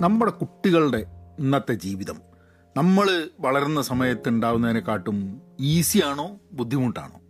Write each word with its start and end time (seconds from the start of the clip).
നമ്മുടെ 0.00 0.32
കുട്ടികളുടെ 0.32 1.06
ഇന്നത്തെ 1.38 1.72
ജീവിതം. 1.72 2.18
നമ്മൾ 2.76 3.28
വളരുന്ന 3.40 3.82
സമയത്ത് 3.82 4.28
ഉണ്ടാവുന്നതിനെക്കാട്ടും 4.28 5.40
ഈസിയാണോ 5.60 6.36
ബുദ്ധിമുട്ടാണോ? 6.52 7.20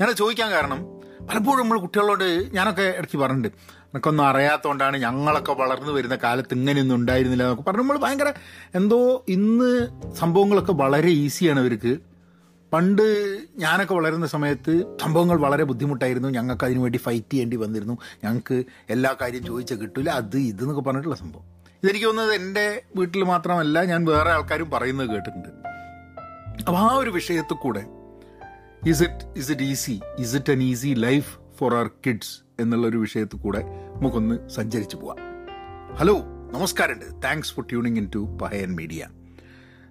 ഞാൻ 0.00 0.12
ചോദിക്കാൻ 0.12 0.50
കാരണം 0.50 0.84
പലപ്പോഴും 1.26 1.58
നമ്മൾ 1.58 1.80
കുട്ടികളോട് 1.80 2.50
ഞാനൊക്കെ 2.52 2.82
ഇടയ്ക്ക് 2.82 3.18
പറഞ്ഞിട്ടുണ്ട് 3.18 3.48
എനിക്കൊന്നും 3.80 4.24
അറിയാത്തതുകൊണ്ടാണ് 4.24 4.96
ഞങ്ങളൊക്കെ 4.96 5.52
വളർന്നു 5.52 5.92
വരുന്ന 5.92 6.16
കാലത്ത് 6.16 6.54
ഇങ്ങനെയൊന്നും 6.54 6.96
ഉണ്ടായിരുന്നില്ല 6.96 7.42
എന്നൊക്കെ 7.42 7.62
പറഞ്ഞു 7.62 7.80
നമ്മൾ 7.80 7.98
ഭയങ്കര 7.98 8.32
എന്തോ 8.74 9.24
ഇന്ന് 9.28 9.88
സംഭവങ്ങളൊക്കെ 10.14 10.72
വളരെ 10.72 11.08
ഈസിയാണ് 11.08 11.60
ഇവർക്ക്. 11.60 11.98
പണ്ട് 12.72 13.38
ഞാനൊക്കെ 13.56 13.94
വളരുന്ന 13.94 14.26
സമയത്ത് 14.26 14.98
സംഭവങ്ങൾ 15.02 15.36
വളരെ 15.36 15.64
ബുദ്ധിമുട്ടായിരുന്നു. 15.64 16.28
ഞങ്ങൾക്ക് 16.28 16.64
അതിനുവേണ്ടി 16.64 16.98
ഫൈറ്റ് 16.98 17.32
ചെയ്യേണ്ടി 17.32 17.56
വന്നിരുന്നു. 17.56 17.98
ഞങ്ങൾക്ക് 18.24 18.64
എല്ലാ 18.90 19.16
കാര്യം 19.20 19.46
ചോദിച്ചാൽ 19.46 19.76
കിട്ടില്ല 19.76 20.10
അത് 20.10 20.36
ഇതെന്നൊക്കെ 20.36 20.82
പറഞ്ഞിട്ടുള്ള 20.82 21.16
സംഭവം. 21.16 21.57
ഇതെനിക്ക് 21.84 22.06
തോന്നുന്നത് 22.06 22.34
എന്റെ 22.34 22.82
വീട്ടിൽ 22.96 23.22
മാത്രമല്ല 23.22 23.84
ഞാൻ 23.84 24.04
വേറെ 24.04 24.30
ആൾക്കാരും 24.30 24.70
പറയുന്നത് 24.70 25.10
കേട്ടിട്ടുണ്ട്. 25.10 25.48
അപ്പോൾ 26.64 26.78
ആ 26.78 26.94
ഒരു 26.94 27.10
വിഷയത്തിൽ 27.10 27.54
കൂടെ 27.54 27.86
is 28.86 29.02
it 29.02 29.38
is 29.38 29.52
it 29.52 29.62
easy 29.62 30.00
is 30.18 30.36
it 30.36 30.52
an 30.52 30.62
easy 30.62 30.88
life 30.88 31.38
for 31.58 31.74
our 31.74 31.90
kids 32.06 32.40
എന്നുള്ള 32.60 32.86
ഒരു 32.86 32.96
വിഷയത്തിൽ 32.96 33.36
കൂടെ 33.36 33.62
നമുക്കൊന്ന് 33.96 34.48
സഞ്ചരിച്ചു 34.48 34.96
പോവാം. 34.96 35.16
ഹലോ 35.96 36.18
നമസ്കാരമുണ്ട്. 36.52 37.22
Thanks 37.24 37.54
for 37.54 37.64
tuning 37.64 37.96
in 37.96 38.10
to 38.14 38.38
Pahayan 38.42 38.76
media 38.76 39.08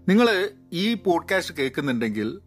നിങ്ങൾ 0.09 0.49
ഈ 0.73 0.93
പോഡ്കാസ്റ്റ് 0.93 1.55
കേൾക്കുന്നുണ്ടെങ്കിൽ 1.55 2.39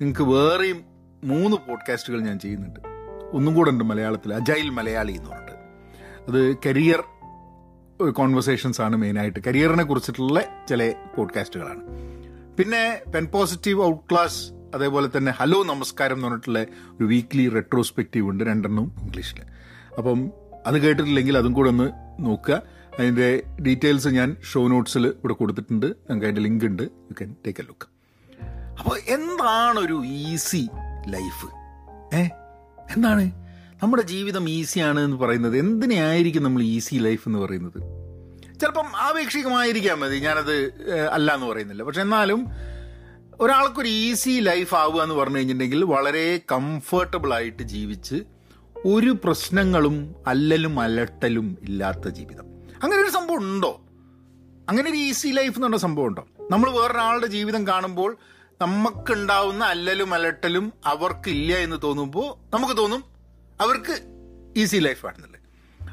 നിങ്ങൾക്ക് 0.00 0.22
വേറെയും 0.22 0.84
മൂന്ന് 1.24 1.56
പോഡ്കാസ്റ്റുകൾ 1.56 2.20
ഞാൻ 2.20 2.38
ചെയ്യുന്നുണ്ട്. 2.38 2.80
ഒന്നും 3.32 3.54
കൂടെ 3.54 3.70
ഉണ്ട് 3.70 3.84
മലയാളത്തിൽ 3.84 4.34
അജൈൽ 4.34 4.68
മലയാളി 4.68 5.12
എന്ന് 5.12 5.30
പറഞ്ഞിട്ട്. 5.30 5.54
അത് 6.28 6.56
കരിയർ 6.66 7.04
കോൺവെർസേഷൻസ് 8.02 8.80
ആണ് 8.80 8.96
മെയിനായിട്ട് 8.96 9.38
കരിയറിനെ 9.46 9.84
കുറിച്ചിട്ടുള്ള 9.84 10.40
ചില 10.68 10.94
പോഡ്കാസ്റ്റുകളാണ് 11.16 11.80
പിന്നെ 12.56 13.02
പെൻ 13.14 13.26
പോസിറ്റീവ് 13.26 13.84
ഔട്ട് 13.84 14.10
ക്ലാസ് 14.10 14.52
അതേപോലെ 14.74 15.08
തന്നെ 15.16 15.32
ഹലോ 15.32 15.62
നമസ്കാരം 15.62 16.14
എന്ന് 16.14 16.26
പറഞ്ഞിട്ടുള്ള 16.26 16.58
ഒരു 16.96 17.04
വീക്ക്ലി 17.04 17.48
റെട്രോസ്പെക്റ്റീവ് 17.48 18.28
ഉണ്ട് 18.28 18.44
രണ്ടെണ്ണം 18.44 18.92
ഇംഗ്ലീഷിൽ 19.02 19.40
അപ്പം 19.98 20.30
അത് 20.66 20.78
കേട്ടിട്ടില്ലെങ്കിൽ 20.78 21.38
അതും 21.38 21.52
കൂടെ 21.52 21.68
ഒന്ന് 21.68 21.90
നോക്കുക. 22.20 22.62
അതിന്റെ 22.98 23.42
ഡീറ്റെയിൽസ് 23.66 24.08
ഞാൻ 24.08 24.36
ഷോ 24.52 24.68
നോട്ട്സിൽ 24.68 25.06
ഇവിടെ 25.06 25.32
കൊടുത്തിട്ടുണ്ട്. 25.32 25.86
ഞങ്ങൾക്ക് 25.86 26.26
അതിന്റെ 26.26 26.42
ലിങ്ക് 26.42 26.64
ഉണ്ട്. 26.64 26.82
You 26.82 27.12
can 27.12 27.34
take 27.46 27.60
a 27.60 27.64
look 27.64 27.88
അപ്പോൾ 28.78 28.98
എന്താണ് 29.08 29.78
ഒരു 29.78 30.02
ഈസി 30.06 30.68
ലൈഫ് 31.06 31.46
ഏ? 32.14 32.28
എന്താണ്? 32.96 33.43
നമ്മുടെ 33.84 34.02
ജീവിതം 34.02 34.48
ഈസിയാണ് 34.50 35.00
എന്ന് 35.00 35.16
പറയുന്നത് 35.16 35.58
എന്തിനായിരിക്കും 35.58 36.42
നമ്മൾ 36.42 36.62
ഈസി 36.62 36.94
ലൈഫ് 36.94 37.28
എന്ന് 37.28 37.38
പറയുന്നത്? 37.38 37.78
ചിലപ്പം 38.60 38.86
ആപേക്ഷികമായിരിക്കാം 38.96 40.00
മതി 40.00 40.16
ഞാനത് 40.16 40.54
അല്ല 41.12 41.34
എന്ന് 41.34 41.46
പറയുന്നില്ല. 41.46 41.82
പക്ഷെ 41.82 42.00
എന്നാലും 42.00 42.46
ഒരാൾക്കൊരു 43.40 43.88
ഈസി 43.88 44.40
ലൈഫ് 44.40 44.74
ആവുക 44.74 45.02
എന്ന് 45.02 45.14
പറഞ്ഞു 45.14 45.36
കഴിഞ്ഞിട്ടുണ്ടെങ്കിൽ 45.36 45.84
വളരെ 45.84 46.40
കംഫർട്ടബിൾ 46.52 47.34
ആയിട്ട് 47.34 47.62
ജീവിച്ച് 47.62 48.24
ഒരു 48.84 49.16
പ്രശ്നങ്ങളും 49.24 50.14
അല്ലലും 50.26 50.80
അലട്ടലും 50.80 51.58
ഇല്ലാത്ത 51.62 52.08
ജീവിതം. 52.08 52.46
അങ്ങനെ 52.82 53.02
ഒരു 53.02 53.10
സംഭവം 53.10 53.38
ഉണ്ടോ? 53.38 53.80
അങ്ങനെ 54.68 54.90
ഒരു 54.90 54.96
ഈസി 54.96 55.28
ലൈഫ് 55.28 55.56
എന്ന് 55.56 55.66
പറഞ്ഞ 55.66 55.76
സംഭവം 55.76 56.06
ഉണ്ടോ? 56.06 56.26
നമ്മൾ 56.50 56.70
വേറൊരാളുടെ 56.70 57.26
ജീവിതം 57.26 57.66
കാണുമ്പോൾ 57.66 58.16
നമുക്കുണ്ടാവുന്ന 58.60 59.64
അല്ലലും 59.64 60.14
അലട്ടലും 60.14 60.72
അവർക്കില്ല 60.86 61.54
എന്ന് 61.54 61.76
തോന്നുമ്പോൾ 61.82 62.56
നമുക്ക് 62.56 62.76
തോന്നും 62.76 63.13
അവർക്ക് 63.64 63.94
ഈസി 64.56 64.76
ലൈഫാണെന്നുള്ളത് 64.76 65.40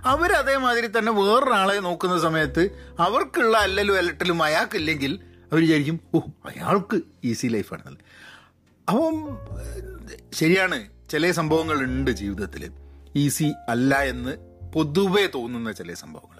അവർ 0.05 0.31
അതേമാതിരി 0.33 0.87
തന്നെ 0.97 1.11
വേറൊരാളെ 1.11 1.79
നോക്കുന്ന 1.79 2.19
സമയത്ത് 2.19 2.63
അവർക്കുള്ള 2.99 3.57
അല്ലലും 3.57 3.97
അലട്ടലും 3.97 4.43
അയാൾക്കില്ലെങ്കിൽ 4.43 5.11
അവർ 5.51 5.61
വിചാരിക്കും 5.61 5.99
ഓ 6.13 6.19
അയാൾക്ക് 6.45 6.97
ഈസി 7.23 7.47
ലൈഫാണെന്നുള്ളത് 7.47 8.05
അപ്പം 8.87 9.15
ശരിയാണ് 10.33 10.77
ചില 11.09 11.31
സംഭവങ്ങളുണ്ട് 11.31 12.11
ജീവിതത്തിൽ 12.11 12.63
ഈസി 13.15 13.53
അല്ല 13.69 14.01
എന്ന് 14.03 14.33
പൊതുവേ 14.73 15.27
തോന്നുന്ന 15.27 15.71
ചില 15.71 15.93
സംഭവങ്ങൾ. 15.93 16.37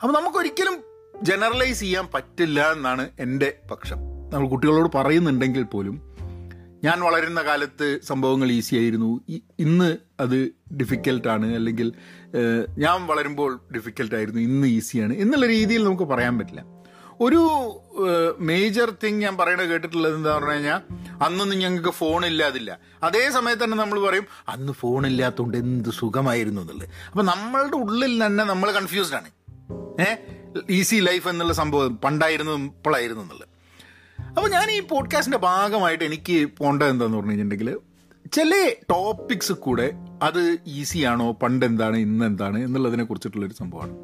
അപ്പം 0.00 0.14
നമുക്കൊരിക്കലും 0.14 0.76
ജനറലൈസ് 1.22 1.80
ചെയ്യാൻ 1.80 2.08
പറ്റില്ല 2.14 2.72
എന്നാണ് 2.72 3.10
എന്റെ 3.18 3.60
പക്ഷം. 3.70 3.98
നമ്മൾ 4.32 4.48
കുട്ടികളോട് 4.48 4.88
പറയുന്നുണ്ടെങ്കിൽ 4.94 5.62
പോലും 5.64 5.96
ഞാൻ 6.84 7.00
വളരുന്ന 7.00 7.42
കാലത്ത് 7.42 8.00
സംഭവങ്ങൾ 8.02 8.50
ഈസി 8.52 8.76
ആയിരുന്നു. 8.76 9.20
ഇന്ന് 9.58 9.96
അത് 10.20 10.50
ഡിഫിക്കൽട്ടാണ് 10.76 11.54
അല്ലെങ്കിൽ 11.54 11.92
ഞാൻ 12.78 13.06
വളരുമ്പോൾ 13.06 13.60
ഡിഫിക്കൽട്ടായിരുന്നു 13.76 14.40
ഇന്ന് 14.40 14.66
ഈസിയാണ് 14.66 15.14
എന്നുള്ള 15.16 15.46
രീതിയിൽ 15.46 15.84
നമുക്ക് 15.84 16.02
പറയാൻ 16.02 16.38
പറ്റില്ല. 16.38 16.64
ഒരു 17.20 17.40
മേജർ 18.38 18.94
തിങ് 19.04 19.20
ഞാൻ 19.20 19.36
പറയണത് 19.36 19.68
കേട്ടിട്ടുള്ളത് 19.68 20.14
എന്താ 20.14 20.34
പറഞ്ഞു 20.34 20.50
കഴിഞ്ഞാൽ 20.50 20.80
അന്നൊന്നും 21.22 21.58
ഞങ്ങൾക്ക് 21.58 21.88
ഫോൺ 21.88 22.26
ഇല്ലാതില്ല. 22.26 22.78
അതേ 23.02 23.30
സമയത്ത് 23.30 23.64
തന്നെ 23.64 23.76
നമ്മൾ 23.76 24.00
പറയും 24.00 24.26
അന്ന് 24.48 24.72
ഫോൺ 24.72 25.06
ഇല്ലാത്തതുകൊണ്ട് 25.06 25.56
എന്ത് 25.56 25.88
സുഖമായിരുന്നു 25.88 26.60
എന്നുള്ളത്. 26.60 26.88
അപ്പം 27.10 27.26
നമ്മളുടെ 27.26 27.76
ഉള്ളിൽ 27.76 28.26
തന്നെ 28.26 28.44
നമ്മൾ 28.44 28.72
കൺഫ്യൂസ്ഡ് 28.72 29.16
ആണ്. 29.16 29.30
ഏ? 30.00 30.16
ഈസി 30.70 30.96
ലൈഫ് 30.96 31.28
എന്നുള്ള 31.28 31.52
സംഭവം 31.52 31.96
പണ്ടായിരുന്നു 31.96 32.52
ഇപ്പോഴായിരുന്നു 32.52 33.22
എന്നുള്ളത്. 33.22 33.48
അപ്പോൾ 34.38 34.50
ഞാൻ 34.50 34.70
ഈ 34.70 34.80
പോഡ്കാസ്റ്റിന്റെ 34.80 35.38
ഭാഗമായിട്ട് 35.38 36.04
എനിക്ക് 36.04 36.48
പോകേണ്ടത് 36.58 36.88
എന്താന്ന് 36.88 37.16
പറഞ്ഞു 37.16 37.32
കഴിഞ്ഞിട്ടുണ്ടെങ്കിൽ 37.32 37.78
ചില 38.32 38.72
ടോപ്പിക്സ് 38.90 39.52
കൂടെ 39.52 39.90
അത് 40.22 40.58
ഈസിയാണോ 40.66 41.32
പണ്ട് 41.32 41.66
എന്താണ് 41.66 41.96
ഇന്ന് 41.96 42.24
എന്താണ് 42.24 42.58
എന്നുള്ളതിനെ 42.58 43.04
കുറിച്ചിട്ടുള്ളൊരു 43.04 43.54
സംഭവമാണ് 43.54 43.96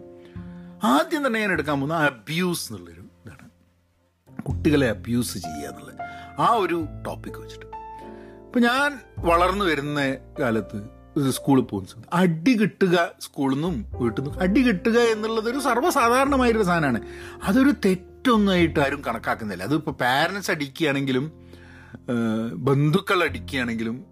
ആദ്യം 0.87 1.27
തന്നെ 1.27 1.41
ഞാൻ 1.41 1.51
എടുക്കാൻ 1.51 1.81
പോകുന്ന 1.81 1.97
അബ്യൂസ് 1.97 2.73
എന്നുള്ളൊരു 2.73 3.01
ഇതാണ്. 3.01 3.49
കുട്ടികളെ 4.43 4.89
അബ്യൂസ് 4.89 5.35
ചെയ്യുക 5.35 5.71
എന്നുള്ളത്. 5.71 5.95
ആ 6.41 6.53
ഒരു 6.53 6.87
ടോപ്പിക് 7.07 7.39
വെച്ചിട്ട്. 7.39 7.67
ഇപ്പം 8.47 8.61
ഞാൻ 8.61 9.01
വളർന്നു 9.19 9.65
വരുന്ന 9.65 10.01
കാലത്ത് 10.41 10.89
സ്കൂളിൽ 11.31 11.63
പോകുന്ന 11.63 11.91
സമയത്ത് 11.91 12.11
അടി 12.13 12.53
കിട്ടുക 12.57 13.11
സ്കൂളിൽ 13.21 13.55
നിന്നും 13.55 13.87
വീട്ടിൽ 13.95 14.23
നിന്നും. 14.23 14.41
അടി 14.41 14.63
കിട്ടുക 14.63 14.99
എന്നുള്ളത് 14.99 15.51
ഒരു 15.51 15.59
സർവസാധാരണമായൊരു 15.59 16.63
സാധനമാണ്. 16.63 17.01
അതൊരു 17.43 17.73
തെറ്റൊന്നായിട്ട് 17.85 18.81
ആരും 18.81 19.03
കണക്കാക്കുന്നില്ല. 19.07 19.63
അതിപ്പോൾ 19.63 19.91
പാരൻസ് 19.91 20.51
അടിക്കുകയാണെങ്കിലും 20.51 21.33
ബന്ധുക്കൾ 22.55 23.23
അടിക്കുകയാണെങ്കിലും 23.25 24.05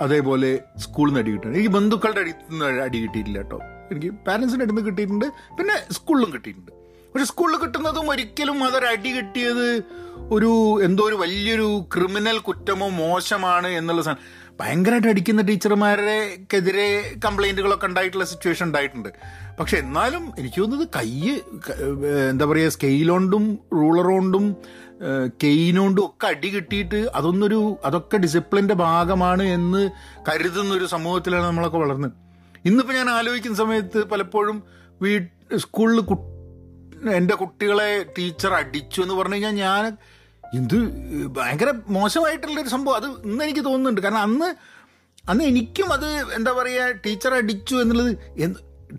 അതേപോലെ 0.00 0.60
സ്കൂളിൽ 0.76 1.10
നിന്ന് 1.10 1.20
അടി 1.20 1.30
കിട്ടണം 1.30 1.52
എനിക്ക് 1.52 1.70
ബന്ധുക്കളുടെ 1.70 2.20
അടുത്ത് 2.20 2.52
നിന്ന് 2.52 2.64
അടി 2.64 2.98
കിട്ടിയിട്ടില്ല 2.98 3.38
കേട്ടോ. 3.38 3.60
എനിക്ക് 3.90 4.10
പാരൻസിന്റെ 4.10 4.64
അടുത്ത് 4.64 4.84
കിട്ടിയിട്ടുണ്ട്. 4.86 5.24
പിന്നെ 5.26 5.92
സ്കൂളിലും 5.92 6.32
കിട്ടിയിട്ടുണ്ട്. 6.32 6.72
പക്ഷെ 7.12 7.26
സ്കൂളിൽ 7.26 7.56
കിട്ടുന്നതും 7.56 8.10
ഒരിക്കലും 8.10 8.64
അതൊരു 8.64 8.86
അടി 8.86 9.16
കിട്ടിയത് 9.16 9.82
ഒരു 10.30 10.80
എന്തോ 10.82 11.04
ഒരു 11.04 11.14
വലിയൊരു 11.14 11.84
ക്രിമിനൽ 11.94 12.38
കുറ്റമോ 12.38 12.88
മോശമാണ് 12.88 13.66
എന്നുള്ള 13.66 14.02
സാധനം. 14.02 14.43
ഭയങ്കരമായിട്ട് 14.60 15.08
അടിക്കുന്ന 15.08 15.42
ടീച്ചർമാരെക്കെതിരെ 15.42 16.88
കംപ്ലൈന്റുകളൊക്കെ 17.24 17.86
ഉണ്ടായിട്ടുള്ള 17.86 18.24
സിറ്റുവേഷൻ 18.24 18.66
ഉണ്ടായിട്ടുണ്ട്. 18.66 19.08
പക്ഷെ 19.60 19.76
എന്നാലും 19.76 20.32
എനിക്ക് 20.38 20.60
തോന്നുന്നത് 20.60 20.88
കൈ 20.96 21.10
എന്താ 22.30 22.44
പറയുക 22.44 22.74
സ്കെയിലോണ്ടും 22.76 23.44
റൂളറോണ്ടും 23.72 24.44
കെയിനോണ്ടും 25.42 26.02
ഒക്കെ 26.06 26.26
അടി 26.26 26.48
കിട്ടിയിട്ട് 26.48 27.00
അതൊന്നൊരു 27.14 27.60
അതൊക്കെ 27.84 28.16
ഡിസിപ്ലിന്റെ 28.16 28.74
ഭാഗമാണ് 28.74 29.42
എന്ന് 29.42 29.82
കരുതുന്ന 30.28 30.74
ഒരു 30.74 30.84
സമൂഹത്തിലാണ് 30.84 31.46
നമ്മളൊക്കെ 31.46 31.78
വളർന്നത്. 31.78 32.12
ഇന്നിപ്പോൾ 32.64 32.92
ഞാൻ 32.92 33.10
ആലോചിക്കുന്ന 33.10 33.56
സമയത്ത് 33.56 34.02
പലപ്പോഴും 34.12 34.58
വീ 35.02 35.12
സ്കൂളിൽ 35.64 36.00
എന്റെ 37.16 37.34
കുട്ടികളെ 37.34 37.90
ടീച്ചർ 38.18 38.52
അടിച്ചു 38.54 39.00
എന്ന് 39.02 39.14
പറഞ്ഞു 39.14 39.34
കഴിഞ്ഞാൽ 39.34 39.56
ഞാൻ 39.64 39.82
ഇത് 40.58 40.76
ഭയങ്കര 41.36 41.70
മോശമായിട്ടുള്ളൊരു 41.96 42.68
സംഭവം. 42.74 42.96
അത് 43.00 43.08
ഇന്ന് 43.28 43.42
എനിക്ക് 43.46 43.64
തോന്നുന്നുണ്ട്. 43.68 44.00
കാരണം 44.06 44.22
അന്ന് 44.28 44.48
അന്ന് 45.30 45.44
എനിക്കും 45.50 45.88
അത് 45.96 46.06
എന്താ 46.38 46.52
പറയുക 46.52 46.86
ടീച്ചർ 47.04 47.34
അടിച്ചു 47.40 47.74
എന്നുള്ളത് 47.82 48.10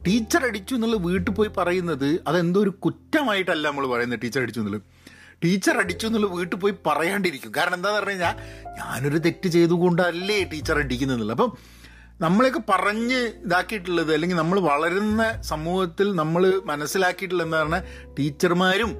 ടീച്ചർ 0.06 0.42
അടിച്ചു 0.48 0.74
എന്നുള്ളത് 0.76 1.02
വീട്ടിൽ 1.10 1.32
പോയി 1.40 1.50
പറയുന്നത് 1.58 2.08
അതെന്തോ 2.30 2.60
ഒരു 2.66 2.72
കുറ്റമായിട്ടല്ല 2.86 3.66
നമ്മൾ 3.70 3.86
പറയുന്നത് 3.94 4.22
ടീച്ചർ 4.24 4.42
അടിച്ചു 4.44 4.62
എന്നുള്ളത്. 4.62 4.84
ടീച്ചർ 5.44 5.76
അടിച്ചു 5.82 6.06
എന്നുള്ളത് 6.08 6.34
വീട്ടിൽ 6.40 6.58
പോയി 6.64 6.74
പറയാണ്ടിരിക്കും. 6.88 7.52
കാരണം 7.58 7.78
എന്താന്ന് 7.80 8.00
പറഞ്ഞു 8.00 8.12
കഴിഞ്ഞാൽ 8.12 8.36
ഞാനൊരു 8.80 9.20
തെറ്റ് 9.26 9.48
ചെയ്തുകൊണ്ടല്ലേ 9.48 10.38
ടീച്ചർ 10.54 10.78
അടിക്കുന്നുള്ളത് 10.84 11.34
അപ്പം 11.38 11.52
നമ്മളെയൊക്കെ 12.22 12.62
പറഞ്ഞ് 12.70 13.22
ഇതാക്കിയിട്ടുള്ളത് 13.46 14.12
അല്ലെങ്കിൽ 14.14 14.38
നമ്മൾ 14.38 14.60
വളരുന്ന 14.60 15.22
സമൂഹത്തിൽ 15.52 16.08
നമ്മൾ 16.22 16.44
മനസ്സിലാക്കിയിട്ടുള്ള 16.72 17.44
എന്താ 17.44 17.60
പറഞ്ഞാൽ 17.64 17.84
ടീച്ചർമാരും 18.20 18.92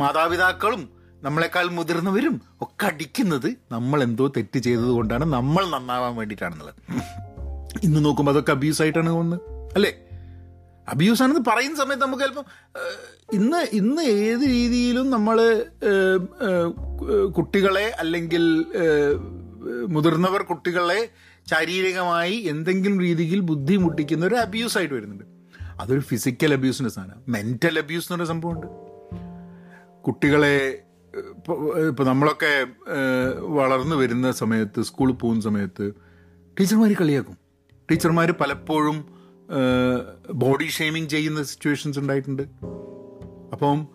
മാതാപിതാക്കളും 0.00 0.82
നമ്മളെക്കാൾ 1.24 1.66
മുതിർന്നവരും 1.78 2.34
ഒക്കെ 2.64 2.86
അടിക്കുന്നത് 2.86 3.48
നമ്മൾ 3.72 3.98
എന്തോ 4.02 4.26
തെറ്റ് 4.36 4.58
ചെയ്തത് 4.58 4.92
കൊണ്ടാണ് 4.98 5.24
നമ്മൾ 5.36 5.64
നന്നാവാൻ 5.74 6.14
വേണ്ടിയിട്ടാണെന്നുള്ളത്. 6.16 6.78
ഇന്ന് 7.86 8.00
നോക്കുമ്പോൾ 8.04 8.32
അതൊക്കെ 8.32 8.52
അബ്യൂസ് 8.52 8.82
ആയിട്ടാണ് 8.82 9.10
തോന്നുന്നത് 9.10 9.40
അല്ലേ? 9.76 9.92
അബ്യൂസ് 10.88 11.22
ആണെന്ന് 11.22 11.42
പറയുന്ന 11.48 11.76
സമയത്ത് 11.76 12.04
നമുക്ക് 12.04 12.22
ചിലപ്പം 12.22 12.46
ഇന്ന് 13.32 13.60
ഇന്ന് 13.80 14.02
ഏത് 14.02 14.44
രീതിയിലും 14.56 15.06
നമ്മൾ 15.10 15.36
കുട്ടികളെ 17.38 17.86
അല്ലെങ്കിൽ 18.02 18.44
മുതിർന്നവർ 19.94 20.42
കുട്ടികളെ 20.42 21.00
ശാരീരികമായി 21.50 22.36
എന്തെങ്കിലും 22.52 22.96
രീതിയിൽ 23.00 23.40
ബുദ്ധിമുട്ടിക്കുന്ന 23.50 24.24
ഒരു 24.26 24.36
അബ്യൂസ് 24.44 24.76
ആയിട്ട് 24.78 24.94
വരുന്നുണ്ട്. 24.94 25.26
അതൊരു 25.80 26.02
ഫിസിക്കൽ 26.10 26.52
അബ്യൂസിന്റെ 26.56 26.92
സാധനം 26.96 27.20
മെന്റൽ 27.28 27.76
അബ്യൂസ് 27.82 28.06
എന്ന് 28.06 28.16
പറയുന്ന 28.16 28.32
സംഭവമുണ്ട്. 28.32 28.68
കുട്ടികളെ 30.06 30.56
ഇപ്പോൾ 31.88 32.06
നമ്മളൊക്കെ 32.06 32.66
വളർന്നു 33.58 33.96
വരുന്ന 33.96 34.32
സമയത്ത് 34.32 34.82
സ്കൂളിൽ 34.82 35.12
പോകുന്ന 35.12 35.42
സമയത്ത് 35.42 35.92
ടീച്ചർമാർ 36.60 36.92
കളിയാക്കും. 37.00 37.36
ടീച്ചർമാർ 37.90 38.30
പലപ്പോഴും 38.32 38.98
ബോഡി 40.34 40.68
ഷെയ്മിങ് 40.68 41.08
ചെയ്യുന്ന 41.08 41.42
സിറ്റുവേഷൻസ് 41.42 41.98
ഉണ്ടായിട്ടുണ്ട്. 41.98 42.42
അപ്പം 43.52 43.88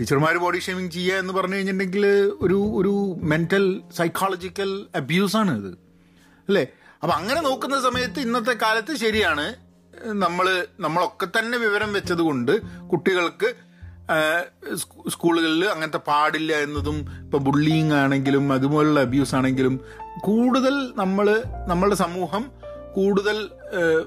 ടീച്ചർമാർ 0.00 0.36
ബോഡി 0.36 0.58
ഷെയ്മിങ് 0.58 0.90
ചെയ്യുക 0.90 1.18
എന്ന് 1.18 1.32
പറഞ്ഞു 1.32 1.54
കഴിഞ്ഞിട്ടുണ്ടെങ്കിൽ 1.54 2.06
ഒരു 2.42 2.58
ഒരു 2.80 3.16
മെന്റൽ 3.22 3.82
സൈക്കോളജിക്കൽ 3.96 4.86
അബ്യൂസാണ് 4.94 5.58
ഇത് 5.58 5.72
അല്ലേ? 6.48 6.64
അപ്പം 7.02 7.14
അങ്ങനെ 7.14 7.40
നോക്കുന്ന 7.40 7.80
സമയത്ത് 7.80 8.20
ഇന്നത്തെ 8.20 8.54
കാലത്ത് 8.62 8.94
ശരിയാണ്. 8.96 9.46
നമ്മൾ 10.12 10.66
നമ്മളൊക്കെ 10.80 11.26
തന്നെ 11.38 11.58
വിവരം 11.58 11.92
വെച്ചത് 11.92 12.20
കൊണ്ട് 12.20 12.52
കുട്ടികൾക്ക് 12.92 13.71
സ്കൂളുകളിൽ 15.08 15.64
അങ്ങനത്തെ 15.64 15.98
പാടില്ല 15.98 16.52
എന്നതും 16.52 16.98
ഇപ്പം 17.24 17.44
ബുള്ളിങ് 17.44 17.92
ആണെങ്കിലും 17.92 18.52
അതുപോലുള്ള 18.52 19.00
അബ്യൂസ് 19.00 19.34
ആണെങ്കിലും 19.34 19.80
കൂടുതൽ 20.20 20.92
നമ്മൾ 20.94 21.42
നമ്മളുടെ 21.68 21.94
സമൂഹം 21.94 22.50
കൂടുതൽ 22.96 23.50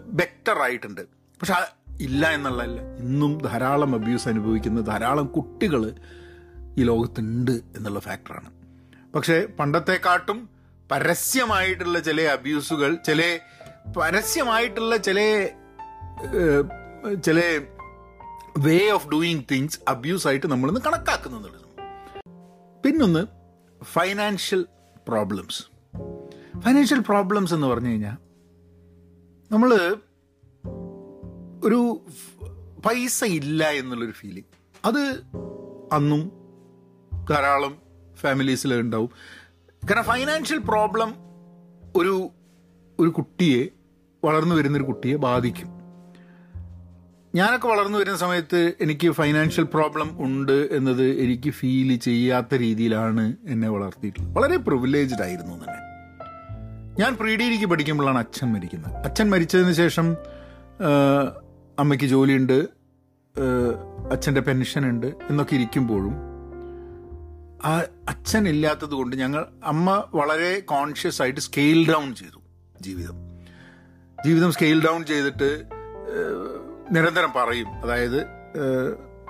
ബെറ്റർ 0.06 0.60
ആയിട്ടുണ്ട് 0.60 1.02
പക്ഷെ 1.42 1.54
ഇല്ല 2.02 2.28
എന്നുള്ളതല്ല. 2.28 2.80
ഇന്നും 2.82 3.38
ധാരാളം 3.38 3.96
അബ്യൂസ് 3.96 4.28
അനുഭവിക്കുന്ന 4.28 4.82
ധാരാളം 4.82 5.26
കുട്ടികൾ 5.26 5.94
ഈ 6.78 6.84
ലോകത്തുണ്ട് 6.84 7.52
എന്നുള്ള 7.52 8.00
ഫാക്ടറാണ്. 8.00 8.50
പക്ഷേ 9.16 9.48
പണ്ടത്തെക്കാട്ടും 9.60 10.50
പരസ്യമായിട്ടുള്ള 10.92 12.00
ചില 12.00 12.22
അബ്യൂസുകൾ 12.22 12.96
ചില 12.96 13.40
പരസ്യമായിട്ടുള്ള 13.98 14.98
ചില 14.98 15.20
ചില 17.24 17.40
വേ 18.60 18.90
ഓഫ് 18.90 19.10
ഡൂയിങ് 19.10 19.44
തിങ്സ് 19.52 19.80
അബ്യൂസായിട്ട് 19.88 20.48
നമ്മളിന്ന് 20.48 20.82
കണക്കാക്കുന്നുണ്ട് 20.82 21.48
പിന്നൊന്ന് 22.86 23.28
ഫൈനാൻഷ്യൽ 23.84 24.66
പ്രോബ്ലംസ് 25.08 25.64
ഫൈനാൻഷ്യൽ 26.60 27.00
പ്രോബ്ലംസ് 27.00 27.54
എന്ന് 27.54 27.68
പറഞ്ഞു 27.68 27.90
കഴിഞ്ഞാൽ 27.90 28.18
നമ്മൾ 29.52 30.00
ഒരു 31.64 32.02
പൈസ 32.86 33.24
ഇല്ല 33.24 33.72
എന്നുള്ളൊരു 33.72 34.12
ഫീലിംഗ് 34.12 34.46
അത് 34.86 35.24
അന്നും 35.92 36.32
ധാരാളം 37.30 37.82
ഫാമിലീസിൽ 38.16 38.74
ഉണ്ടാവും. 38.74 39.10
കാരണം 39.90 40.04
ഫൈനാൻഷ്യൽ 40.04 40.58
പ്രോബ്ലം 40.58 41.16
ഒരു 41.96 42.30
ഒരു 43.00 43.10
കുട്ടിയെ 43.10 43.70
വളർന്നു 44.24 44.56
വരുന്നൊരു 44.56 44.84
കുട്ടിയെ 44.84 45.16
ബാധിക്കും. 45.16 45.75
ഞാനൊക്കെ 47.36 47.68
വളർന്നു 47.68 47.98
വരുന്ന 47.98 48.18
സമയത്ത് 48.18 48.74
എനിക്ക് 48.82 49.12
ഫൈനാൻഷ്യൽ 49.12 49.66
പ്രോബ്ലം 49.74 50.10
ഉണ്ട് 50.26 50.70
എന്നത് 50.72 51.04
എനിക്ക് 51.24 51.50
ഫീൽ 51.50 51.90
ചെയ്യാത്ത 51.96 52.56
രീതിയിലാണ് 52.56 53.36
എന്നെ 53.48 53.70
വളർത്തിയിട്ടുള്ളത്. 53.70 54.36
വളരെ 54.36 54.58
പ്രിവിലേജ്ഡ് 54.58 55.24
ആയിരുന്നു 55.24 55.56
തന്നെ 55.56 55.82
ഞാൻ 57.02 57.16
പ്രീ 57.16 57.36
ഡിഗ്രിക്ക് 57.36 57.66
പഠിക്കുമ്പോഴാണ് 57.66 58.18
അച്ഛൻ 58.18 58.48
മരിക്കുന്നത്. 58.54 58.96
അച്ഛൻ 58.96 59.30
മരിച്ചതിന് 59.30 59.74
ശേഷം 59.74 60.16
അമ്മയ്ക്ക് 61.80 62.06
ജോലിയുണ്ട് 62.06 62.58
അച്ഛന്റെ 64.12 64.42
പെൻഷനുണ്ട് 64.42 65.08
എന്നൊക്കെ 65.30 65.56
ഇരിക്കുമ്പോഴും 65.56 66.16
ആ 67.66 67.74
അച്ഛൻ 68.10 68.48
ഇല്ലാത്തത് 68.48 68.96
കൊണ്ട് 69.00 69.16
ഞങ്ങൾ 69.16 69.46
അമ്മ 69.64 70.04
വളരെ 70.16 70.60
കോൺഷ്യസ് 70.60 71.22
ആയിട്ട് 71.22 71.40
സ്കെയിൽ 71.40 71.94
ഡൗൺ 71.94 72.16
ചെയ്തു 72.16 72.42
ജീവിതം. 72.82 73.18
ജീവിതം 74.26 74.52
സ്കെയിൽ 74.52 74.86
ഡൗൺ 74.86 75.06
ചെയ്തിട്ട് 75.06 75.50
നിരന്തരം 76.92 77.32
പറയും. 77.36 77.68
അതായത് 77.68 78.28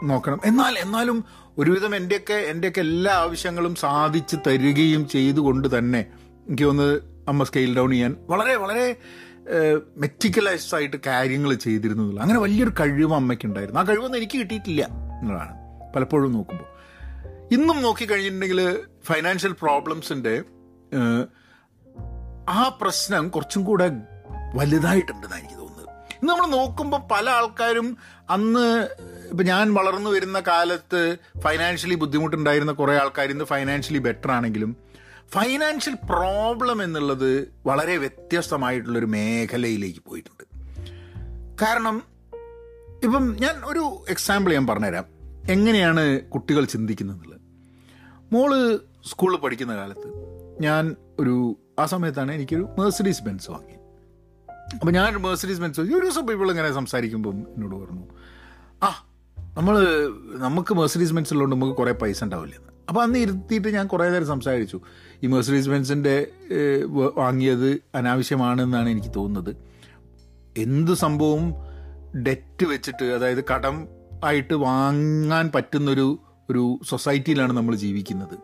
നോക്കണം. 0.03 0.39
എന്നാൽ 0.45 0.77
എന്നാലും 0.77 1.25
ഒരുവിധം 1.57 1.95
എന്റെയൊക്കെ 1.95 2.33
എന്റെയൊക്കെ 2.33 2.79
എല്ലാ 2.79 3.13
ആവശ്യങ്ങളും 3.13 3.75
സാധിച്ച് 3.75 4.35
തരികയും 4.47 5.07
ചെയ്തുകൊണ്ട് 5.07 5.77
തന്നെ 5.77 6.05
എനിക്ക് 6.47 6.63
ഒന്ന് 6.63 6.99
അമ്മ 7.27 7.43
സ്കെയിൽ 7.43 7.77
ഡൗൺ 7.77 7.91
ചെയ്യാൻ 7.91 8.15
വളരെ 8.29 8.55
വളരെ 8.55 8.95
മെറ്റിക്കലൈസ് 9.97 10.75
ആയിട്ട് 10.75 10.97
കാര്യങ്ങൾ 11.07 11.53
ചെയ്തിരുന്നതില്ല 11.53 12.21
അങ്ങനെ 12.21 12.39
വലിയൊരു 12.39 12.71
കഴിവ് 12.79 13.13
അമ്മയ്ക്കുണ്ടായിരുന്നു. 13.13 13.79
ആ 13.79 13.83
കഴിവൊന്നും 13.83 14.17
എനിക്ക് 14.17 14.37
കിട്ടിയിട്ടില്ല 14.37 14.85
എന്നുള്ളതാണ് 15.21 15.55
പലപ്പോഴും 15.95 16.31
നോക്കുമ്പോൾ. 16.31 16.65
ഇന്നും 17.53 17.81
നോക്കിക്കഴിഞ്ഞിട്ടുണ്ടെങ്കിൽ 17.81 18.79
ഫൈനാൻഷ്യൽ 19.03 19.51
പ്രോബ്ലംസിന്റെ 19.51 20.43
ആ 22.49 22.77
പ്രശ്നം 22.81 23.29
കുറച്ചും 23.29 23.63
കൂടെ 23.63 23.87
തോന്നുന്നത് 23.87 25.54
ഇന്ന് 26.25 26.33
നമ്മൾ 26.33 26.57
നോക്കുമ്പോൾ 26.57 27.01
പല 27.11 27.29
ആൾക്കാരും 27.29 27.97
അന്ന് 28.29 28.87
ഇപ്പം 29.31 29.45
ഞാൻ 29.45 29.73
വളർന്നു 29.73 30.09
വരുന്ന 30.09 30.39
കാലത്ത് 30.39 31.17
ഫൈനാൻഷ്യലി 31.43 31.95
ബുദ്ധിമുട്ടുണ്ടായിരുന്ന 31.95 32.71
കുറേ 32.71 32.93
ആൾക്കാർ 32.95 33.29
ഇന്ന് 33.29 33.45
ഫൈനാൻഷ്യലി 33.45 33.99
ബെറ്റർ 33.99 34.31
ആണെങ്കിലും 34.31 34.75
ഫൈനാൻഷ്യൽ 35.33 35.93
പ്രോബ്ലം 35.93 36.83
എന്നുള്ളത് 36.83 37.53
വളരെ 37.65 37.97
വ്യത്യസ്തമായിട്ടുള്ളൊരു 37.97 39.05
മേഖലയിലേക്ക് 39.05 39.99
പോയിട്ടുണ്ട്. 39.99 40.43
കാരണം 41.61 42.03
ഇപ്പം 43.03 43.37
ഞാൻ 43.39 43.55
ഒരു 43.65 44.05
എക്സാമ്പിൾ 44.09 44.53
ഞാൻ 44.53 44.67
പറഞ്ഞുതരാം. 44.67 45.05
എങ്ങനെയാണ് 45.49 46.21
കുട്ടികൾ 46.29 46.65
ചിന്തിക്കുന്നത് 46.65 47.37
മോൾ 48.33 48.79
സ്കൂളിൽ 49.05 49.37
പഠിക്കുന്ന 49.37 49.75
കാലത്ത് 49.75 50.09
ഞാൻ 50.63 50.95
ഒരു 51.19 51.57
ആ 51.79 51.85
സമയത്താണ് 51.85 52.31
എനിക്കൊരു 52.31 52.67
മേഴ്സഡീസ് 52.79 53.23
ബെൻസ് 53.23 53.51
വാങ്ങി 53.51 53.74
അപ്പം 54.73 54.93
ഞാൻ 54.93 55.17
മേഴ്സറീസ് 55.17 55.61
മെൻസ് 55.61 55.81
ഒരു 55.81 56.05
ദിവസം 56.05 56.31
ഇപ്പോൾ 56.31 56.49
ഇങ്ങനെ 56.49 56.71
സംസാരിക്കുമ്പം 56.71 57.35
എന്നോട് 57.55 57.75
പറഞ്ഞു 57.75 58.05
ആ 58.83 58.89
നമ്മൾ 59.57 59.75
നമുക്ക് 60.35 60.73
മേഴ്സറീസ് 60.73 61.13
മെൻസ് 61.13 61.33
ഉള്ളതുകൊണ്ട് 61.33 61.55
നമുക്ക് 61.55 61.77
കുറേ 61.77 61.91
പൈസ 61.91 62.23
ഉണ്ടാവില്ലേ? 62.23 62.57
അപ്പോൾ 62.89 63.01
അന്ന് 63.03 63.19
ഇരുത്തിയിട്ട് 63.19 63.67
ഞാൻ 63.67 63.87
കുറേ 63.87 64.09
നേരം 64.09 64.27
സംസാരിച്ചു. 64.27 64.79
ഈ 65.23 65.27
മേഴ്സറീസ് 65.27 65.69
ബെൻസിന്റെ 65.69 66.27
വാങ്ങിയത് 67.17 67.79
അനാവശ്യമാണെന്നാണ് 67.95 68.89
എനിക്ക് 68.89 69.11
തോന്നുന്നത്. 69.15 69.55
എന്ത് 70.57 70.93
സംഭവവും 70.93 71.53
ഡെറ്റ് 72.23 72.65
വെച്ചിട്ട് 72.65 73.03
അതായത് 73.03 73.43
കടം 73.43 73.87
ആയിട്ട് 74.23 74.53
വാങ്ങാൻ 74.53 75.51
പറ്റുന്നൊരു 75.55 76.19
ഒരു 76.49 76.79
സൊസൈറ്റിയിലാണ് 76.83 77.53
നമ്മൾ 77.53 77.75
ജീവിക്കുന്നത്. 77.75 78.35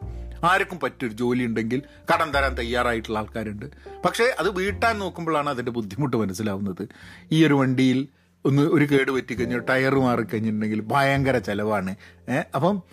ആർക്കും 0.44 0.80
പറ്റൊരു 0.80 1.14
ജോലി 1.14 1.44
ഉണ്ടെങ്കിൽ 1.44 1.82
കടം 2.14 2.32
തരാൻ 2.32 2.56
തയ്യാറായിട്ടുള്ള 2.56 3.20
ആൾക്കാരുണ്ട്. 3.20 3.66
പക്ഷേ 4.06 4.36
അത് 4.40 4.50
വീട്ടാൻ 4.50 5.00
നോക്കുമ്പോഴാണ് 5.00 5.50
അതിന്റെ 5.50 5.72
ബുദ്ധിമുട്ട് 5.72 6.18
മനസ്സിലാവുന്നത്. 6.18 6.88
ഈ 7.32 7.46
ഒരു 7.46 7.54
വണ്ടിയിൽ 7.54 8.08
ഒന്ന് 8.46 8.62
ഒരു 8.62 8.86
കേട് 8.92 9.12
പറ്റിക്കഴിഞ്ഞു 9.12 9.58
ടയർ 9.58 9.96
മാറിക്കഴിഞ്ഞിട്ടുണ്ടെങ്കിൽ 9.96 10.82
ഭയങ്കര 10.82 11.38
ചിലവാണ്. 11.38 11.96
അപ്പം 12.56 12.84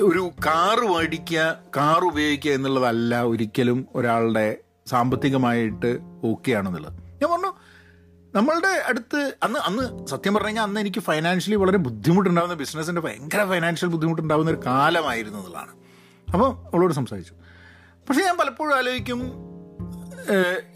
ഒരു 0.00 0.30
കാറ് 0.46 0.88
മേടിക്കുക 0.88 1.58
കാർ 1.76 2.04
ഉപയോഗിക്കുക 2.04 2.52
എന്നുള്ളതല്ല 2.52 3.22
ഒരിക്കലും 3.22 3.86
ഒരാളുടെ 3.94 4.56
സാമ്പത്തികമായിട്ട് 4.86 5.98
ഓക്കെ 6.24 6.52
ആണെന്നുള്ളത് 6.52 6.92
ഞാൻ 6.92 7.30
പറഞ്ഞു 7.30 7.52
നമ്മളുടെ 8.34 8.82
അടുത്ത് 8.88 9.32
അന്ന് 9.42 9.58
അന്ന് 9.58 10.06
സത്യം 10.06 10.34
പറഞ്ഞു 10.34 10.46
കഴിഞ്ഞാൽ 10.46 10.62
അന്ന് 10.62 10.80
എനിക്ക് 10.80 11.00
ഫൈനാൻഷ്യലി 11.00 11.56
വളരെ 11.56 11.76
ബുദ്ധിമുട്ടുണ്ടാകുന്ന 11.76 12.54
ബിസിനസ്സിന്റെ 12.54 13.00
ഭയങ്കര 13.00 13.44
ഫൈനാൻഷ്യൽ 13.44 13.88
ബുദ്ധിമുട്ടുണ്ടാകുന്ന 13.88 14.50
ഒരു 14.50 14.60
കാലമായിരുന്നു 14.66 15.38
എന്നുള്ളതാണ്. 15.38 15.70
അപ്പോൾ 16.32 16.50
അവളോട് 16.68 16.94
സംസാരിച്ചു. 16.94 17.34
പക്ഷെ 18.08 18.20
ഞാൻ 18.22 18.36
പലപ്പോഴും 18.38 18.74
ആലോചിക്കും 18.76 19.22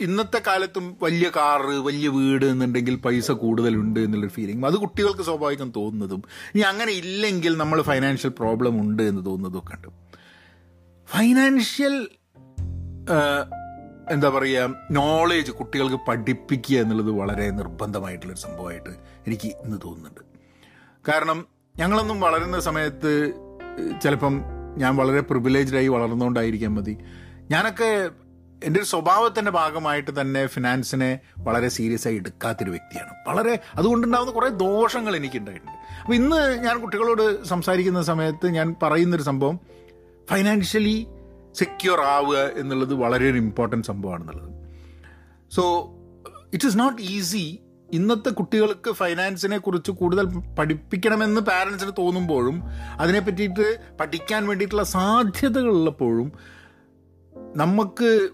ഇന്നത്തെ 0.00 0.42
കാലത്തും 0.46 0.96
വലിയ 1.02 1.26
കാറ് 1.36 1.74
വലിയ 1.88 2.08
വീട് 2.08 2.44
എന്നുണ്ടെങ്കിൽ 2.44 2.94
പൈസ 2.96 3.30
കൂടുതലുണ്ട് 3.42 4.00
എന്നുള്ളൊരു 4.00 4.32
ഫീലിംഗ് 4.32 4.66
അത് 4.66 4.74
കുട്ടികൾക്ക് 4.74 5.24
സ്വാഭാവികം 5.28 5.68
തോന്നുന്നതും 5.76 6.22
ഇനി 6.54 6.62
അങ്ങനെ 6.70 6.92
ഇല്ലെങ്കിൽ 6.92 7.52
നമ്മൾ 7.56 7.82
ഫൈനാൻഷ്യൽ 7.82 8.32
പ്രോബ്ലം 8.38 8.80
ഉണ്ട് 8.80 9.02
എന്ന് 9.02 9.22
തോന്നുന്നതും 9.26 9.58
ഒക്കെ 9.58 9.76
ഉണ്ട്. 9.76 9.88
ഫൈനാൻഷ്യൽ 11.08 11.94
എന്താ 14.10 14.28
പറയുക 14.28 14.74
നോളേജ് 14.90 15.52
കുട്ടികൾക്ക് 15.52 16.00
പഠിപ്പിക്കുക 16.08 16.76
എന്നുള്ളത് 16.78 17.10
വളരെ 17.10 17.46
നിർബന്ധമായിട്ടുള്ളൊരു 17.50 18.40
സംഭവമായിട്ട് 18.40 18.92
എനിക്ക് 19.26 19.48
ഇന്ന് 19.64 19.78
തോന്നുന്നുണ്ട്. 19.84 20.22
കാരണം 21.08 21.46
ഞങ്ങളൊന്നും 21.78 22.20
വളരുന്ന 22.20 22.60
സമയത്ത് 22.60 23.12
ചിലപ്പം 24.02 24.36
ഞാൻ 24.76 24.96
വളരെ 24.96 25.20
പ്രിവിലേജ്ഡായി 25.20 25.88
വളർന്നുകൊണ്ടായിരിക്കാൻ 25.88 26.74
മതി. 26.74 26.98
ഞാനൊക്കെ 27.50 28.10
എന്റെ 28.64 28.80
ഒരു 28.80 28.86
സ്വഭാവത്തിന്റെ 28.86 29.50
ഭാഗമായിട്ട് 29.50 30.20
തന്നെ 30.20 30.46
ഫിനാൻസിനെ 30.46 31.20
വളരെ 31.38 31.68
സീരിയസ് 31.68 32.08
ആയി 32.08 32.16
എടുക്കാത്തൊരു 32.16 32.70
വ്യക്തിയാണ്. 32.70 33.10
വളരെ 33.28 33.60
അതുകൊണ്ടുണ്ടാകുന്ന 33.74 34.32
കുറേ 34.32 34.48
ദോഷങ്ങൾ 34.48 35.16
എനിക്കുണ്ടായിട്ടുണ്ട്. 35.16 36.00
അപ്പോൾ 36.00 36.14
ഇന്ന് 36.14 36.64
ഞാൻ 36.64 36.80
കുട്ടികളോട് 36.80 37.44
സംസാരിക്കുന്ന 37.44 38.02
സമയത്ത് 38.02 38.46
ഞാൻ 38.46 38.74
പറയുന്നൊരു 38.82 39.22
സംഭവം 39.22 39.60
ഫൈനാൻഷ്യലി 40.30 41.06
സെക്യൂർ 41.54 42.00
ആവുക 42.00 42.36
എന്നുള്ളത് 42.36 42.94
വളരെ 42.94 43.30
ഒരു 43.30 43.36
important 43.36 43.86
സംഭവമാണെന്നുള്ളത്. 43.86 44.50
So 45.50 45.92
it 46.52 46.66
is 46.66 46.78
not 46.78 47.02
easy 47.02 47.60
ഇന്നത്തെ 47.92 48.30
കുട്ടികൾക്ക് 48.30 48.90
ഫൈനാൻസിനെ 48.90 49.58
കുറിച്ച് 49.58 49.90
കൂടുതൽ 49.90 50.26
പഠിപ്പിക്കണമെന്ന് 50.58 51.40
പാരൻസിന് 51.40 51.90
തോന്നുമ്പോഴും 51.98 52.62
അതിനെ 53.00 53.20
പറ്റിയിട്ട് 53.20 53.78
പഠിക്കാൻ 54.00 54.46
വേണ്ടിയിട്ടുള്ള 54.46 54.82
സാധ്യതകളുള്ളപ്പോഴും 54.82 56.32
നമുക്ക് 57.56 58.28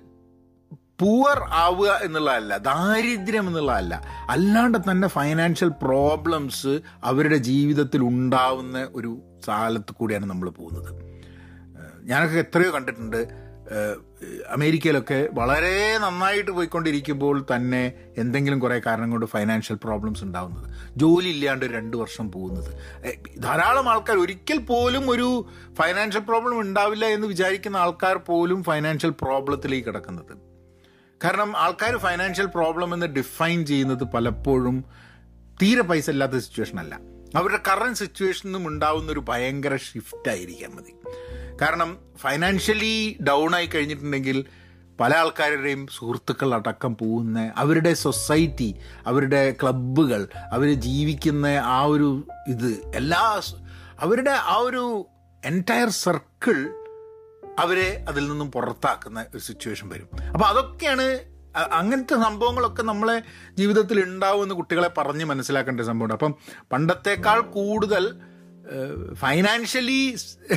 പൂവർ 1.00 1.40
ആവുക 1.50 2.00
എന്നുള്ളതല്ല 2.02 2.56
ദാരിദ്ര്യം 2.56 3.46
എന്നുള്ളതല്ല. 3.46 4.02
അല്ലാണ്ട് 4.28 4.78
തന്നെ 4.78 5.08
ഫൈനാൻഷ്യൽ 5.08 5.68
പ്രോബ്ലംസ് 5.68 6.80
അവരുടെ 7.04 7.36
ജീവിതത്തിൽ 7.36 8.02
ഉണ്ടാവുന്ന 8.02 8.88
ഒരു 8.94 9.20
കാലത്ത് 9.48 9.94
കൂടിയാണ് 9.94 10.26
നമ്മൾ 10.26 10.48
പോകുന്നത്. 10.48 10.90
ഞാനൊക്കെ 12.02 12.38
എത്രയോ 12.38 12.72
കണ്ടിട്ടുണ്ട്. 12.72 13.41
അമേരിക്കയിലൊക്കെ 14.48 15.28
വളരെ 15.32 15.98
നന്നായിട്ട് 15.98 16.50
പോയിക്കൊണ്ടിരിക്കുമ്പോൾ 16.50 17.46
തന്നെ 17.56 17.92
എന്തെങ്കിലും 18.18 18.58
കുറേ 18.58 18.80
കാരണം 18.86 19.10
കൊണ്ട് 19.10 19.26
ഫൈനാൻഷ്യൽ 19.26 19.78
പ്രോബ്ലംസ് 19.84 20.24
ഉണ്ടാവുന്നത്. 20.24 20.70
ജോലി 20.96 21.28
ഇല്ലാണ്ട് 21.28 21.64
രണ്ട് 21.64 21.96
വർഷം 21.96 22.32
പോകുന്നത്. 22.32 22.70
ധാരാളം 23.38 23.88
ആൾക്കാർ 23.88 24.16
ഒരിക്കൽ 24.16 24.58
പോലും 24.58 25.10
ഒരു 25.10 25.48
ഫൈനാൻഷ്യൽ 25.78 26.22
പ്രോബ്ലം 26.22 26.60
ഉണ്ടാവില്ല 26.60 27.04
എന്ന് 27.06 27.26
വിചാരിക്കുന്ന 27.26 27.76
ആൾക്കാർ 27.76 28.16
പോലും 28.16 28.64
ഫൈനാൻഷ്യൽ 28.64 29.10
പ്രോബ്ലത്തിലേക്ക് 29.10 29.86
കിടക്കുന്നത്. 29.86 30.36
കാരണം 31.24 31.56
ആൾക്കാർ 31.56 31.96
ഫൈനാൻഷ്യൽ 31.96 32.46
പ്രോബ്ലം 32.46 32.94
എന്ന് 32.94 33.06
ഡിഫൈൻ 33.06 33.66
ചെയ്യുന്നത് 33.66 34.04
പലപ്പോഴും 34.04 34.84
തീരെ 35.62 35.82
പൈസ 35.82 36.10
ഇല്ലാത്ത 36.10 36.38
സിറ്റുവേഷൻ 36.38 36.80
അല്ല. 36.80 37.00
അവരുടെ 37.36 37.58
കറണ്ട് 37.68 37.98
സിറ്റുവേഷനും 37.98 38.68
ഉണ്ടാവുന്ന 38.68 39.12
ഒരു 39.12 39.24
ഭയങ്കര 39.28 39.76
ഷിഫ്റ്റ് 39.76 40.28
ആയിരിക്കാൻ 40.28 40.70
മതി 40.76 40.92
കാരണം 41.62 41.90
ഫൈനാൻഷ്യലി 42.16 43.16
ഡൗൺ 43.28 43.54
ആയി 43.54 43.66
കഴിഞ്ഞിട്ടുണ്ടെങ്കിൽ 43.66 44.38
പല 45.00 45.14
ആൾക്കാരുടെയും 45.14 45.86
സുഹൃത്തുക്കൾ 45.86 46.54
അടക്കം 46.54 46.96
പോകുന്ന 46.96 47.52
അവരുടെ 47.56 47.94
സൊസൈറ്റി 47.94 48.68
അവരുടെ 49.06 49.56
ക്ലബ്ബുകൾ 49.62 50.28
അവർ 50.52 50.68
ജീവിക്കുന്ന 50.86 51.46
ആ 51.46 51.82
ഒരു 51.84 52.26
ഇത് 52.48 52.70
എല്ലാ 52.94 53.40
അവരുടെ 54.00 54.30
ആ 54.30 54.56
ഒരു 54.56 55.06
എന്റയർ 55.44 55.90
സർക്കിൾ 56.04 56.58
അവരെ 57.58 58.04
അതിൽ 58.08 58.28
നിന്നും 58.28 58.52
പുറത്താക്കുന്ന 58.52 59.20
ഒരു 59.34 59.42
സിറ്റുവേഷൻ 59.42 59.88
വരും. 59.88 60.08
അപ്പോൾ 60.34 60.46
അതൊക്കെയാണ് 60.46 61.06
അങ്ങനത്തെ 61.72 62.14
സംഭവങ്ങളൊക്കെ 62.14 62.82
നമ്മളെ 62.82 63.16
ജീവിതത്തിൽ 63.58 63.98
ഉണ്ടാവുമെന്ന് 64.04 64.54
കുട്ടികളെ 64.54 64.90
പറഞ്ഞ് 64.98 65.24
മനസ്സിലാക്കേണ്ട 65.24 65.80
സംഭവമുണ്ട്. 65.80 66.14
അപ്പം 66.14 66.34
പണ്ടത്തേക്കാൾ 66.72 67.40
കൂടുതൽ 67.40 68.04
ഫൈനാൻഷ്യലി 69.22 70.00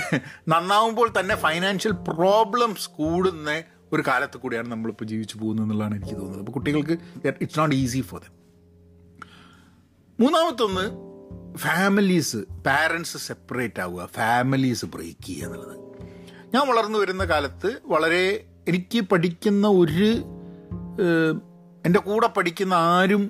നന്നാവുമ്പോൾ 0.53 1.07
തന്നെ 1.19 1.35
ഫൈനാൻഷ്യൽ 1.35 1.93
പ്രോബ്ലംസ് 2.09 2.89
കൂടുന്ന 2.89 3.63
ഒരു 3.93 4.03
കാലത്ത് 4.07 4.37
കൂടിയാണ് 4.37 4.67
നമ്മളിപ്പോൾ 4.71 5.05
ജീവിച്ചു 5.05 5.35
പോകുന്നത് 5.37 5.65
എന്നുള്ളതാണ് 5.65 5.95
എനിക്ക് 5.95 6.15
തോന്നുന്നത്. 6.15 6.41
അപ്പോൾ 6.43 6.51
കുട്ടികൾക്ക് 6.51 6.95
it's 7.29 7.59
not 7.59 7.75
easy 7.75 8.01
for 8.01 8.19
them 8.25 8.33
മൂന്നാമത്തൊന്ന് 10.19 10.85
families 11.57 12.39
parents 12.67 13.17
separate 13.27 13.81
ആവുക 13.85 14.09
ഫാമിലീസ് 14.19 14.85
ബ്രേക്ക് 14.85 15.25
ചെയ്യുക 15.25 15.47
എന്നുള്ളത്. 15.47 15.75
ഞാൻ 16.55 16.63
വളർന്നു 16.67 16.97
വരുന്ന 16.99 17.25
കാലത്ത് 17.25 17.81
വളരെ 17.93 18.23
എനിക്ക് 18.67 18.99
പഠിക്കുന്ന 19.11 19.67
ഒരു 19.81 20.09
എന്റെ 21.87 21.99
കൂടെ 21.99 22.27
പഠിക്കുന്ന 22.27 22.73
ആരും 22.73 23.23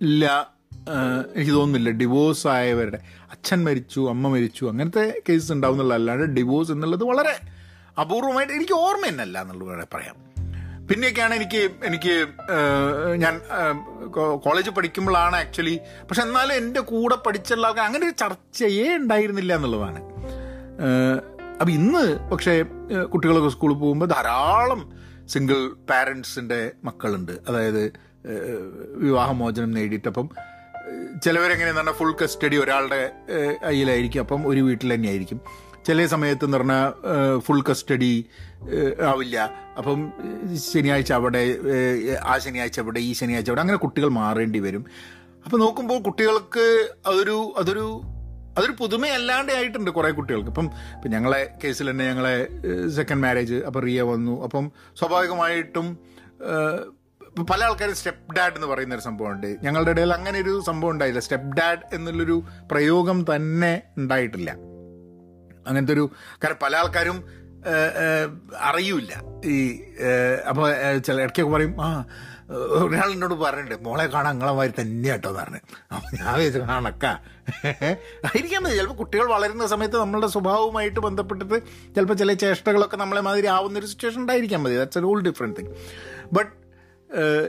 ഇല്ല 0.00 0.24
എനിക്ക് 1.34 1.52
തോന്നുന്നില്ല 1.52 1.90
ഡിവോഴ്സ് 2.00 2.46
ആയവരുടെ. 2.48 2.98
അച്ഛൻ 3.30 3.64
മരിച്ചു 3.64 4.10
അമ്മ 4.10 4.28
മരിച്ചു 4.28 4.64
അങ്ങനത്തെ 4.64 5.04
കേസസ് 5.28 5.52
ഉണ്ടാവും 5.52 5.56
ഉണ്ടാവുന്നുള്ള 5.56 5.94
അല്ലാണ്ട് 5.94 6.24
ഡിവോഴ്സ് 6.36 6.72
എന്നുള്ളത് 6.72 7.04
വളരെ 7.04 7.34
അപൂർവമായിട്ട് 8.00 8.52
എനിക്ക് 8.52 8.72
ഓർമ്മ 8.74 9.08
തന്നെ 9.08 9.22
അല്ല 9.22 9.42
എന്നുള്ളത് 9.42 9.88
പറയാം. 9.94 10.16
പിന്നെയൊക്കെയാണ് 10.90 11.34
എനിക്ക് 11.34 11.60
എനിക്ക് 11.84 12.14
ഞാൻ 13.16 13.34
കോളേജ് 14.44 14.70
പഠിക്കുമ്പോഴാണ് 14.70 15.36
ആക്ച്വലി 15.36 15.80
പക്ഷെ 16.08 16.22
എന്നാലും 16.22 16.54
എന്റെ 16.54 16.80
കൂടെ 16.80 17.16
പഠിച്ചുള്ള 17.26 17.66
ആൾക്കാർ 17.66 17.84
അങ്ങനെ 17.84 18.04
ഒരു 18.06 18.14
ചർച്ചയേ 18.14 18.96
ഉണ്ടായിരുന്നില്ല 18.96 19.54
എന്നുള്ളതാണ്. 19.54 20.00
അപ്പം 21.60 21.72
ഇന്ന് 21.72 22.30
പക്ഷേ 22.30 22.54
കുട്ടികളൊക്കെ 23.12 23.48
സ്കൂളിൽ 23.48 23.74
പോകുമ്പോൾ 23.74 24.06
ധാരാളം 24.06 24.82
സിംഗിൾ 25.26 25.58
പാരൻസിന്റെ 25.90 26.60
മക്കളുണ്ട്. 26.84 27.32
അതായത് 27.48 27.82
വിവാഹമോചനം 28.96 29.70
നേടിയിട്ട് 29.70 30.08
അപ്പം 30.08 30.28
ഏഹ്, 30.36 30.55
ചിലവരെങ്ങനെയെന്ന് 31.22 31.80
പറഞ്ഞാൽ 31.80 31.94
ഫുൾ 31.94 32.14
കസ്റ്റഡി 32.22 32.56
ഒരാളുടെ 32.56 33.12
കയ്യിലായിരിക്കും 33.64 34.20
അപ്പം 34.20 34.48
ഒരു 34.48 34.60
വീട്ടിൽ 34.60 34.94
തന്നെയായിരിക്കും 34.94 35.40
ചില 35.86 36.06
സമയത്ത് 36.06 36.44
എന്ന് 36.44 36.58
പറഞ്ഞാൽ 36.58 36.92
ഫുൾ 37.38 37.62
കസ്റ്റഡി 37.70 38.26
ആവില്ല. 39.06 39.50
അപ്പം 39.78 40.12
ശനിയാഴ്ച 40.72 41.12
അവിടെ 41.12 41.54
ആ 42.24 42.38
ശനിയാഴ്ച 42.38 42.80
അവിടെ 42.80 42.98
ഈ 42.98 43.12
ശനിയാഴ്ച 43.12 43.50
അവിടെ 43.50 43.60
അങ്ങനെ 43.60 43.78
കുട്ടികൾ 43.78 44.08
മാറേണ്ടി 44.08 44.58
വരും. 44.58 44.86
അപ്പം 45.44 45.60
നോക്കുമ്പോൾ 45.60 46.02
കുട്ടികൾക്ക് 46.02 46.88
അതൊരു 47.06 47.54
അതൊരു 47.58 48.02
അതൊരു 48.58 48.72
പുതുമയല്ലാണ്ട് 48.80 49.52
ആയിട്ടുണ്ട് 49.52 49.90
കുറേ 49.90 50.10
കുട്ടികൾക്ക്. 50.10 50.48
ഇപ്പം 50.48 50.70
ഇപ്പം 50.94 51.10
ഞങ്ങളെ 51.10 51.58
കേസിൽ 51.64 51.90
തന്നെ 51.90 52.04
ഞങ്ങളെ 52.08 52.48
സെക്കൻഡ് 52.88 53.22
മാരേജ് 53.22 53.54
അപ്പം 53.54 53.80
റിയ 53.80 54.02
വന്നു. 54.02 54.42
അപ്പം 54.42 54.72
സ്വാഭാവികമായിട്ടും 54.98 55.98
പല 57.44 57.64
ആൾക്കാരും 57.64 57.96
സ്റ്റെപ്പ് 57.96 58.34
ഡാഡ് 58.34 58.54
എന്ന് 58.54 58.66
പറയുന്ന 58.66 58.94
ഒരു 58.94 59.02
സംഭവമുണ്ട്. 59.02 59.56
ഞങ്ങളുടെ 59.62 59.90
ഇടയിൽ 59.90 60.12
അങ്ങനെ 60.14 60.40
ഒരു 60.40 60.62
സംഭവം 60.66 60.90
ഉണ്ടായില്ല. 60.90 61.20
സ്റ്റെപ്പ് 61.20 61.56
ഡാഡ് 61.56 61.94
എന്നുള്ളൊരു 61.94 62.42
പ്രയോഗം 62.70 63.24
തന്നെ 63.34 63.82
ഉണ്ടായിട്ടില്ല. 63.98 64.50
അങ്ങനത്തെ 65.66 65.92
ഒരു 65.92 66.10
കാരണം 66.44 66.58
പല 66.62 66.76
ആൾക്കാരും 66.76 67.46
അറിയൂല 68.54 69.12
ഈ 69.44 69.80
അപ്പോൾ 70.48 70.98
ചില 70.98 71.20
ഇടയ്ക്കൊക്കെ 71.20 71.52
പറയും 71.52 71.82
ആ 71.84 72.04
ഒരാൾ 72.80 73.12
എന്നോട് 73.12 73.34
പറഞ്ഞിട്ടുണ്ട് 73.34 73.84
മോളെ 73.84 74.06
കാണാൻ 74.06 74.34
അങ്ങളെ 74.34 74.52
മാതിരി 74.52 74.80
തന്നെ 74.80 75.08
കേട്ടോ 75.08 75.32
പറഞ്ഞു. 75.32 75.60
അപ്പോൾ 75.94 76.16
ഞാൻ 76.16 76.34
വിചാരിച്ചു 76.38 76.58
കണക്ക 76.58 77.06
ആയിരിക്കാൻ 78.26 78.62
മതി 78.62 78.76
ചിലപ്പോൾ 78.76 78.94
കുട്ടികൾ 78.94 79.26
വളരുന്ന 79.26 79.66
സമയത്ത് 79.66 79.96
നമ്മളുടെ 80.00 80.26
സ്വഭാവവുമായിട്ട് 80.26 81.00
ബന്ധപ്പെട്ടിട്ട് 81.00 81.54
ചിലപ്പോൾ 81.94 82.14
ചില 82.14 82.32
ചേഷ്ടകളൊക്കെ 82.32 82.96
നമ്മളെ 82.96 83.20
മാതിരി 83.20 83.46
ആവുന്ന 83.46 83.78
ഒരു 83.78 83.86
സിറ്റുവേഷൻ 83.86 84.20
ഉണ്ടായിരിക്കാൻ 84.20 84.62
മതി. 84.62 84.76
That's 84.76 84.98
a 84.98 85.02
all 85.02 85.22
different 85.22 85.56
thing 85.56 85.74
but 86.32 86.65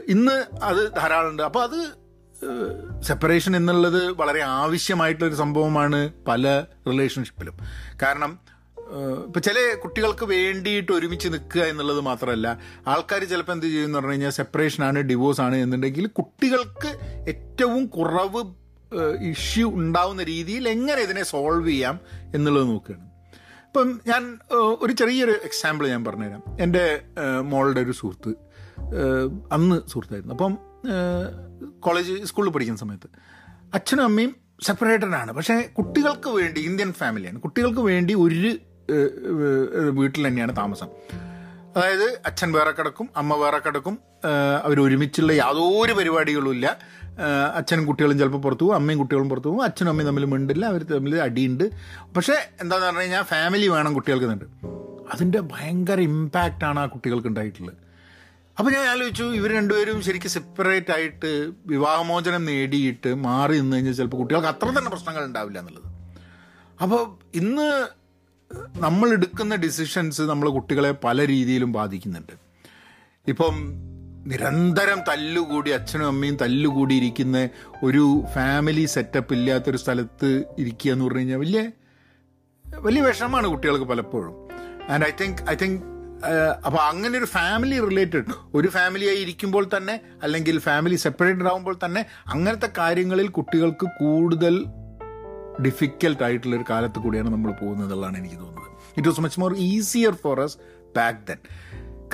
ഇന്ന് 0.08 0.64
അത് 0.64 0.92
ധാരാളമുണ്ട്. 0.96 1.42
അപ്പോൾ 1.42 1.62
അത് 1.62 1.80
സെപ്പറേഷൻ 3.02 3.56
എന്നുള്ളത് 3.56 4.12
വളരെ 4.12 4.40
ആവശ്യമായിട്ടുള്ളൊരു 4.40 5.34
സംഭവമാണ് 5.34 6.12
പല 6.28 6.64
റിലേഷൻഷിപ്പിലും 6.88 7.54
കാരണം 8.02 8.38
ഇപ്പം 9.26 9.42
ചില 9.42 9.74
കുട്ടികൾക്ക് 9.84 10.24
വേണ്ടിയിട്ട് 10.24 10.92
ഒരുമിച്ച് 10.92 11.28
നിൽക്കുക 11.28 11.62
എന്നുള്ളത് 11.62 12.00
മാത്രമല്ല 12.00 12.58
ആൾക്കാർ 12.86 13.24
ചിലപ്പോൾ 13.24 13.52
എന്ത് 13.52 13.66
ചെയ്യുമെന്ന് 13.66 13.98
പറഞ്ഞു 13.98 14.10
കഴിഞ്ഞാൽ 14.10 14.30
സെപ്പറേഷനാണ് 14.30 14.98
ഡിവോഴ്സ് 14.98 15.40
ആണ് 15.40 15.56
എന്നുണ്ടെങ്കിൽ 15.56 16.06
കുട്ടികൾക്ക് 16.06 16.98
ഏറ്റവും 17.28 17.86
കുറവ് 17.86 18.42
ഇഷ്യൂ 19.30 19.68
ഉണ്ടാവുന്ന 19.70 20.22
രീതിയിൽ 20.22 20.68
എങ്ങനെ 20.68 21.02
ഇതിനെ 21.02 21.22
സോൾവ് 21.22 21.68
ചെയ്യാം 21.68 22.00
എന്നുള്ളത് 22.34 22.68
നോക്കുകയാണ്. 22.68 23.04
ഇപ്പം 23.66 24.00
ഞാൻ 24.06 24.38
ഒരു 24.80 24.92
ചെറിയൊരു 24.92 25.30
എക്സാമ്പിൾ 25.30 25.88
ഞാൻ 25.88 26.04
പറഞ്ഞുതരാം. 26.04 26.42
എന്റെ 26.60 27.00
മോളുടെ 27.40 27.80
ഒരു 27.80 27.92
സുഹൃത്ത്. 27.92 28.47
അന്ന് 29.52 29.76
സുഹൃത്തായിരുന്നു. 29.88 30.34
അപ്പം 30.34 30.54
കോളേജ് 31.80 32.12
സ്കൂളിൽ 32.30 32.50
പഠിക്കുന്ന 32.54 32.80
സമയത്ത് 32.84 33.08
അച്ഛനും 33.74 34.04
അമ്മയും 34.04 34.32
സെപ്പറേറ്റഡാണ് 34.62 35.32
പക്ഷേ 35.32 35.56
കുട്ടികൾക്ക് 35.78 36.30
വേണ്ടി 36.36 36.60
ഇന്ത്യൻ 36.60 36.90
ഫാമിലിയാണ് 36.92 37.38
കുട്ടികൾക്ക് 37.40 37.82
വേണ്ടി 37.90 38.14
ഒരു 38.24 38.52
വീട്ടിൽ 39.98 40.22
തന്നെയാണ് 40.28 40.52
താമസം. 40.56 40.90
അതായത് 41.76 42.06
അച്ഛൻ 42.26 42.52
വേറെ 42.52 42.70
കിടക്കും 42.70 43.08
അമ്മ 43.16 43.34
വേറെ 43.42 43.58
കിടക്കും 43.58 43.96
അവർ 44.64 44.78
ഒരുമിച്ചുള്ള 44.80 45.32
യാതൊരു 45.32 45.92
പരിപാടികളും 45.92 46.52
ഇല്ല. 46.56 46.66
അച്ഛനും 47.58 47.84
കുട്ടികളും 47.86 48.16
ചിലപ്പോൾ 48.18 48.42
പുറത്തു 48.46 48.64
പോകും 48.64 48.76
അമ്മയും 48.76 48.98
കുട്ടികളും 48.98 49.28
പുറത്തു 49.28 49.48
പോകും 49.48 49.62
അച്ഛനും 49.64 49.90
അമ്മയും 49.90 50.08
തമ്മിൽ 50.08 50.24
മിണ്ടില്ല 50.34 50.64
അവർ 50.72 50.82
തമ്മിൽ 50.92 51.14
അടിയുണ്ട്. 51.26 51.64
പക്ഷേ 52.16 52.36
എന്താണെന്ന് 52.62 52.86
പറഞ്ഞു 52.86 53.02
കഴിഞ്ഞാൽ 53.02 53.22
ഫാമിലി 53.22 53.68
വേണം 53.74 53.94
കുട്ടികൾക്ക് 53.94 54.26
എന്നുണ്ട് 54.26 54.46
അതിന്റെ 55.12 55.40
ഭയങ്കര 55.52 56.00
ഇമ്പാക്റ്റാണ് 56.10 56.80
ആ 56.80 56.86
കുട്ടികൾക്ക് 56.86 57.28
ഉണ്ടായിട്ടുള്ളത്. 57.28 57.76
അപ്പോൾ 58.58 58.70
ഞാൻ 58.72 58.84
ആലോചിച്ചു 58.92 59.24
ഇവർ 59.38 59.50
രണ്ടുപേരും 59.52 60.02
ശരിക്കും 60.02 60.30
സെപ്പറേറ്റ് 60.30 60.90
ആയിട്ട് 60.90 61.52
വിവാഹമോചനം 61.72 62.44
നേടിയിട്ട് 62.44 63.14
മാറി 63.14 63.60
നിന്ന് 63.60 63.76
കഴിഞ്ഞാൽ 63.76 63.92
ചിലപ്പോൾ 63.92 64.16
കുട്ടികൾക്ക് 64.16 64.48
അത്ര 64.48 64.68
തന്നെ 64.78 64.90
പ്രശ്നങ്ങൾ 64.90 65.24
ഉണ്ടാവില്ല 65.24 65.58
എന്നുള്ളത്. 65.58 65.88
അപ്പോൾ 66.82 67.02
ഇന്ന് 67.40 67.68
നമ്മൾ 68.76 69.08
എടുക്കുന്ന 69.12 69.54
ഡിസിഷൻസ് 69.56 70.22
നമ്മൾ 70.22 70.48
കുട്ടികളെ 70.50 70.90
പല 71.04 71.26
രീതിയിലും 71.26 71.72
ബാധിക്കുന്നുണ്ട്. 71.72 72.32
ഇപ്പം 73.26 73.54
നിരന്തരം 74.30 75.00
തല്ലുകൂടി 75.08 75.70
അച്ഛനും 75.70 76.06
അമ്മയും 76.06 76.36
തല്ലുകൂടി 76.36 76.94
ഇരിക്കുന്ന 76.94 77.48
ഒരു 77.82 78.24
ഫാമിലി 78.34 78.84
സെറ്റപ്പ് 78.84 79.34
ഇല്ലാത്തൊരു 79.34 79.76
സ്ഥലത്ത് 79.76 80.44
ഇരിക്കുക 80.58 80.92
എന്ന് 80.92 81.04
പറഞ്ഞു 81.04 81.20
കഴിഞ്ഞാൽ 81.20 81.38
വലിയ 81.38 81.62
വലിയ 82.64 83.02
വിഷമമാണ് 83.02 83.48
കുട്ടികൾക്ക് 83.48 83.84
പലപ്പോഴും. 83.84 84.34
And 84.90 85.04
I 85.04 85.12
think 85.22 85.42
I 85.50 85.54
think 85.54 85.97
അപ്പോൾ 86.66 86.78
അങ്ങനെ 86.78 87.18
ഒരു 87.18 87.24
ഫാമിലി 87.24 87.80
റിലേറ്റഡ് 87.80 88.24
ഒരു 88.54 88.68
ഫാമിലിയായി 88.68 89.18
ഇരിക്കുമ്പോൾ 89.18 89.68
തന്നെ 89.76 90.00
അല്ലെങ്കിൽ 90.22 90.58
ഫാമിലി 90.58 90.96
സെപ്പറേറ്റഡ് 90.96 91.46
ആകുമ്പോൾ 91.46 91.78
തന്നെ 91.84 92.06
അങ്ങനത്തെ 92.26 92.68
കാര്യങ്ങളിൽ 92.78 93.28
കുട്ടികൾക്ക് 93.28 93.86
കൂടുതൽ 93.86 94.64
ഡിഫിക്കൽട്ട് 95.62 96.22
ആയിട്ടുള്ള 96.22 96.56
ഒരു 96.56 96.64
കാലത്ത് 96.70 96.98
കൂടിയാണ് 96.98 97.28
നമ്മൾ 97.28 97.52
പോകുന്നത് 97.52 97.86
എന്നുള്ളതാണ് 97.86 98.18
എനിക്ക് 98.18 98.34
തോന്നുന്നത്. 98.34 98.70
It 98.96 99.08
was 99.08 99.20
much 99.20 99.40
more 99.40 99.54
easier 99.56 100.14
for 100.14 100.40
us 100.40 100.58
back 100.96 101.18
then 101.26 101.36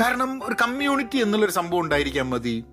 കാരണം 0.01 0.47
ഒരു 0.47 0.57
കമ്മ്യൂണിറ്റി 0.63 1.17
എന്നുള്ളൊരു 1.17 1.53
സംഭവം 1.53 1.81
ഉണ്ടായിരിക്കാൻ 1.81 2.31
മതി. 2.31 2.65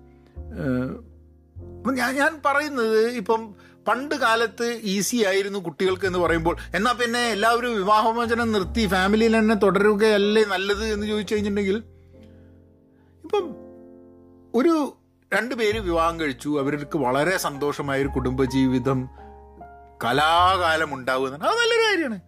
ഞാൻ 1.92 2.14
ഞാൻ 2.14 2.40
പറയുന്നത് 2.46 3.10
ഇപ്പം 3.16 3.54
പണ്ട് 3.88 4.14
കാലത്ത് 4.14 4.80
ഈസി 4.82 5.24
ആയിരുന്നു 5.24 5.58
കുട്ടികൾക്ക് 5.58 6.06
എന്ന് 6.06 6.18
പറയുമ്പോൾ. 6.18 6.56
എന്നാൽ 6.74 6.92
പിന്നെ 6.92 7.30
എല്ലാവരും 7.30 7.76
വിവാഹമോചനം 7.76 8.52
നിർത്തി 8.52 8.86
ഫാമിലിയിൽ 8.86 9.38
തന്നെ 9.38 9.54
തുടരുകയല്ലേ 9.54 10.44
നല്ലത് 10.44 10.84
എന്ന് 10.84 11.06
ചോദിച്ചു 11.06 11.34
കഴിഞ്ഞിട്ടുണ്ടെങ്കിൽ? 11.34 11.82
ഇപ്പം 13.24 13.56
ഒരു 14.54 14.96
രണ്ട് 15.34 15.54
പേര് 15.54 15.80
വിവാഹം 15.80 16.20
കഴിച്ചു. 16.20 16.60
അവർക്ക് 16.60 16.98
വളരെ 16.98 17.36
സന്തോഷമായ 17.36 18.00
ഒരു 18.00 18.08
കുടുംബജീവിതം 18.08 19.08
കലാകാലം 20.04 20.94
ഉണ്ടാവുക 20.94 21.32
അത് 21.34 21.42
നല്ലൊരു 21.42 21.82
കാര്യമാണ്. 21.82 22.20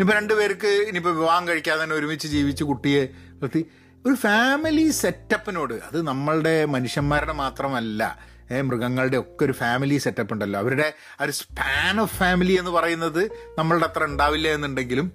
ഇപ്പം 0.00 0.14
രണ്ടുപേർക്ക് 0.14 0.66
ഇനിയിപ്പോൾ 0.66 1.14
വിവാഹം 1.16 1.48
കഴിക്കാതെ 1.48 1.84
തന്നെ 1.84 1.96
ഒരുമിച്ച് 1.96 2.28
ജീവിച്ച് 2.28 2.64
കുട്ടിയെ 2.64 3.08
നിർത്തി. 3.32 3.66
ഒരു 4.06 4.14
ഫാമിലി 4.14 4.90
സെറ്റപ്പിനോട് 4.90 5.74
അത് 5.74 6.02
നമ്മളുടെ 6.02 6.64
മനുഷ്യന്മാരുടെ 6.64 7.32
മാത്രമല്ല 7.32 8.18
മൃഗങ്ങളുടെ 8.62 9.16
ഒക്കെ 9.16 9.44
ഒരു 9.44 9.52
ഫാമിലി 9.52 9.96
സെറ്റപ്പ് 9.96 10.32
ഉണ്ടല്ലോ. 10.32 10.60
അവരുടെ 10.60 10.92
ആ 11.20 11.24
ഒരു 11.24 11.32
സ്പാൻ 11.32 12.00
ഓഫ് 12.00 12.14
ഫാമിലി 12.16 12.52
എന്ന് 12.52 12.70
പറയുന്നത് 12.70 13.22
നമ്മളുടെ 13.58 13.86
അത്ര 13.86 14.04
ഉണ്ടാവില്ല 14.04 14.48
എന്നുണ്ടെങ്കിലും 14.48 15.12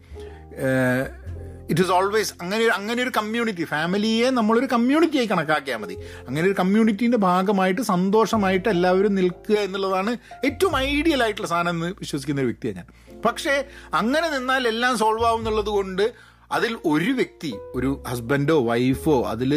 ഇറ്റ് 1.69 1.81
ഈസ് 1.81 1.91
ഓൾവേസ് 1.91 2.33
അങ്ങനെ 2.41 2.65
അങ്ങനെ 2.67 3.03
ഒരു 3.03 3.11
കമ്മ്യൂണിറ്റി 3.17 3.63
ഫാമിലിയെ 3.63 4.29
നമ്മളൊരു 4.29 4.65
കമ്മ്യൂണിറ്റിയായി 4.65 5.25
കണക്കാക്കിയാൽ 5.25 5.77
മതി. 5.77 5.95
അങ്ങനെ 6.27 6.45
ഒരു 6.47 6.55
കമ്മ്യൂണിറ്റീന്റെ 6.59 7.17
ഭാഗമായിട്ട് 7.17 7.81
സന്തോഷമായിട്ട് 7.81 8.69
എല്ലാവരും 8.69 9.15
നിൽക്കുക 9.15 9.55
എന്നുള്ളതാണ് 9.55 10.17
ഏറ്റവും 10.45 10.77
ഐഡിയൽ 10.77 11.23
ആയിട്ടുള്ള 11.23 11.47
സാധനം 11.47 11.69
എന്ന് 11.69 11.93
വിശ്വസിക്കുന്ന 11.99 12.41
ഒരു 12.41 12.47
വ്യക്തിയാണ് 12.47 12.77
ഞാൻ. 12.77 13.21
പക്ഷേ 13.25 13.63
അങ്ങനെ 13.93 14.29
നിന്നാൽ 14.29 14.67
എല്ലാം 14.67 14.97
സോൾവ് 14.97 15.25
ആവും 15.25 15.39
എന്നുള്ളത് 15.39 15.69
കൊണ്ട് 15.69 16.30
അതിൽ 16.51 16.77
ഒരു 16.85 17.11
വ്യക്തി 17.11 17.51
ഒരു 17.75 18.03
ഹസ്ബൻഡോ 18.07 18.57
വൈഫോ 18.65 19.15
അതിൽ 19.33 19.51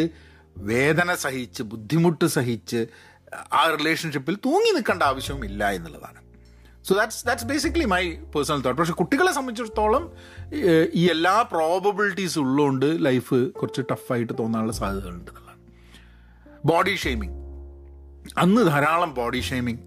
വേദന 0.57 1.13
സഹിച്ച് 1.15 1.63
ബുദ്ധിമുട്ട് 1.63 2.25
സഹിച്ച് 2.25 2.81
ആ 3.53 3.61
റിലേഷൻഷിപ്പിൽ 3.77 4.35
തൂങ്ങി 4.45 4.71
നിൽക്കേണ്ട 4.75 5.03
ആവശ്യവും 5.03 5.45
ഇല്ല 5.45 5.71
എന്നുള്ളതാണ്. 5.71 6.19
So 6.87 6.93
that's 6.95 7.25
that's 7.27 7.45
basically 7.45 7.85
my 7.85 8.03
personal 8.33 8.61
thought 8.61 8.79
പക്ഷെ 8.81 8.93
കുട്ടികളെ 8.93 9.31
സംബന്ധിച്ചിടത്തോളം 9.31 10.03
ഈ 10.93 11.03
എല്ലാ 11.15 11.41
പ്രോബബിലിറ്റീസ് 11.41 12.39
ഉള്ളതുകൊണ്ട് 12.39 13.05
ലൈഫ് 13.05 13.39
കുറച്ച് 13.59 13.81
ടഫായിട്ട് 13.91 14.33
തോന്നാനുള്ള 14.39 14.73
സാധ്യതകളുണ്ട് 14.81 15.31
ബോഡി 16.65 16.95
ഷെയ്മിങ് 16.95 17.35
അന്ന് 18.37 18.61
ധാരാളം 18.67 19.13
ബോഡി 19.13 19.41
ഷെയ്മിങ് 19.49 19.83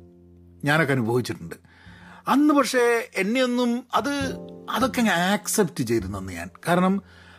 ഞാനൊക്കെ 0.64 0.92
അനുഭവിച്ചിട്ടുണ്ട്. 0.92 1.56
അന്ന് 2.28 2.54
പക്ഷേ 2.54 2.84
എന്നെയൊന്നും 3.14 3.70
അത് 3.94 4.12
അതൊക്കെ 4.68 5.00
ഞാൻ 5.06 5.20
ആക്സെപ്റ്റ് 5.32 5.82
ചെയ്തിരുന്നു 5.82 6.06
ഞാൻ. 6.32 6.48
കാരണം 6.66 6.94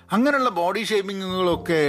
അങ്ങനെയുള്ള 0.10 0.52
ബോഡി 0.58 0.82
ഷേപ്പിങ്ങുകളൊക്കെ 0.90 1.82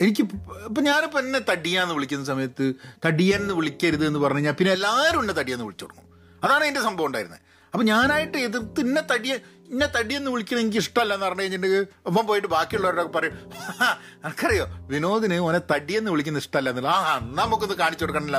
എനിക്ക് 0.00 0.22
ഇപ്പം 0.66 0.82
ഞാനിപ്പോൾ 0.86 1.20
എന്നെ 1.22 1.40
തടിയാന്ന് 1.48 1.94
വിളിക്കുന്ന 1.96 2.24
സമയത്ത് 2.26 2.66
തടിയൻ 3.04 3.40
എന്ന് 3.40 3.54
വിളിക്കരുത് 3.58 4.04
എന്ന് 4.08 4.20
പറഞ്ഞു 4.20 4.38
കഴിഞ്ഞാൽ 4.38 4.56
പിന്നെ 4.58 4.72
എല്ലാവരും 4.76 5.20
എന്നെ 5.20 5.34
തടിയെന്ന് 5.34 5.64
വിളിച്ചു 5.64 5.84
തുടങ്ങും. 5.86 6.04
അതാണ് 6.42 6.64
എന്റെ 6.66 6.82
സംഭവം 6.84 7.08
ഉണ്ടായിരുന്നത് 7.08 7.42
അപ്പം 7.72 7.86
ഞാനായിട്ട് 7.88 8.38
എതിർത്ത് 8.44 8.80
ഇന്നെ 8.84 9.02
തടിയ 9.10 9.32
ഇന്നെ 9.70 9.86
തടിയെന്ന് 9.94 10.30
വിളിക്കണം 10.30 10.60
എനിക്ക് 10.60 10.80
ഇഷ്ടമല്ല 10.82 11.12
എന്ന് 11.14 11.26
പറഞ്ഞു 11.26 11.42
കഴിഞ്ഞിട്ടുണ്ടെങ്കിൽ 11.42 11.82
അപ്പം 12.06 12.22
പോയിട്ട് 12.26 12.48
ബാക്കിയുള്ളവരൊക്കെ 12.52 13.12
പറയും 13.16 13.34
"ഹാ, 13.72 13.88
എനിക്കറിയോ 14.24 14.64
വിനോദിന് 14.88 15.36
ഓനെ 15.46 15.60
തടിയെന്ന് 15.72 16.10
വിളിക്കുന്ന 16.10 16.42
ഇഷ്ടമല്ല 16.44 16.70
എന്നുള്ള 16.72 16.92
ആ 17.02 17.10
നമുക്കൊന്ന് 17.34 17.76
കാണിച്ചു 17.80 18.04
കൊടുക്കണില്ല 18.04 18.38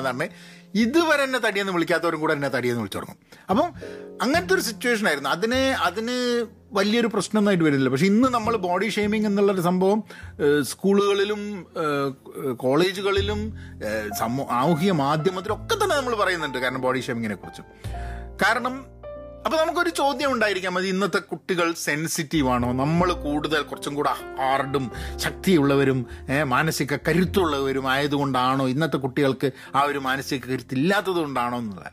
ഇതുവരെ 0.76 1.24
എന്നെ 1.24 1.40
തടിയെന്ന് 1.40 1.74
വിളിക്കാത്തവരും 1.74 2.20
കൂടെ 2.20 2.34
എന്നെ 2.34 2.50
തടിയെന്ന് 2.50 2.82
വിളിച്ചു 2.82 2.98
തുടങ്ങും. 2.98 3.18
അപ്പം 3.50 3.74
അങ്ങനത്തെ 4.22 4.54
ഒരു 4.54 4.62
സിറ്റുവേഷൻ 4.62 5.08
ആയിരുന്നു. 5.08 5.30
അതിന് 5.30 5.56
അതിന് 5.56 6.46
വലിയൊരു 6.72 7.08
പ്രശ്നമൊന്നായിട്ട് 7.08 7.64
വരുന്നില്ല. 7.64 7.90
പക്ഷെ 7.90 8.06
ഇന്ന് 8.06 8.28
നമ്മൾ 8.30 8.56
ബോഡി 8.56 8.90
ഷെയ്മിങ് 8.90 9.26
എന്നുള്ളൊരു 9.26 9.62
സംഭവം 9.62 10.04
സ്കൂളുകളിലും 10.62 11.68
കോളേജുകളിലും 12.58 13.54
സമൂഹ 14.20 14.92
മാധ്യമത്തിലും 14.92 15.66
ഒക്കെ 15.66 15.84
തന്നെ 15.84 15.96
നമ്മൾ 15.96 16.16
പറയുന്നുണ്ട് 16.16 16.58
കാരണം 16.58 16.82
ബോഡി 16.82 17.00
ഷെയ്മിങ്ങിനെ 17.00 17.36
കുറിച്ച്. 17.36 17.62
കാരണം 18.46 18.99
അപ്പൊ 19.46 19.58
നമുക്കൊരു 19.60 19.90
ചോദ്യം 19.90 20.34
ഉണ്ടായിരിക്കാം. 20.34 20.78
അത് 20.78 20.86
ഇന്നത്തെ 20.86 21.20
കുട്ടികൾ 21.20 21.74
സെൻസിറ്റീവ് 21.74 22.50
ആണോ? 22.50 22.74
നമ്മൾ 22.74 23.14
കൂടുതൽ 23.14 23.62
കുറച്ചും 23.62 23.96
കൂടെ 23.96 24.10
ഹാർഡും 24.10 24.92
ശക്തിയുള്ളവരും 25.16 26.06
മാനസിക 26.44 26.96
കരുത്തുള്ളവരും 27.08 27.92
ആയതുകൊണ്ടാണോ 27.92 28.68
ഇന്നത്തെ 28.68 28.98
കുട്ടികൾക്ക് 28.98 29.52
ആ 29.76 29.82
ഒരു 29.82 30.00
മാനസിക 30.00 30.40
കരുത്ത് 30.40 30.74
ഇല്ലാത്തത് 30.74 31.16
കൊണ്ടാണോ 31.16 31.58
എന്നുള്ളത്? 31.58 31.92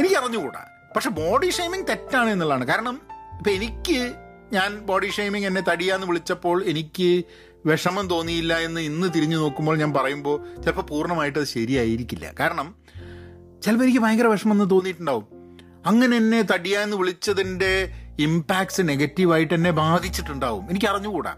എനിക്ക് 0.00 0.14
അറിഞ്ഞുകൂടാ. 0.14 0.64
പക്ഷെ 0.96 1.10
ബോഡി 1.10 1.50
ഷെയ്മിങ് 1.50 1.86
തെറ്റാണ് 1.88 2.30
എന്നുള്ളതാണ്. 2.30 2.66
കാരണം 2.66 3.00
ഇപ്പൊ 3.38 3.50
എനിക്ക് 3.50 4.12
ഞാൻ 4.52 4.78
ബോഡി 4.78 5.10
ഷെയ്മിങ് 5.10 5.46
എന്നെ 5.46 5.60
തടിയാന്ന് 5.60 6.06
വിളിച്ചപ്പോൾ 6.06 6.64
എനിക്ക് 6.64 7.24
വിഷമം 7.66 8.08
തോന്നിയില്ല 8.08 8.58
എന്ന് 8.58 8.80
ഇന്ന് 8.80 9.08
തിരിഞ്ഞു 9.14 9.36
നോക്കുമ്പോൾ 9.36 9.78
ഞാൻ 9.78 9.92
പറയുമ്പോൾ 9.92 10.62
ചിലപ്പോൾ 10.62 10.82
പൂർണമായിട്ട് 10.82 11.38
അത് 11.38 11.46
ശരിയായിരിക്കില്ല. 11.46 12.32
കാരണം 12.40 12.74
ചിലപ്പോൾ 13.62 13.84
എനിക്ക് 13.84 14.00
ഭയങ്കര 14.00 14.26
വിഷമം 14.26 14.52
എന്ന് 14.52 14.70
തോന്നിയിട്ടുണ്ടാവും. 14.70 15.41
അങ്ങനെ 15.86 16.16
എന്നെ 16.16 16.42
തടിയാന്ന് 16.42 16.96
വിളിച്ചതിന്റെ 16.96 17.92
ഇമ്പാക്ട്സ് 18.18 18.88
നെഗറ്റീവായിട്ട് 18.88 19.54
എന്നെ 19.54 19.70
ബാധിച്ചിട്ടുണ്ടാവും. 19.70 20.70
എനിക്ക് 20.70 20.86
അറിഞ്ഞുകൂടാ 20.86 21.34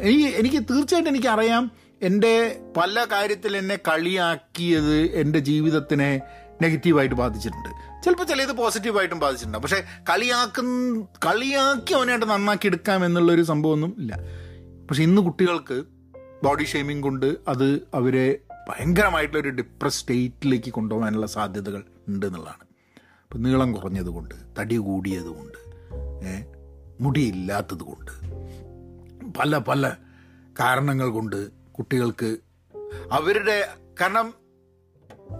എനിക്ക് 0.00 0.26
എനിക്ക് 0.36 0.56
തീർച്ചയായിട്ടും 0.56 1.10
എനിക്കറിയാം 1.10 1.70
എന്റെ 2.02 2.60
പല 2.76 3.04
കാര്യത്തിൽ 3.12 3.56
എന്നെ 3.56 3.78
കളിയാക്കിയത് 3.88 4.96
എന്റെ 4.96 5.38
ജീവിതത്തിനെ 5.38 6.20
നെഗറ്റീവായിട്ട് 6.62 7.14
ബാധിച്ചിട്ടുണ്ട്. 7.14 7.70
ചിലപ്പോൾ 8.04 8.24
ചിലത് 8.24 8.52
പോസിറ്റീവായിട്ടും 8.52 9.18
ബാധിച്ചിട്ടുണ്ട്. 9.18 9.58
പക്ഷേ 9.58 9.82
കളിയാക്കുന്ന 10.10 11.06
കളിയാക്കി 11.26 11.94
അവനായിട്ട് 11.94 12.30
നന്നാക്കി 12.30 12.66
എടുക്കാം 12.66 13.04
എന്നുള്ളൊരു 13.04 13.42
സംഭവമൊന്നും 13.42 13.96
ഇല്ല. 13.98 14.18
പക്ഷെ 14.90 15.02
ഇന്ന് 15.02 15.22
കുട്ടികൾക്ക് 15.22 15.84
ബോഡി 16.44 16.64
ഷെയ്മിങ് 16.64 17.02
കൊണ്ട് 17.02 17.36
അത് 17.48 17.68
അവരെ 17.94 18.38
ഭയങ്കരമായിട്ടുള്ളൊരു 18.68 19.48
ഡിപ്രസ് 19.48 20.00
സ്റ്റേറ്റിലേക്ക് 20.00 20.70
കൊണ്ടുപോകാനുള്ള 20.70 21.26
സാധ്യതകൾ 21.26 21.84
ഉണ്ട് 22.08 22.26
എന്നുള്ളതാണ്. 22.26 22.67
ഇപ്പം 23.30 23.42
നീളം 23.42 23.72
കുറഞ്ഞതുകൊണ്ട് 23.72 24.34
തടി 24.58 24.76
കൂടിയതുകൊണ്ട് 24.76 25.58
മുടിയില്ലാത്തത് 27.00 27.82
കൊണ്ട് 27.82 28.12
പല 29.38 29.58
പല 29.58 29.82
കാരണങ്ങൾ 30.60 31.08
കൊണ്ട് 31.08 31.36
കുട്ടികൾക്ക് 31.72 32.30
അവരുടെ 33.12 33.56
കാരണം 34.00 34.28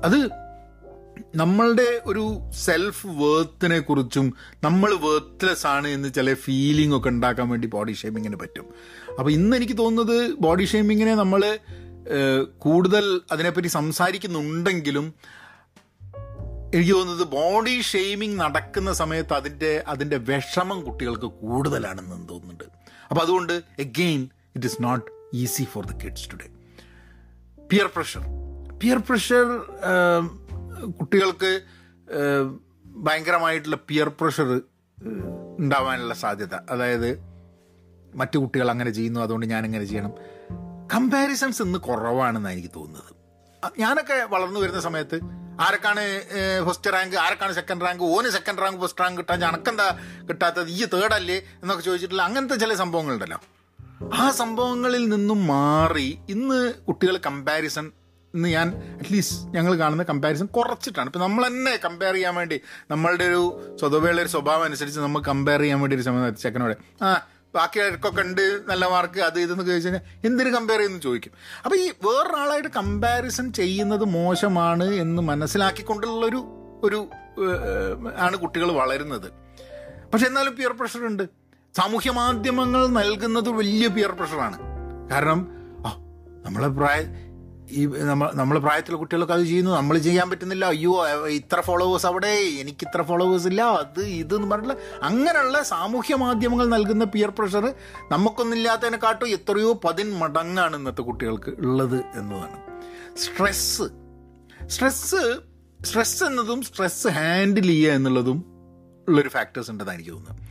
അത് 0.05 0.19
നമ്മളുടെ 1.35 2.03
ഒരു 2.07 2.25
സെൽഫ് 2.53 3.07
വേർത്തിനെ 3.07 3.81
കുറിച്ചും 3.81 4.27
നമ്മൾ 4.65 4.91
വേർത്ത്ലെസ് 4.97 5.67
ആണ് 5.67 5.89
എന്ന് 5.89 6.13
ചില 6.13 6.35
ഫീലിംഗ് 6.35 6.97
ഒക്കെ 6.97 7.09
ഉണ്ടാക്കാൻ 7.09 7.49
വേണ്ടി 7.49 7.67
ബോഡി 7.67 7.93
ഷേമിങ്ങിന് 7.93 8.37
പറ്റും. 8.37 8.67
അപ്പോൾ 9.19 9.31
ഇന്ന് 9.31 9.57
എനിക്ക് 9.57 9.79
തോന്നുന്നത് 9.79 10.37
ബോഡി 10.41 10.65
ഷേമിങ്ങിനെ 10.65 11.15
നമ്മൾ 11.15 11.43
കൂടുതൽ 12.59 13.21
അതിനെപ്പറ്റി 13.33 13.69
സംസാരിക്കുന്നുണ്ടെങ്കിലും 13.69 15.09
എനിക്ക് 16.75 16.95
തോന്നുന്നത് 16.95 17.27
ബോഡി 17.29 17.75
ഷെയ്മിങ് 17.81 18.41
നടക്കുന്ന 18.41 18.91
സമയത്ത് 18.93 19.35
അതിന്റെ 19.35 19.85
അതിന്റെ 19.87 20.17
വിഷമം 20.17 20.79
കുട്ടികൾക്ക് 20.85 21.29
കൂടുതലാണെന്ന് 21.43 22.29
തോന്നുന്നുണ്ട്. 22.29 22.65
അപ്പോൾ 23.09 23.23
അതുകൊണ്ട് 23.23 23.55
again 23.79 24.29
it 24.57 24.67
is 24.67 24.83
not 24.83 25.07
easy 25.35 25.65
for 25.73 25.85
the 25.87 25.95
kids 26.05 26.27
today 26.33 26.49
peer 27.71 27.89
pressure 27.95 28.25
peer 28.83 28.99
pressure 29.09 29.47
കുട്ടികൾക്ക് 31.01 31.53
ഭയങ്കരമായിട്ടുള്ള 33.07 33.79
പിയർ 33.89 34.09
പ്രഷർ 34.21 34.61
ഉണ്ടാവാനുള്ള 35.59 36.15
സാധ്യത. 36.15 36.55
അതായത് 36.71 37.11
മറ്റു 38.15 38.37
കുട്ടികൾ 38.39 38.71
അങ്ങനെ 38.71 38.91
ചെയ്യുന്നു 38.91 39.21
അതുകൊണ്ട് 39.21 39.47
ഞാൻ 39.47 39.65
ഇങ്ങനെ 39.65 39.85
ചെയ്യണം. 39.85 40.13
കമ്പാരിസൺസ് 40.95 41.63
ഇന്ന് 41.63 41.79
കുറവാണെന്നാണ് 41.79 42.55
എനിക്ക് 42.55 42.73
തോന്നുന്നത്. 42.77 43.13
ഞാനൊക്കെ 43.79 44.17
വളർന്നു 44.35 44.61
വരുന്ന 44.61 44.81
സമയത്ത് 44.81 45.17
ആരൊക്കെയാണ് 45.67 46.05
ഫസ്റ്റ് 46.69 46.93
റാങ്ക് 46.95 47.17
ആരൊക്കെയാണ് 47.25 47.55
സെക്കൻഡ് 47.61 47.85
റാങ്ക് 47.87 48.03
ഓന് 48.15 48.31
സെക്കൻഡ് 48.37 48.63
റാങ്ക് 48.65 48.81
ഫസ്റ്റ് 48.83 49.03
റാങ്ക് 49.03 49.19
കിട്ടാൻ 49.21 49.45
അനക്കെന്താ 49.51 49.87
കിട്ടാത്തത്? 50.31 50.69
ഈ 50.79 50.81
തേർഡ് 50.95 51.17
അല്ലേ 51.21 51.39
എന്നൊക്കെ 51.63 51.85
ചോദിച്ചിട്ടുള്ള 51.89 52.23
അങ്ങനത്തെ 52.29 52.59
ചില 52.65 52.75
സംഭവങ്ങളുണ്ടല്ലോ. 52.83 53.39
ആ 54.21 54.25
സംഭവങ്ങളിൽ 54.41 55.05
നിന്നും 55.15 55.41
മാറി 55.47 56.09
ഇന്ന് 56.35 56.59
കുട്ടികൾ 56.89 57.17
കമ്പാരിസൺ 57.29 57.87
ഇന്ന് 58.35 58.49
ഞാൻ 58.49 58.69
അറ്റ്ലീസ്റ്റ് 59.01 59.37
ഞങ്ങൾ 59.55 59.73
കാണുന്ന 59.79 60.03
കമ്പാരിസൺ 60.03 60.47
കുറച്ചിട്ടാണ്. 60.57 61.09
ഇപ്പം 61.11 61.23
നമ്മൾ 61.25 61.43
തന്നെ 61.47 61.73
കമ്പയർ 61.85 62.15
ചെയ്യാൻ 62.15 62.35
വേണ്ടി 62.41 62.57
നമ്മളുടെ 62.91 63.25
ഒരു 63.25 63.43
സ്വതവേള 63.81 64.17
ഒരു 64.25 64.33
സ്വഭാവം 64.35 64.65
അനുസരിച്ച് 64.65 65.01
നമ്മൾ 65.01 65.21
കമ്പയർ 65.31 65.61
ചെയ്യാൻ 65.61 65.81
വേണ്ടി 65.81 65.97
ഒരു 65.97 66.05
സമയം 66.09 66.37
ചെക്കനോടെ 66.45 66.77
ആ 67.05 67.11
ബാക്കിയൊക്കെ 67.59 68.23
ഉണ്ട് 68.25 68.45
നല്ല 68.71 68.85
മാർക്ക് 68.93 69.21
അത് 69.29 69.39
ഇതെന്ന് 69.45 69.65
ചോദിച്ചു 69.69 69.89
കഴിഞ്ഞാൽ 69.89 70.05
എന്തിനു 70.27 70.51
കമ്പയർ 70.57 70.81
ചെയ്യുന്നു 70.81 71.01
ചോദിക്കും. 71.07 71.33
അപ്പോൾ 71.65 71.77
ഈ 71.85 71.87
വേറൊരാളായിട്ട് 72.07 72.71
കമ്പാരിസൺ 72.79 73.47
ചെയ്യുന്നത് 73.61 74.05
മോശമാണ് 74.19 74.89
എന്ന് 75.05 75.23
മനസ്സിലാക്കിക്കൊണ്ടുള്ളൊരു 75.31 76.41
ഒരു 76.87 77.01
ആണ് 78.27 78.37
കുട്ടികൾ 78.45 78.69
വളരുന്നത്. 78.81 79.29
പക്ഷെ 80.13 80.27
എന്നാലും 80.27 80.55
പിയർ 80.57 80.73
പ്രഷർ 80.81 81.03
ഉണ്ട്. 81.11 81.25
സാമൂഹ്യ 81.75 82.11
മാധ്യമങ്ങൾ 82.19 82.83
നൽകുന്നത് 82.99 83.49
വലിയ 83.61 83.87
പിയർ 83.97 84.13
പ്രഷറാണ് 84.21 84.59
കാരണം 85.13 85.41
നമ്മളെ 86.45 86.69
പ്രായ 86.77 87.01
ഈ 87.71 87.87
നമ്മൾ 87.87 88.31
നമ്മളെ 88.35 88.61
പ്രായത്തിലുള്ള 88.61 88.99
കുട്ടികളൊക്കെ 88.99 89.35
അത് 89.35 89.43
ചെയ്യുന്നു. 89.43 89.71
നമ്മൾ 89.71 89.99
ചെയ്യാൻ 89.99 90.31
പറ്റുന്നില്ല. 90.31 90.65
അയ്യോ 90.65 90.93
ഇത്ര 91.29 91.61
ഫോളോവേഴ്സ് 91.61 92.07
അവിടെ. 92.07 92.33
എനിക്ക് 92.61 92.87
ഇത്ര 92.87 93.03
ഫോളോവേഴ്സ് 93.03 93.47
ഇല്ല. 93.47 93.63
അത് 93.63 94.01
ഇത് 94.01 94.35
എന്ന് 94.37 94.51
പറഞ്ഞിട്ടുള്ള 94.51 95.03
അങ്ങനെയുള്ള 95.03 95.63
സാമൂഹ്യ 95.63 96.15
മാധ്യമങ്ങൾ 96.15 96.69
നൽകുന്ന 96.69 97.05
പിയർ 97.05 97.33
പ്രഷർ 97.39 97.75
നമുക്കൊന്നില്ലാത്തതിനെക്കാട്ടും 98.13 99.29
എത്രയോ 99.29 99.73
പതിൻ 99.85 100.11
മടങ്ങാണ് 100.13 100.77
ഇന്നത്തെ 100.77 101.03
കുട്ടികൾക്ക് 101.03 101.51
ഉള്ളത് 101.59 101.97
എന്നതാണ്. 101.97 102.59
സ്ട്രെസ്സ് 103.19 103.83
സ്ട്രെസ്സ് 104.67 105.23
സ്ട്രെസ് 105.85 106.25
എന്നതും 106.25 106.63
സ്ട്രെസ് 106.63 107.09
ഹാൻഡിൽ 107.09 107.67
ചെയ്യുക 107.67 107.93
എന്നുള്ളതും 107.93 108.39
ഉള്ളൊരു 109.09 109.29
ഫാക്ടേഴ്സ് 109.29 109.71
ഉണ്ടെന്നാണ് 109.71 109.99
എനിക്ക് 109.99 110.11
തോന്നുന്നത്. 110.11 110.49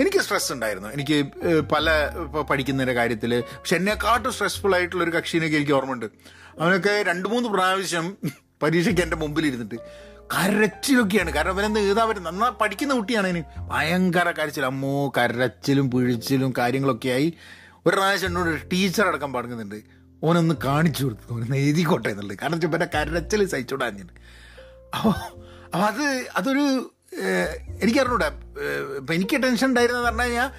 എനിക്ക് 0.00 0.18
സ്ട്രെസ് 0.18 0.52
ഉണ്ടായിരുന്നു. 0.52 0.88
എനിക്ക് 0.88 1.16
പല 1.72 1.90
പഠിക്കുന്നതിന്റെ 2.50 2.94
കാര്യത്തിൽ 2.94 3.40
പക്ഷെ 3.40 3.76
എന്നെക്കാട്ടും 3.76 4.32
സ്ട്രെസ്ഫുൾ 4.32 4.74
ആയിട്ടുള്ള 4.74 5.04
ഒരു 5.04 5.10
കക്ഷീനൊക്കെ 5.10 5.56
എനിക്ക് 5.56 5.72
ഓർമ്മയുണ്ട്. 5.72 6.06
അവനൊക്കെ 6.60 6.94
രണ്ട് 7.10 7.26
മൂന്ന് 7.28 7.48
പ്രാവശ്യം 7.48 8.06
പരീക്ഷയ്ക്ക് 8.62 9.02
എന്റെ 9.02 9.16
മുമ്പിൽ 9.16 9.46
ഇരുന്നിട്ട് 9.46 9.78
കരച്ചിലൊക്കെയാണ്. 10.34 11.30
കാരണം 11.30 11.50
അവനെന്ത് 11.50 11.80
എഴുതാൻ 11.80 12.06
പറ്റും? 12.08 12.24
നന്നാ 12.24 12.48
പഠിക്കുന്ന 12.60 12.94
കുട്ടിയാണ് 12.94 13.26
അതിന് 13.26 13.42
ഭയങ്കര 13.72 14.28
കരച്ചിൽ. 14.30 14.64
അമ്മോ 14.64 15.12
കരച്ചിലും 15.16 15.90
പിഴിച്ചിലും 15.90 16.54
കാര്യങ്ങളൊക്കെ 16.58 17.08
ആയി 17.08 17.28
ഒരു 17.86 17.94
പ്രാവശ്യം 17.96 18.28
എന്നോട് 18.28 18.70
ടീച്ചർ 18.72 19.04
അടക്കം 19.06 19.32
പറഞ്ഞുന്നുണ്ട് 19.32 19.78
ഓനൊന്ന് 20.24 20.54
കാണിച്ചു 20.64 21.04
കൊടുത്തു 21.04 21.34
ഓനൊന്ന് 21.34 21.56
എഴുതിക്കോട്ടെ 21.56 22.08
എന്നുള്ളത്. 22.08 22.38
കാരണം 22.38 22.60
പിന്നെ 22.74 22.88
കരച്ചിൽ 22.94 23.46
സഹിച്ചോടാഞ്ഞിട്ട് 23.46 24.14
അപ്പോൾ 24.96 25.14
അപ്പോൾ 25.74 25.86
അത് 25.86 26.04
അതൊരു 26.36 26.64
എനിക്കറിഞ്ഞൂടാ. 27.82 28.28
ഇപ്പം 28.98 29.14
എനിക്ക് 29.14 29.36
ടെൻഷൻ 29.42 29.66
ഉണ്ടായിരുന്നതെന്ന് 29.68 30.08
പറഞ്ഞു 30.08 30.22
കഴിഞ്ഞാൽ 30.22 30.50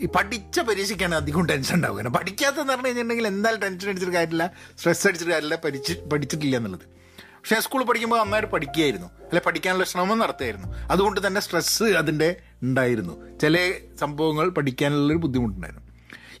ഈ 0.00 0.06
പഠിച്ച 0.06 0.60
പരീക്ഷയ്ക്കാണ് 0.60 1.14
അധികം 1.14 1.46
ടെൻഷൻ 1.46 1.74
ഉണ്ടാവുക. 1.74 1.96
കാരണം 1.96 2.12
പഠിക്കാത്തതെന്ന് 2.12 2.72
പറഞ്ഞു 2.72 2.86
കഴിഞ്ഞിട്ടുണ്ടെങ്കിൽ 2.86 3.26
എന്തായാലും 3.26 3.62
ടെൻഷൻ 3.62 3.88
അടിച്ചിട്ട് 3.88 4.14
കാര്യമില്ല 4.14 4.52
സ്ട്രെസ് 4.78 5.06
അടിച്ചിട്ട് 5.06 5.32
കാര്യമില്ല 5.32 5.56
പഠിച്ച് 5.56 5.92
പഠിച്ചിട്ടില്ല 6.12 6.56
എന്നുള്ളത്. 6.56 6.96
പക്ഷേ 7.20 7.60
സ്കൂളിൽ 7.60 7.86
പഠിക്കുമ്പോൾ 7.86 8.20
നന്നായിട്ട് 8.22 8.50
പഠിക്കുകയായിരുന്നു. 8.52 9.06
അല്ലെ 9.06 9.42
പഠിക്കാനുള്ള 9.46 9.84
ശ്രമം 9.84 10.18
നടത്തുമായിരുന്നു 10.18 10.68
അതുകൊണ്ട് 10.90 11.26
തന്നെ 11.26 11.40
സ്ട്രെസ്സ് 11.40 11.84
അതിന്റെ 11.84 12.40
ഉണ്ടായിരുന്നു. 12.62 13.38
ചില 13.38 13.72
സംഭവങ്ങൾ 14.00 14.50
പഠിക്കാനുള്ളൊരു 14.50 15.18
ബുദ്ധിമുട്ടുണ്ടായിരുന്നു. 15.18 15.84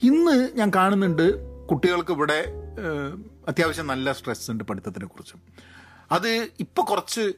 ഇന്ന് 0.02 0.50
ഞാൻ 0.54 0.72
കാണുന്നുണ്ട് 0.76 1.56
കുട്ടികൾക്ക് 1.66 2.12
ഇവിടെ 2.12 2.44
അത്യാവശ്യം 3.48 3.86
നല്ല 3.86 4.12
സ്ട്രെസ് 4.12 4.50
ഉണ്ട് 4.50 4.64
പഠിത്തത്തിനെ 4.64 5.06
കുറിച്ചും. 5.06 5.42
അത് 6.12 6.48
ഇപ്പോൾ 6.60 6.82
കുറച്ച് 6.82 7.32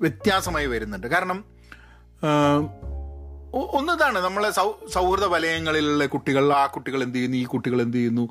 വ്യത്യാസമായി 0.00 0.66
വരുന്നുണ്ട്. 0.66 1.06
കാരണം 1.06 1.44
ഒന്നിതാണ് 3.54 4.18
നമ്മളെ 4.18 4.50
സൗ 4.50 4.72
സൗഹൃദ 4.92 5.24
വലയങ്ങളിലുള്ള 5.24 6.06
കുട്ടികൾ 6.06 6.52
ആ 6.52 6.66
കുട്ടികൾ 6.66 7.02
എന്ത് 7.02 7.14
ചെയ്യുന്നു 7.14 7.36
ഈ 7.36 7.44
കുട്ടികൾ 7.44 7.82
എന്ത് 7.82 7.96
ചെയ്യുന്നു 7.96 8.28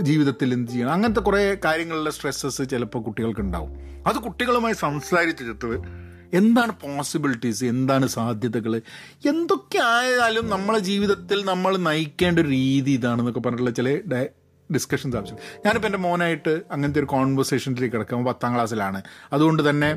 ജീവിതത്തിൽ 0.00 0.52
എന്ത് 0.52 0.72
ചെയ്യണം 0.72 0.92
അങ്ങനത്തെ 0.92 1.20
കുറേ 1.20 1.56
കാര്യങ്ങളിലെ 1.64 2.10
സ്ട്രെസ്സസ് 2.10 2.62
ചിലപ്പോൾ 2.70 3.02
കുട്ടികൾക്ക് 3.02 3.40
ഉണ്ടാവും 3.40 3.70
അത് 4.06 4.16
കുട്ടികളുമായി 4.16 4.74
സംസാരിച്ചിട്ട് 4.74 6.02
എന്താണ് 6.36 6.72
പോസിബിലിറ്റീസ് 6.72 7.64
എന്താണ് 7.64 8.06
സാധ്യതകൾ 8.06 8.76
എന്തൊക്കെ 9.28 9.78
ആയാലും 9.78 10.50
നമ്മളെ 10.50 10.78
ജീവിതത്തിൽ 10.78 11.44
നമ്മൾ 11.44 11.76
നയിക്കേണ്ട 11.76 12.38
രീതി 12.38 12.90
ഇതാണെന്നൊക്കെ 12.90 13.40
പറഞ്ഞിട്ടുള്ള 13.40 13.70
ചില 13.70 13.98
ഡിസ്കഷൻസ് 14.74 15.16
ആവശ്യം. 15.16 15.36
ഞാനിപ്പോൾ 15.66 15.88
എന്റെ 15.88 15.98
മോനായിട്ട് 15.98 16.62
അങ്ങനത്തെ 16.70 17.00
ഒരു 17.00 17.06
കോൺവെർസേഷനിലേക്ക് 17.06 17.96
കിടക്കാം. 17.96 18.24
പത്താം 18.24 18.54
ക്ലാസ്സിലാണ്. 18.54 19.02
അതുകൊണ്ട് 19.32 19.70
തന്നെ 19.70 19.96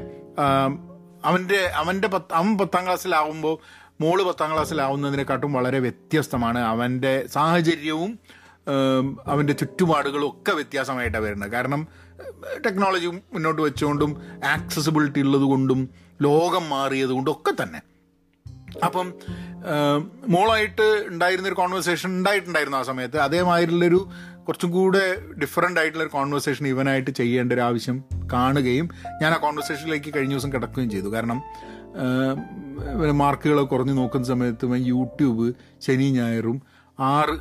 അവന്റെ 1.25 1.71
അവന്റെ 1.75 2.07
പത്ത് 2.07 2.33
അവൻ 2.33 2.57
പത്താം 2.57 2.85
ക്ലാസ്സിലാവുമ്പോൾ 2.85 3.57
മോൾ 4.01 4.23
പത്താം 4.23 4.53
ക്ലാസ്സിലാവുന്നതിനെക്കാട്ടും 4.53 5.53
വളരെ 5.53 5.79
വ്യത്യസ്തമാണ്. 5.79 6.59
അവന്റെ 6.59 7.27
സാഹചര്യവും 7.33 8.19
അവന്റെ 9.27 9.53
ചുറ്റുപാടുകളും 9.53 10.29
ഒക്കെ 10.29 10.51
വ്യത്യാസമായിട്ടാണ് 10.51 11.23
വരുന്നത്. 11.23 11.51
കാരണം 11.51 11.87
ടെക്നോളജി 12.65 13.07
മുന്നോട്ട് 13.07 13.61
വെച്ചുകൊണ്ടും 13.61 14.21
ആക്സസിബിലിറ്റി 14.45 15.19
ഉള്ളത് 15.19 15.41
കൊണ്ടും 15.41 15.89
ലോകം 16.21 16.69
മാറിയത് 16.69 17.09
കൊണ്ടും 17.09 17.31
ഒക്കെ 17.31 17.63
തന്നെ. 17.63 17.81
അപ്പം 18.85 19.13
മോളായിട്ട് 20.27 21.05
ഉണ്ടായിരുന്നൊരു 21.07 21.55
കോൺവെർസേഷൻ 21.55 22.09
ഉണ്ടായിട്ടുണ്ടായിരുന്നു 22.09 22.77
ആ 22.77 22.81
സമയത്ത്. 22.81 23.17
അതേമാതിരിയുള്ളൊരു 23.17 24.09
കുറച്ചും 24.47 24.71
കൂടെ 24.71 25.03
ഡിഫറെന്റ് 25.41 25.79
ആയിട്ടുള്ളൊരു 25.79 26.11
കോൺവെർസേഷൻ 26.11 26.67
ഇവനായിട്ട് 26.67 27.11
ചെയ്യേണ്ട 27.11 27.53
ഒരു 27.53 27.61
ആവശ്യം 27.61 28.03
കാണുകയും 28.33 28.89
ഞാൻ 29.21 29.31
ആ 29.33 29.37
കോൺവെർസേഷനിലേക്ക് 29.37 30.13
കഴിഞ്ഞ 30.15 30.33
ദിവസം 30.33 30.53
കിടക്കുകയും 30.53 30.89
ചെയ്തു. 30.89 31.07
കാരണം 31.07 31.41
കുറഞ്ഞ് 31.95 33.65
കുറഞ്ഞു 33.65 33.93
നോക്കുന്ന 33.93 34.27
സമയത്ത് 34.27 34.65
യൂട്യൂബ് 34.85 35.53
ശനി 35.81 36.09
ഞായറും 36.11 36.61
ആറ് 36.99 37.35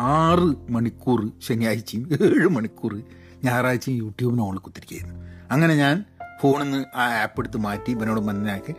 ആറ് 0.00 0.72
മണിക്കൂർ 0.72 1.30
ശനിയാഴ്ചയും 1.42 2.08
ഏഴ് 2.20 2.48
മണിക്കൂർ 2.48 3.02
ഞായറാഴ്ചയും 3.44 3.96
യൂട്യൂബിന് 3.96 4.42
ഓൾ 4.42 4.58
കുത്തിരിക്കുകയായിരുന്നു 4.58 5.20
അങ്ങനെ 5.50 5.74
ഞാൻ 5.74 6.04
ഫോണിൽ 6.40 6.64
നിന്ന് 6.64 6.84
ആ 6.96 7.22
ആപ്പ് 7.22 7.40
എടുത്ത് 7.40 7.56
മാറ്റി 7.56 7.90
ഇവനോട് 7.90 8.20
മനസ്സിലാക്കി 8.20 8.70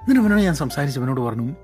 എന്നിട്ട് 0.00 0.20
ഇവനോട് 0.20 0.42
ഞാൻ 0.42 0.54
സംസാരിച്ച് 0.54 1.00
ഇവനോട് 1.00 1.20
പറഞ്ഞു 1.20 1.54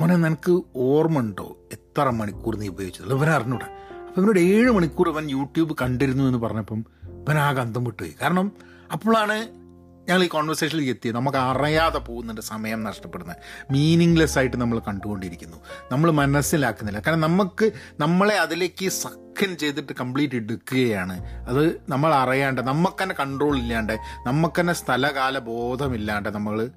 മോനെ 0.00 0.16
നിനക്ക് 0.16 0.62
ഓർമ്മ 0.76 1.18
ഉണ്ടോ 1.18 1.56
എത്ര 1.72 2.10
മണിക്കൂർ 2.10 2.56
നീ 2.56 2.68
ഉപയോഗിച്ചത്? 2.68 3.12
ഇവനെ 3.12 3.32
അറിഞ്ഞൂടാ 3.32 3.66
അപ്പം 4.08 4.22
ഇവനോട് 4.22 4.40
ഏഴ് 4.40 4.70
മണിക്കൂർ 4.70 5.08
ഇവൻ 5.08 5.30
യൂട്യൂബ് 5.30 5.76
കണ്ടിരുന്നു 5.82 6.24
എന്ന് 6.24 6.38
പറഞ്ഞപ്പം 6.38 6.80
ഇവൻ 7.28 7.38
ആകെ 7.38 7.60
അന്തം 7.60 7.84
വിട്ടുപോയി 7.84 8.14
കാരണം 8.22 8.52
അപ്പോഴാണ് 8.92 9.62
ഞങ്ങൾ 10.08 10.24
ഈ 10.24 10.26
കോൺവെർസേഷനിൽ 10.26 10.84
എത്തിയത്. 10.84 11.16
നമുക്ക് 11.16 11.38
അറിയാതെ 11.38 11.98
പോകുന്നുണ്ട് 11.98 12.40
സമയം 12.40 12.82
നഷ്ടപ്പെടുന്നത്. 12.82 13.36
മീനിങ്ലെസ് 13.70 14.38
ആയിട്ട് 14.38 14.56
നമ്മൾ 14.56 14.78
കണ്ടുകൊണ്ടിരിക്കുന്നു. 14.78 15.56
നമ്മൾ 15.92 16.10
മനസ്സിലാക്കുന്നില്ല. 16.10 17.00
കാരണം 17.00 17.20
നമുക്ക് 17.20 17.72
നമ്മളെ 18.00 18.38
അതിലേക്ക് 18.38 18.88
സക്കൻ 18.88 19.56
ചെയ്തിട്ട് 19.56 19.92
കംപ്ലീറ്റ് 19.92 20.34
എടുക്കുകയാണ്. 20.34 21.24
അത് 21.24 21.80
നമ്മൾ 21.88 22.14
അറിയാണ്ട് 22.14 22.60
നമുക്ക് 22.60 23.02
തന്നെ 23.02 23.14
കൺട്രോൾ 23.20 23.58
ഇല്ലാണ്ട് 23.58 23.98
നമുക്ക് 24.26 24.60
തന്നെ 24.60 24.72
സ്ഥലകാല 24.72 25.38
ബോധമില്ലാണ്ട് 25.38 26.28
നമ്മൾ 26.28 26.70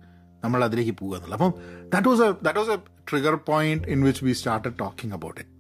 നമ്മൾ 0.44 0.64
അതിലേക്ക് 0.64 0.92
പോകുക 0.92 1.18
എന്നുള്ളത്. 1.18 1.42
അപ്പം 1.42 1.54
that 1.90 2.08
was 2.08 2.22
a 2.22 2.32
that 2.44 2.60
was 2.60 2.70
a 2.70 2.76
trigger 3.10 3.36
point 3.36 3.88
in 3.88 4.04
which 4.04 4.26
we 4.26 4.32
started 4.32 4.80
talking 4.80 5.16
about 5.16 5.42
it 5.42 5.52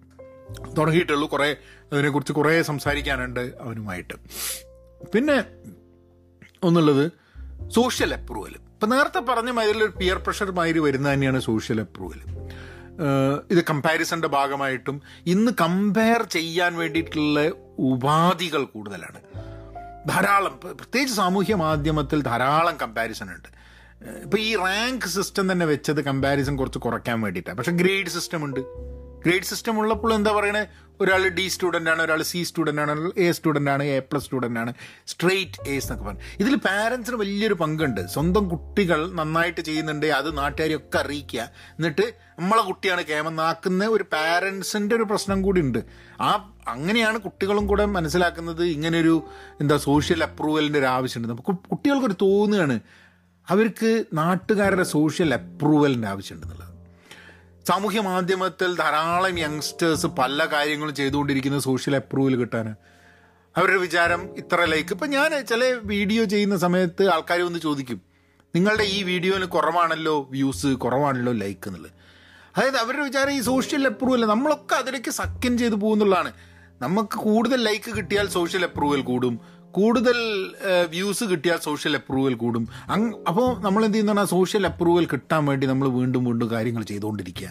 തുടങ്ങിയിട്ടുള്ളൂ. 0.77 1.27
കുറേ 1.27 1.55
അതിനെക്കുറിച്ച് 1.93 2.33
കുറേ 2.33 2.61
സംസാരിക്കാനുണ്ട് 2.61 3.39
അവനുമായിട്ട്. 3.39 4.13
പിന്നെ 5.13 5.43
ഒന്നുള്ളത് 6.63 7.11
സോഷ്യൽ 7.69 8.13
അപ്രൂവൽ 8.13 8.49
ഇപ്പം 8.49 8.89
നേരത്തെ 8.89 9.19
പറഞ്ഞ 9.19 9.51
മാതിരി 9.51 9.77
ഒരു 9.77 9.93
പിയർ 9.99 10.17
പ്രഷർ 10.17 10.51
മാതിരി 10.51 10.79
വരുന്നത് 10.79 11.13
തന്നെയാണ് 11.13 11.39
സോഷ്യൽ 11.39 11.81
അപ്രൂവൽ 11.81 12.19
ഇത് 13.51 13.63
കമ്പാരിസന്റെ 13.69 14.27
ഭാഗമായിട്ടും 14.27 15.01
ഇന്ന് 15.25 15.51
കമ്പയർ 15.61 16.23
ചെയ്യാൻ 16.23 16.75
വേണ്ടിയിട്ടുള്ള 16.75 17.47
ഉപാധികൾ 17.79 18.63
കൂടുതലാണ്. 18.63 19.19
ധാരാളം 20.07 20.59
പ്ര- 20.63 20.75
പ്രത്യേകിച്ച് 20.75 21.17
സാമൂഹ്യ 21.17 21.55
മാധ്യമത്തിൽ 21.55 22.21
ധാരാളം 22.21 22.77
കമ്പാരിസൺ 22.77 23.27
ഉണ്ട്. 23.29 23.55
ഇപ്പം 24.23 24.39
ഈ 24.39 24.55
റാങ്ക് 24.55 25.05
സിസ്റ്റം 25.05 25.51
തന്നെ 25.51 25.65
വെച്ചത് 25.65 26.01
കമ്പാരിസൺ 26.01 26.55
കുറച്ച് 26.55 26.79
കുറയ്ക്കാൻ 26.79 27.21
വേണ്ടിയിട്ടാണ് 27.21 27.57
പക്ഷെ 27.57 27.71
ഗ്രേഡ് 27.71 28.07
സിസ്റ്റം 28.07 28.45
ഉണ്ട്. 28.45 28.59
ഗ്രേഡ് 29.25 29.43
സിസ്റ്റം 29.43 29.79
ഉള്ളപ്പോൾ 29.79 30.13
എന്താ 30.13 30.31
പറയണേ? 30.31 30.65
ഒരാൾ 31.01 31.27
ഡി 31.27 31.47
സ്റ്റുഡന്റ് 31.47 31.89
ആണ് 31.89 32.01
ഒരാൾ 32.01 32.21
സി 32.21 32.43
സ്റ്റുഡന്റ് 32.43 32.81
ആണ് 32.81 33.11
എ 33.17 33.31
സ്റ്റുഡന്റ് 33.31 33.69
ആണ് 33.69 33.83
എ 33.83 33.99
പ്ലസ് 33.99 34.23
സ്റ്റുഡന്റ് 34.23 34.59
ആണ്. 34.59 34.73
സ്ട്രെയിറ്റ് 35.07 35.69
എസ് 35.69 35.85
എന്നൊക്കെ 35.85 36.05
പറഞ്ഞു. 36.05 36.21
ഇതിൽ 36.39 36.55
പാരൻസിന് 36.55 37.15
വലിയൊരു 37.15 37.53
പങ്കുണ്ട്. 37.53 38.07
സ്വന്തം 38.07 38.49
കുട്ടികൾ 38.49 39.11
നന്നായിട്ട് 39.11 39.61
ചെയ്യുന്നുണ്ട് 39.61 40.05
അത് 40.05 40.37
നാട്ടുകാരെയൊക്കെ 40.37 40.97
അറിയിക്കുക. 40.97 41.39
എന്നിട്ട് 41.71 42.13
നമ്മളെ 42.39 42.61
കുട്ടിയാണ് 42.61 43.03
കേമെന്നാക്കുന്ന 43.03 43.85
ഒരു 43.85 44.03
പാരൻസിന്റെ 44.03 44.95
ഒരു 44.95 45.03
പ്രശ്നം 45.03 45.41
കൂടി 45.41 45.61
ഉണ്ട്. 45.61 45.79
ആ 46.21 46.53
അങ്ങനെയാണ് 46.67 47.17
കുട്ടികളും 47.17 47.67
കൂടെ 47.67 47.85
മനസ്സിലാക്കുന്നത് 47.85 48.63
ഇങ്ങനൊരു 48.65 49.23
എന്താ 49.61 49.77
സോഷ്യൽ 49.77 50.23
അപ്രൂവലിന്റെ 50.23 50.79
ഒരു 50.79 50.85
ആവശ്യമുണ്ട്. 50.85 51.33
നമുക്ക് 51.33 51.57
കുട്ടികൾക്കൊരു 51.69 52.15
തോന്നുകയാണ് 52.21 52.79
അവർക്ക് 53.49 54.03
നാട്ടുകാരുടെ 54.13 54.83
സോഷ്യൽ 54.83 55.33
അപ്രൂവലിന്റെ 55.33 56.07
ആവശ്യമുണ്ടെന്നുള്ളത് 56.07 56.74
സാമൂഹ്യ 57.67 58.01
മാധ്യമത്തിൽ 58.01 58.75
ധാരാളം 58.75 59.35
യങ്സ്റ്റേഴ്സ് 59.39 60.07
പല 60.07 60.45
കാര്യങ്ങളും 60.45 60.95
ചെയ്തുകൊണ്ടിരിക്കുന്ന 60.95 61.59
സോഷ്യൽ 61.59 61.95
അപ്രൂവൽ 61.95 62.35
കിട്ടാൻ. 62.35 62.67
അവരുടെ 63.57 63.77
വിചാരം 63.77 64.21
ഇത്ര 64.37 64.65
ലൈക്ക് 64.65 64.93
ഇപ്പം 64.93 65.09
ഞാൻ 65.09 65.31
ചില 65.51 65.63
വീഡിയോ 65.83 66.23
ചെയ്യുന്ന 66.33 66.57
സമയത്ത് 66.57 67.03
ആൾക്കാർ 67.09 67.39
വന്ന് 67.41 67.59
ചോദിക്കും 67.59 68.01
നിങ്ങളുടെ 68.55 68.83
ഈ 68.83 69.03
വീഡിയോന് 69.03 69.45
കുറവാണല്ലോ 69.45 70.15
വ്യൂസ് 70.31 70.67
കുറവാണല്ലോ 70.67 71.33
ലൈക്ക് 71.33 71.67
എന്നുള്ളത് 71.67 71.93
അതായത് 72.55 72.77
അവരുടെ 72.77 73.03
വിചാരം 73.03 73.33
ഈ 73.33 73.41
സോഷ്യൽ 73.41 73.87
അപ്രൂവൽ 73.87 74.25
നമ്മളൊക്കെ 74.25 74.75
അതിലേക്ക് 74.75 75.11
സക്കൻ 75.11 75.57
ചെയ്ത് 75.57 75.75
പോകുന്നുള്ളതാണ്. 75.75 76.31
നമുക്ക് 76.81 77.17
കൂടുതൽ 77.17 77.59
ലൈക്ക് 77.63 77.91
കിട്ടിയാൽ 77.97 78.27
സോഷ്യൽ 78.27 78.63
അപ്രൂവൽ 78.65 79.01
കൂടും. 79.01 79.35
കൂടുതൽ 79.75 80.17
വ്യൂസ് 80.89 81.23
കിട്ടിയാൽ 81.23 81.57
സോഷ്യൽ 81.57 81.95
അപ്രൂവൽ 81.95 82.33
കൂടും. 82.33 82.67
അങ് 82.89 83.13
അപ്പോൾ 83.27 83.61
നമ്മൾ 83.61 83.85
എന്ത് 83.85 83.97
ചെയ്യുന്ന 83.97 84.25
സോഷ്യൽ 84.25 84.65
അപ്രൂവൽ 84.67 85.05
കിട്ടാൻ 85.05 85.45
വേണ്ടി 85.45 85.67
നമ്മൾ 85.67 85.87
വീണ്ടും 85.87 86.25
വീണ്ടും 86.25 86.51
കാര്യങ്ങൾ 86.51 86.83
ചെയ്തുകൊണ്ടിരിക്കുക. 86.83 87.47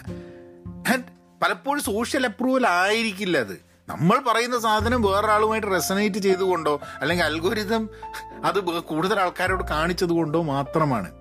ആൻഡ് 0.91 1.03
പലപ്പോഴും 1.41 1.83
സോഷ്യൽ 1.83 2.25
അപ്രൂവൽ 2.25 2.67
ആയിരിക്കില്ല 2.67 3.37
അത്. 3.37 3.55
നമ്മൾ 3.89 4.17
പറയുന്ന 4.27 4.59
സാധനം 4.59 5.01
വേറൊരാളുമായിട്ട് 5.01 5.67
റെസനേറ്റ് 5.67 6.19
ചെയ്തുകൊണ്ടോ 6.19 6.79
അല്ലെങ്കിൽ 7.01 7.25
അൽഗോരിതം 7.25 7.89
അത് 8.43 8.59
കൂടുതൽ 8.59 9.19
ആൾക്കാരോട് 9.19 9.63
കാണിച്ചത് 9.63 10.09
കൊണ്ടോ 10.09 10.41
മാത്രമാണ്. 10.41 11.11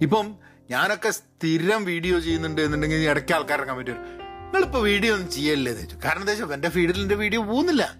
ഇപ്പം 0.00 0.34
ഞാനൊക്കെ 0.70 1.10
സ്ഥിരം 1.10 1.84
വീഡിയോ 1.84 2.18
ചെയ്യുന്നുണ്ട് 2.18 2.60
എന്നുണ്ടെങ്കിൽ 2.60 3.08
ഇടയ്ക്ക് 3.10 3.34
ആൾക്കാരെ 3.34 3.64
കമന്റ് 3.64 3.90
വരും. 3.90 4.04
നിങ്ങളിപ്പോൾ 4.44 4.82
വീഡിയോ 4.82 5.14
ഒന്നും 5.14 5.30
ചെയ്യല്ലേ? 5.30 5.72
കാരണം 6.04 6.20
എന്താ 6.20 6.32
വെച്ചാൽ 6.32 6.52
എന്റെ 6.52 6.68
ഫീഡിൽ 6.68 7.00
എന്റെ 7.00 7.14
വീഡിയോ 7.14 7.42
പോകുന്നില്ല. 7.42 7.94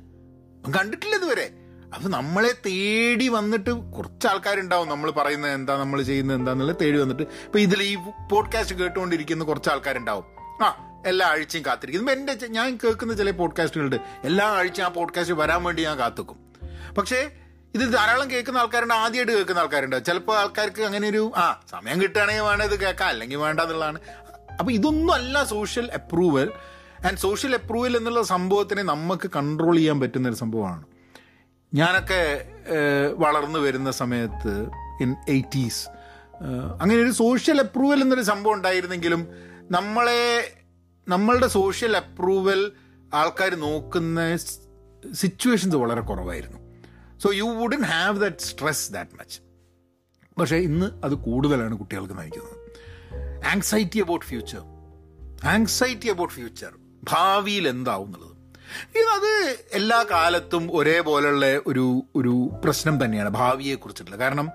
കണ്ടിട്ടില്ല 0.79 1.17
ഇതുവരെ. 1.17 1.47
അപ്പൊ 1.95 2.09
നമ്മളെ 2.09 2.53
തേടി 2.67 3.29
വന്നിട്ട് 3.29 3.71
കുറച്ച് 3.71 4.27
ആൾക്കാരുണ്ടാവും 4.27 4.89
നമ്മൾ 4.89 5.11
പറയുന്നത് 5.11 5.53
എന്താ 5.53 5.77
നമ്മൾ 5.77 6.03
ചെയ്യുന്നത് 6.03 6.37
എന്താന്നുള്ളത് 6.37 6.77
തേടി 6.81 6.99
വന്നിട്ട്. 6.99 7.23
ഇപ്പൊ 7.23 7.59
ഇതിൽ 7.59 7.83
ഈ 7.83 7.97
പോഡ്കാസ്റ്റ് 8.31 8.77
കേട്ടുകൊണ്ടിരിക്കുന്ന 8.77 9.45
കുറച്ച് 9.45 9.71
ആൾക്കാരുണ്ടാവും 9.71 10.25
ആ 10.63 10.89
എല്ലാ 11.07 11.29
ആഴ്ചയും 11.29 11.67
കാത്തിരിക്കും. 11.67 12.11
എന്റെ 12.11 12.35
ഞാൻ 12.49 12.79
കേൾക്കുന്ന 12.85 13.15
ചില 13.15 13.31
പോഡ്കാസ്റ്റുകളുണ്ട് 13.31 13.97
എല്ലാ 14.25 14.47
ആഴ്ചയും 14.47 14.85
ആ 14.85 14.89
പോഡ്കാസ്റ്റ് 14.89 15.35
വരാൻ 15.35 15.65
വേണ്ടി 15.65 15.83
ഞാൻ 15.85 15.99
കാത്തുക്കും. 15.99 16.37
പക്ഷേ 16.99 17.31
ഇത് 17.75 17.93
ധാരാളം 17.93 18.31
കേൾക്കുന്ന 18.31 18.59
ആൾക്കാരുണ്ട്. 18.59 18.95
ആദ്യമായിട്ട് 18.95 19.33
കേൾക്കുന്ന 19.33 19.61
ആൾക്കാരുണ്ട്. 19.61 20.05
ചിലപ്പോൾ 20.05 20.39
ആൾക്കാർക്ക് 20.39 20.83
അങ്ങനെ 20.83 21.09
ഒരു 21.09 21.33
ആ 21.37 21.61
സമയം 21.71 22.03
കിട്ടുകയാണെങ്കിൽ 22.03 22.43
വേണം 22.43 22.65
ഇത് 22.65 22.81
കേൾക്കാം 22.81 23.09
അല്ലെങ്കിൽ 23.09 23.37
വേണ്ട 23.37 23.61
എന്നുള്ളതാണ്. 23.61 23.99
അപ്പൊ 24.59 24.73
ഇതൊന്നും 24.73 25.15
അല്ല 25.15 25.45
social 25.45 25.91
approval 25.93 26.53
and 27.07 27.19
social 27.19 27.55
approval 27.55 27.97
എന്നുള്ള 27.97 28.23
സംഭവത്തിനെ 28.23 28.83
നമുക്ക് 28.83 29.31
കൺട്രോൾ 29.37 29.77
ചെയ്യാൻ 29.77 30.01
പറ്റുന്ന 30.01 30.29
ഒരു 30.29 30.37
സംഭവമാണ്. 30.37 30.83
ഞാനൊക്കെ 31.75 32.23
വളർന്നു 33.17 33.59
വരുന്ന 33.59 33.91
സമയത്ത് 33.91 34.53
ഇൻ 35.01 35.11
എയ്റ്റീസ് 35.29 35.83
അങ്ങനെ 36.81 36.99
ഒരു 37.01 37.13
സോഷ്യൽ 37.13 37.59
അപ്രൂവൽ 37.61 38.01
എന്നൊരു 38.03 38.23
സംഭവം 38.23 38.55
ഉണ്ടായിരുന്നെങ്കിലും 38.55 39.29
നമ്മളെ 39.71 40.25
നമ്മളുടെ 41.09 41.47
സോഷ്യൽ 41.47 41.97
അപ്രൂവൽ 41.97 42.73
ആൾക്കാർ 43.15 43.55
നോക്കുന്ന 43.55 44.37
സിറ്റുവേഷൻസ് 45.13 45.77
വളരെ 45.77 46.01
കുറവായിരുന്നു. 46.01 46.59
So 47.19 47.33
you 47.33 47.45
wouldn't 47.45 47.83
have 47.83 48.21
that 48.21 48.37
stress 48.37 48.93
that 48.93 49.11
much 49.21 49.39
പക്ഷേ 50.39 50.57
ഇന്ന് 50.57 50.87
അത് 51.05 51.15
കൂടുതലാണ് 51.15 51.75
കുട്ടികൾക്ക് 51.79 52.19
നയിക്കുന്നത്. 52.19 52.59
Anxiety 53.47 54.01
about 54.01 54.27
future 54.27 54.63
anxiety 55.45 56.09
about 56.09 56.35
future 56.35 56.73
ഭാവിയിൽ 57.11 57.69
എന്താവും 57.69 58.07
എന്നുള്ളത്. 58.07 58.32
ഇതത് 58.81 59.57
എല്ലാ 59.73 60.05
കാലത്തും 60.11 60.77
ഒരേപോലെയുള്ള 60.77 61.47
ഒരു 61.67 62.03
ഒരു 62.17 62.51
പ്രശ്നം 62.65 63.05
തന്നെയാണ് 63.05 63.29
ഭാവിയെ 63.29 63.75
കുറിച്ചിട്ടുള്ള 63.75 64.19
കാരണം 64.19 64.49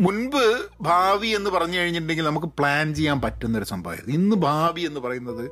മുൻപ് 0.00 0.68
ഭാവി 0.80 1.28
എന്ന് 1.28 1.50
പറഞ്ഞു 1.50 1.78
കഴിഞ്ഞിട്ടുണ്ടെങ്കിൽ 1.78 2.24
നമുക്ക് 2.24 2.46
പ്ലാൻ 2.46 2.94
ചെയ്യാൻ 2.94 3.20
പറ്റുന്ന 3.20 3.58
ഒരു 3.58 3.64
സംഭവമായിരുന്നു. 3.64 4.14
ഇന്ന് 4.14 4.36
ഭാവി 4.36 4.80
എന്ന് 4.80 5.00
പറയുന്നത് 5.00 5.50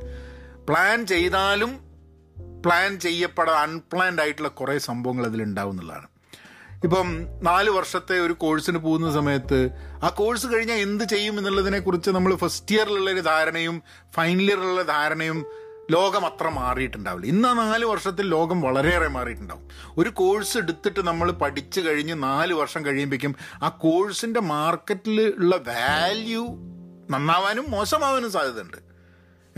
പ്ലാൻ 0.68 1.06
ചെയ്താലും 1.06 1.90
പ്ലാൻ 2.64 3.00
ചെയ്യപ്പെടാൻ 3.00 3.56
അൺപ്ലാൻഡ് 3.56 4.20
ആയിട്ടുള്ള 4.20 4.48
കുറേ 4.48 4.78
സംഭവങ്ങൾ 4.78 5.26
അതിലുണ്ടാവും 5.26 5.70
എന്നുള്ളതാണ്. 5.70 6.06
ഇപ്പം 6.84 7.26
നാല് 7.42 7.70
വർഷത്തെ 7.70 8.20
ഒരു 8.20 8.32
കോഴ്സിന് 8.32 8.78
പോകുന്ന 8.78 9.12
സമയത്ത് 9.12 9.68
ആ 10.02 10.08
കോഴ്സ് 10.08 10.46
കഴിഞ്ഞാൽ 10.46 10.76
എന്ത് 10.76 11.04
ചെയ്യും 11.04 11.38
എന്നുള്ളതിനെ 11.38 11.78
കുറിച്ച് 11.78 12.10
നമ്മൾ 12.10 12.36
ഫസ്റ്റ് 12.36 12.74
ഇയറിലുള്ള 12.74 13.10
ഒരു 13.10 13.20
ധാരണയും 13.20 13.82
ഫൈനൽ 14.14 14.42
ഇയറിലുള്ള 14.42 14.82
ധാരണയും 14.82 15.46
ലോകം 15.90 16.26
അത്ര 16.26 16.48
മാറിയിട്ടുണ്ടാവില്ല. 16.48 17.26
ഇന്ന് 17.26 17.58
നാല് 17.58 17.84
വർഷത്തിൽ 17.84 18.28
ലോകം 18.28 18.60
വളരെയേറെ 18.60 19.08
മാറിയിട്ടുണ്ടാവും. 19.08 19.68
ഒരു 19.98 20.10
കോഴ്സ് 20.10 20.58
എടുത്തിട്ട് 20.58 21.06
നമ്മൾ 21.06 21.30
പഠിച്ചു 21.30 21.80
കഴിഞ്ഞ് 21.80 22.22
നാല് 22.22 22.54
വർഷം 22.54 22.86
കഴിയുമ്പോഴേക്കും 22.86 23.34
ആ 23.62 23.68
കോഴ്സിന്റെ 23.68 24.40
മാർക്കറ്റിൽ 24.40 25.34
ഉള്ള 25.36 25.56
വാല്യൂ 25.56 26.46
നന്നാവാനും 27.10 27.70
മോശമാവാനും 27.70 28.32
സാധ്യതയുണ്ട്. 28.32 28.76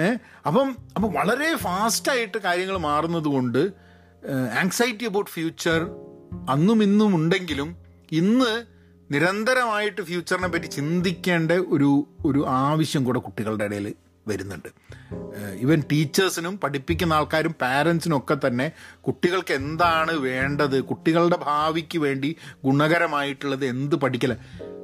ഏ? 0.03 0.17
അപ്പം 0.47 0.77
അപ്പം 0.97 1.13
വളരെ 1.13 1.57
ഫാസ്റ്റായിട്ട് 1.57 2.39
കാര്യങ്ങൾ 2.39 2.77
മാറുന്നത് 2.79 3.25
കൊണ്ട് 3.25 3.59
ആങ്സൈറ്റി 4.59 5.05
അബൌട്ട് 5.05 5.31
ഫ്യൂച്ചർ 5.31 5.83
അന്നും 6.51 6.83
ഇന്നും 6.83 7.17
ഉണ്ടെങ്കിലും 7.17 7.77
ഇന്ന് 8.13 8.65
നിരന്തരമായിട്ട് 9.11 10.03
ഫ്യൂച്ചറിനെ 10.03 10.49
പറ്റി 10.49 10.67
ചിന്തിക്കേണ്ട 10.67 11.53
ഒരു 11.53 12.07
ഒരു 12.27 12.47
ആവശ്യം 12.49 13.05
കൂടെ 13.05 13.19
കുട്ടികളുടെ 13.19 13.65
ഇടയിൽ 13.65 13.95
വരുന്നുണ്ട്. 14.29 14.69
ഈവൻ 15.59 15.83
ടീച്ചേഴ്സിനും 15.93 16.55
പഠിപ്പിക്കുന്ന 16.59 17.13
ആൾക്കാരും 17.13 17.55
പാരൻസിനും 17.63 18.17
ഒക്കെ 18.17 18.37
തന്നെ 18.47 18.67
കുട്ടികൾക്ക് 19.01 19.55
എന്താണ് 19.55 20.13
വേണ്ടത് 20.29 20.85
കുട്ടികളുടെ 20.85 21.37
ഭാവിക്ക് 21.37 21.99
വേണ്ടി 21.99 22.37
ഗുണകരമായിട്ടുള്ളത് 22.65 23.65
എന്ത് 23.65 23.97
പഠിക്കല? 23.97 24.37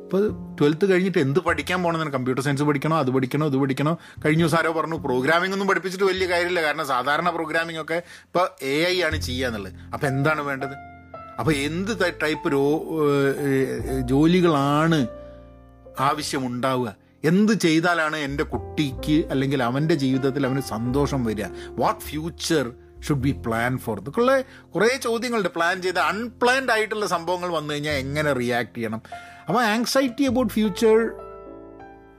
ഇപ്പോൾ 0.02 0.22
ട്വൽത്ത് 0.60 0.84
കഴിഞ്ഞിട്ട് 0.90 1.18
എന്ത് 1.18 1.40
പഠിക്കാൻ 1.40 1.82
പോകണമെന്ന് 1.82 2.12
കമ്പ്യൂട്ടർ 2.12 2.42
സയൻസ് 2.44 2.62
പഠിക്കണോ 2.62 2.98
അത് 2.98 3.10
പഠിക്കണോ 3.10 3.46
ഇത് 3.46 3.56
പഠിക്കണോ? 3.56 3.92
കഴിഞ്ഞ 4.24 4.42
ദിവസം 4.42 4.58
ആരോ 4.58 4.70
പറഞ്ഞു 4.72 4.96
പ്രോഗ്രാമിംഗ് 4.96 5.54
ഒന്നും 5.54 5.68
പഠിപ്പിച്ചിട്ട് 5.68 6.04
വലിയ 6.04 6.26
കാര്യമില്ല. 6.26 6.62
കാരണം 6.62 6.86
സാധാരണ 6.86 7.30
പ്രോഗ്രാമിംഗ് 7.30 7.80
ഒക്കെ 7.80 7.98
ഇപ്പോൾ 8.26 8.46
എ 8.62 8.76
ഐ 8.88 9.02
ആണ് 9.02 9.20
ചെയ്യാന്നുള്ളത് 9.20 9.74
അപ്പം 9.94 10.08
എന്താണ് 10.08 10.40
വേണ്ടത്? 10.40 10.76
അപ്പോൾ 11.38 11.52
എന്ത് 11.52 11.92
ടൈപ്പ് 12.22 12.52
രോ 12.52 12.64
ജോലികളാണ് 14.00 15.00
ആവശ്യമുണ്ടാവുക? 16.00 17.07
എന്ത് 17.24 17.52
ചെയ്താലാണ് 17.52 18.16
എന്റെ 18.16 18.44
കുട്ടിക്ക് 18.44 19.26
അല്ലെങ്കിൽ 19.26 19.62
അവന്റെ 19.62 19.94
ജീവിതത്തിൽ 19.94 20.46
അവന് 20.46 20.60
സന്തോഷം 20.60 21.24
വരിക? 21.24 21.44
What 21.68 22.00
future 22.00 22.72
should 23.00 23.20
be 23.20 23.32
plan 23.46 23.78
for 23.78 24.00
ഇതൊക്കെയുള്ള 24.00 24.40
കുറേ 24.74 24.96
ചോദ്യങ്ങളുണ്ട്. 24.96 25.48
പ്ലാൻ 25.48 25.82
ചെയ്ത 25.82 25.98
അൺപ്ലാൻഡ് 25.98 26.70
ആയിട്ടുള്ള 26.70 27.06
സംഭവങ്ങൾ 27.06 27.48
വന്നു 27.48 27.74
കഴിഞ്ഞാൽ 27.74 27.92
എങ്ങനെ 27.92 28.32
റിയാക്ട് 28.32 28.76
ചെയ്യണം? 28.76 29.02
അപ്പോൾ 29.48 29.62
anxiety 29.62 30.24
about 30.24 30.52
future 30.52 31.12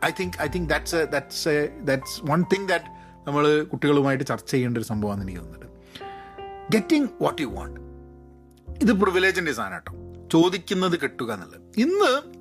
I 0.05 0.11
think 0.19 0.41
I 0.41 0.47
think 0.47 0.69
that's 0.69 0.95
a 0.95 1.05
that's 1.05 1.49
a 1.49 1.79
that's 1.79 2.31
one 2.31 2.43
thing 2.53 2.67
that 2.67 2.85
നമ്മൾ 3.27 3.63
കുട്ടികളുമായിട്ട് 3.63 4.23
ചർച്ച 4.23 4.51
ചെയ്യേണ്ട 4.51 4.77
ഒരു 4.77 4.85
സംഭവമാണെന്ന് 4.85 5.25
എനിക്ക് 5.25 5.39
തോന്നുന്നുണ്ട്. 5.39 5.69
ഗെറ്റിംഗ് 6.71 7.09
വാട്ട് 7.21 7.41
യു 7.41 7.47
വാണ്ട് 7.47 7.79
ഇത് 8.81 8.93
പ്രിവിലേജിന്റെ 8.93 9.53
സാധനം 9.53 9.73
കേട്ടോ. 9.73 9.93
ചോദിക്കുന്നത് 10.31 10.99
കിട്ടുക 10.99 11.33
എന്നുള്ളത്. 11.33 11.61
ഇന്ന് 11.77 12.39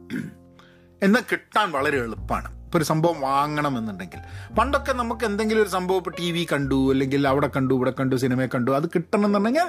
എന്നാൽ 1.02 1.22
കിട്ടാൻ 1.32 1.72
വളരെ 1.72 1.98
എളുപ്പമാണ്. 1.98 2.64
ഇപ്പോൾ 2.64 2.78
ഒരു 2.78 2.84
സംഭവം 2.84 3.20
വാങ്ങണമെന്നുണ്ടെങ്കിൽ. 3.20 4.18
പണ്ടൊക്കെ 4.54 4.92
നമുക്ക് 4.92 5.24
എന്തെങ്കിലും 5.24 5.62
ഒരു 5.62 5.68
സംഭവം 5.68 5.98
ഇപ്പോൾ 5.98 6.14
ടി 6.18 6.32
വി 6.32 6.46
കണ്ടു 6.52 6.92
അല്ലെങ്കിൽ 6.92 7.28
അവിടെ 7.28 7.50
കണ്ടു 7.56 7.74
ഇവിടെ 7.74 7.92
കണ്ടു 8.00 8.16
സിനിമയെ 8.16 8.46
കണ്ടു 8.46 8.70
അത് 8.70 8.88
കിട്ടണം 8.88 9.26
എന്നുണ്ടെങ്കിൽ 9.26 9.68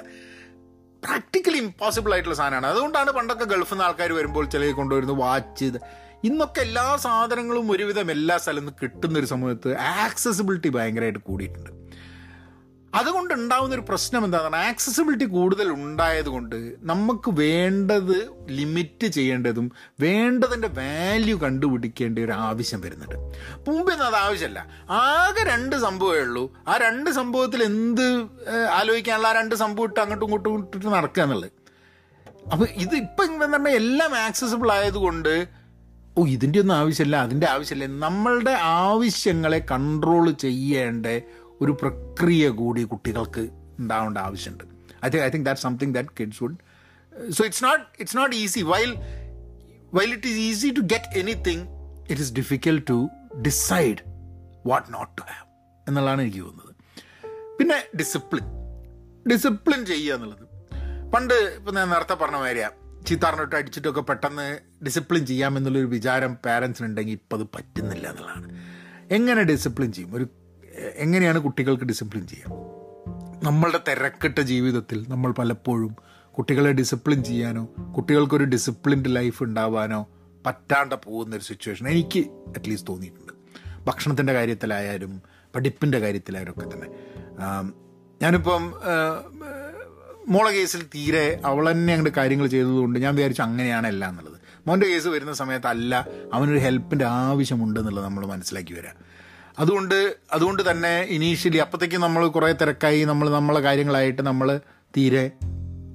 പ്രാക്ടിക്കലി 1.04 1.58
ഇമ്പോസിബിൾ 1.58 2.12
ആയിട്ടുള്ള 2.14 2.36
സാധനമാണ്. 2.36 2.68
അതുകൊണ്ടാണ് 2.68 3.12
പണ്ടൊക്കെ 3.12 3.46
ഗൾഫിൽ 3.46 3.74
നിന്ന് 3.74 3.86
ആൾക്കാർ 3.86 4.14
വരുമ്പോൾ 4.14 4.50
ചില 4.50 4.72
കൊണ്ടുവരുന്നത് 4.72 5.20
വാച്ച് 5.20 5.66
ഇത്. 5.66 5.82
ഇന്നൊക്കെ 6.24 6.62
എല്ലാ 6.62 6.96
സാധനങ്ങളും 6.96 7.72
ഒരുവിധം 7.72 8.12
എല്ലാ 8.12 8.38
സ്ഥലത്തും 8.38 8.74
കിട്ടുന്ന 8.84 9.20
ഒരു 9.20 9.26
സമയത്ത് 9.26 9.78
ആക്സസിബിലിറ്റി 9.78 10.70
ഭയങ്കരമായിട്ട് 10.70 11.20
കൂടിയിട്ടുണ്ട്. 11.20 11.79
അതുകൊണ്ട് 12.96 13.34
ഉണ്ടാകുന്ന 13.34 13.76
ഒരു 13.76 13.84
പ്രശ്നം 13.90 14.26
എന്താണ് 14.26 14.56
ആക്സസിബിലിറ്റി 14.56 15.26
കൂടുതൽ 15.26 15.72
ഉണ്ടായതുകൊണ്ട് 15.72 16.56
നമുക്ക് 16.82 17.30
വേണ്ടത് 17.32 18.30
ലിമിറ്റ് 18.50 19.08
ചെയ്യേണ്ടതും 19.08 19.72
വേണ്ടതിന്റെ 20.00 20.68
വാല്യൂ 20.68 21.38
കണ്ടുപിടിക്കേണ്ട 21.38 22.20
ഒരു 22.20 22.32
ആവശ്യം 22.32 22.82
വരുന്നുണ്ട്. 22.82 23.16
മുമ്പെന്ന് 23.68 24.04
അത് 24.04 24.16
ആവശ്യമല്ല 24.16 24.68
ആകെ 24.90 25.44
രണ്ട് 25.44 25.76
സംഭവമേ 25.76 26.20
ഉള്ളൂ. 26.20 26.54
ആ 26.68 26.78
രണ്ട് 26.78 27.10
സംഭവത്തിൽ 27.10 27.64
എന്ത് 27.64 28.08
ആലോചിക്കാനുള്ള 28.70 29.28
ആ 29.28 29.32
രണ്ട് 29.32 29.56
സംഭവം 29.56 29.88
ഇട്ട് 29.90 30.00
അങ്ങോട്ടും 30.00 30.26
ഇങ്ങോട്ടും 30.26 30.60
ഇട്ടിട്ട് 30.60 30.88
നടക്കുക 30.88 31.24
എന്നുള്ളത്. 31.24 31.52
അപ്പോൾ 32.52 32.68
ഇത് 32.76 32.96
ഇപ്പം 32.96 33.24
എന്ന് 33.24 33.40
പറഞ്ഞാൽ 33.40 33.76
എല്ലാം 33.76 34.16
ആക്സസിബിൾ 34.16 34.72
ആയതുകൊണ്ട് 34.72 35.60
ഓ 36.18 36.26
ഇതിന്റെ 36.26 36.60
ഒന്നും 36.60 36.76
ആവശ്യമില്ല 36.76 37.18
അതിന്റെ 37.18 37.48
ആവശ്യമില്ല. 37.48 37.88
നമ്മളുടെ 38.06 38.52
ആവശ്യങ്ങളെ 38.52 39.66
കൺട്രോൾ 39.72 40.32
ചെയ്യേണ്ട 40.32 41.06
ഒരു 41.62 41.72
പ്രക്രിയ 41.82 42.50
കൂടി 42.50 42.84
കുട്ടികൾക്ക് 42.84 43.50
ഉണ്ടാവേണ്ട 43.80 44.18
ആവശ്യമുണ്ട്. 44.18 44.64
I 45.06 45.10
think 45.10 45.26
I 45.26 45.30
think 45.30 45.46
that 45.46 45.62
something 45.62 45.94
that 45.94 46.10
kids 46.20 46.44
would 46.44 46.58
so 47.32 47.46
it's 47.46 47.64
not 47.64 47.86
it's 48.00 48.18
not 48.18 48.36
easy 48.36 48.62
while 48.62 48.92
while 49.94 50.12
it 50.14 50.28
is 50.28 50.40
easy 50.40 50.70
to 50.70 50.80
get 50.80 51.20
anything 51.20 51.64
it 52.12 52.22
is 52.22 52.34
difficult 52.34 52.88
to 52.88 53.10
decide 53.42 53.98
what 54.66 54.94
not 54.94 55.12
to 55.18 55.26
have 55.32 55.48
എന്നുള്ളതാണ് 55.88 56.22
എനിക്ക് 56.22 56.38
തോന്നുന്നത്. 56.38 56.76
പിന്നെ 57.60 57.78
discipline 58.00 58.46
discipline 59.32 59.86
ചെയ്യുക 59.86 60.16
എന്നുള്ളത്. 60.16 60.46
പണ്ട് 61.14 61.34
ഇപ്പം 61.34 61.76
ഞാൻ 61.76 61.90
നേരത്തെ 61.90 62.14
പറഞ്ഞ 62.14 62.36
മാതിരിയാ 62.36 62.70
ചീത്താറിനോട്ട് 63.08 63.56
അടിച്ചിട്ടൊക്കെ 63.56 64.02
പെട്ടെന്ന് 64.02 64.60
ഡിസിപ്ലിൻ 64.86 65.26
ചെയ്യാമെന്നുള്ളൊരു 65.26 65.86
വിചാരം 65.86 66.36
പാരൻസിനുണ്ടെങ്കിൽ 66.36 67.12
ഇപ്പം 67.12 67.38
അത് 67.40 67.48
പറ്റുന്നില്ല 67.56 68.08
എന്നുള്ളതാണ്. 68.08 68.48
എങ്ങനെ 69.12 69.44
ഡിസിപ്ലിൻ 69.44 69.92
ചെയ്യും? 69.92 70.16
ഒരു 70.16 70.26
എങ്ങനെയാണ് 70.96 71.40
കുട്ടികൾക്ക് 71.40 71.84
ഡിസിപ്ലിൻ 71.84 72.28
ചെയ്യുക? 72.28 72.52
നമ്മളുടെ 73.44 73.80
തിരക്കിട്ട 73.88 74.40
ജീവിതത്തിൽ 74.40 75.06
നമ്മൾ 75.10 75.32
പലപ്പോഴും 75.32 75.92
കുട്ടികളെ 76.38 76.72
ഡിസിപ്ലിൻ 76.72 77.24
ചെയ്യാനോ 77.24 77.64
കുട്ടികൾക്കൊരു 77.98 78.44
ഡിസിപ്ലിൻഡ് 78.44 79.16
ലൈഫ് 79.16 79.44
ഉണ്ടാവാനോ 79.44 80.08
പറ്റാണ്ട 80.46 80.94
പോകുന്ന 80.94 81.36
ഒരു 81.36 81.44
സിറ്റുവേഷൻ 81.44 81.88
എനിക്ക് 81.88 82.20
അറ്റ്ലീസ്റ്റ് 82.20 82.92
തോന്നിയിട്ടുണ്ട്. 82.92 83.34
ഭക്ഷണത്തിന്റെ 83.88 84.34
കാര്യത്തിലായാലും 84.34 85.22
പഠിപ്പിന്റെ 85.56 86.00
കാര്യത്തിലായാലും 86.00 86.52
ഒക്കെ 86.52 86.66
തന്നെ. 86.74 86.88
ഞാനിപ്പം 88.22 88.64
മോളെ 90.28 90.52
കേസിൽ 90.52 90.82
തീരെ 90.96 91.42
അവൾ 91.46 91.72
തന്നെ 91.72 91.94
അങ്ങോട്ട് 91.94 92.16
കാര്യങ്ങൾ 92.18 92.48
ചെയ്തതുകൊണ്ട് 92.48 93.00
ഞാൻ 93.00 93.16
വിചാരിച്ചു 93.16 93.42
അങ്ങനെയാണ് 93.42 93.88
എല്ലാം 93.88 94.10
എന്നുള്ളത്. 94.10 94.38
മോന്റെ 94.68 94.88
കേസ് 94.88 95.08
വരുന്ന 95.08 95.34
സമയത്തല്ല 95.34 96.08
അവനൊരു 96.34 96.60
ഹെൽപ്പിന്റെ 96.60 97.06
ആവശ്യമുണ്ടെന്നുള്ളത് 97.06 98.06
നമ്മൾ 98.06 98.26
മനസ്സിലാക്കി 98.26 98.74
വരാം. 98.74 98.98
അതുകൊണ്ട് 99.60 99.98
അതുകൊണ്ട് 100.32 100.72
തന്നെ 100.72 100.94
ഇനീഷ്യലി 101.10 101.58
അപ്പോഴത്തേക്കും 101.58 102.02
നമ്മൾ 102.02 102.28
കുറേ 102.28 102.52
തിരക്കായി 102.52 103.04
നമ്മൾ 103.04 103.30
നമ്മളെ 103.30 103.60
കാര്യങ്ങളായിട്ട് 103.60 104.22
നമ്മൾ 104.22 104.50
തീരെ 104.94 105.26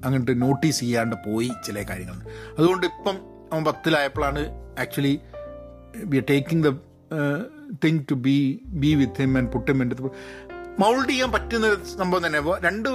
അങ്ങോട്ട് 0.05 0.41
നോട്ടീസ് 0.41 0.79
ചെയ്യാണ്ട് 0.79 1.15
പോയി 1.27 1.49
ചില 1.65 1.77
കാര്യങ്ങൾ. 1.89 2.17
അതുകൊണ്ട് 2.57 2.85
ഇപ്പം 2.85 3.15
അവൻ 3.51 3.63
പത്തിലായപ്പോഴാണ് 3.65 4.41
actually 4.79 5.13
we 6.11 6.17
are 6.17 6.25
taking 6.29 6.63
the 6.67 6.71
thing 7.85 7.99
to 8.11 8.15
be 8.27 8.37
be 8.83 8.93
with 8.93 9.21
him 9.21 9.37
and 9.37 9.51
put 9.51 9.71
him 9.71 9.81
in 9.81 9.91
mould 10.79 11.09
ചെയ്യാൻ 11.09 11.31
പറ്റുന്ന 11.31 11.67
സംഭവം 11.99 12.25
തന്നെ. 12.25 12.39
രണ്ട് 12.63 12.89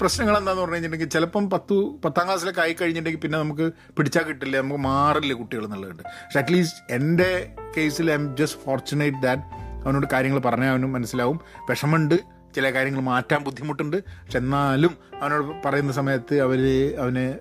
പ്രശ്നങ്ങൾ 0.00 0.34
എന്താണെന്ന് 0.38 0.62
പറഞ്ഞു 0.62 0.74
കഴിഞ്ഞിട്ടുണ്ടെങ്കിൽ 0.74 1.12
ചിലപ്പം 1.14 1.50
പത്തു 1.50 1.76
പത്താം 2.04 2.26
ക്ലാസ്സിലൊക്കെ 2.26 2.60
ആയി 2.60 2.72
കഴിഞ്ഞിട്ടുണ്ടെങ്കിൽ 2.72 3.20
പിന്നെ 3.20 3.38
നമുക്ക് 3.38 3.66
പിടിച്ചാൽ 3.98 4.22
കിട്ടില്ല 4.22 4.60
നമുക്ക് 4.60 4.80
മാറില്ല 4.82 5.32
കുട്ടികൾ 5.32 5.64
എന്നുള്ളതുണ്ട് 5.64 6.02
പക്ഷെ 6.02 6.38
അറ്റ്ലീസ്റ്റ് 6.38 6.80
എന്റെ 6.94 7.28
കേസിൽ 7.76 8.10
I 8.10 8.14
M 8.14 8.36
just 8.36 8.60
fortunate 8.64 9.16
that 9.22 9.42
അവനോട് 9.84 10.06
കാര്യങ്ങൾ 10.12 10.38
പറഞ്ഞാൽ 10.38 10.70
അവനും 10.70 10.92
മനസ്സിലാവും. 10.92 11.40
വിഷമമുണ്ട് 11.68 12.14
ചില 12.54 12.70
കാര്യങ്ങൾ 12.70 13.00
മാറ്റാൻ 13.00 13.44
ബുദ്ധിമുട്ടുണ്ട്. 13.44 13.96
പക്ഷെ 14.04 14.38
എന്നാലും 14.38 14.96
അവനോട് 15.22 15.68
പറയുന്ന 15.68 15.92
സമയത്ത് 15.92 16.40
അവർ 16.40 16.94
അവന് 16.98 17.34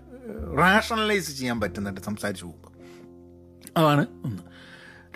റാഷണലൈസ് 0.57 1.37
ചെയ്യാൻ 1.37 1.61
പറ്റുന്നുണ്ട് 1.61 2.01
സംസാരിച്ച് 2.01 2.45
പോകുമ്പോൾ 2.45 2.71
അതാണ് 3.77 4.07
ഒന്ന്. 4.25 4.41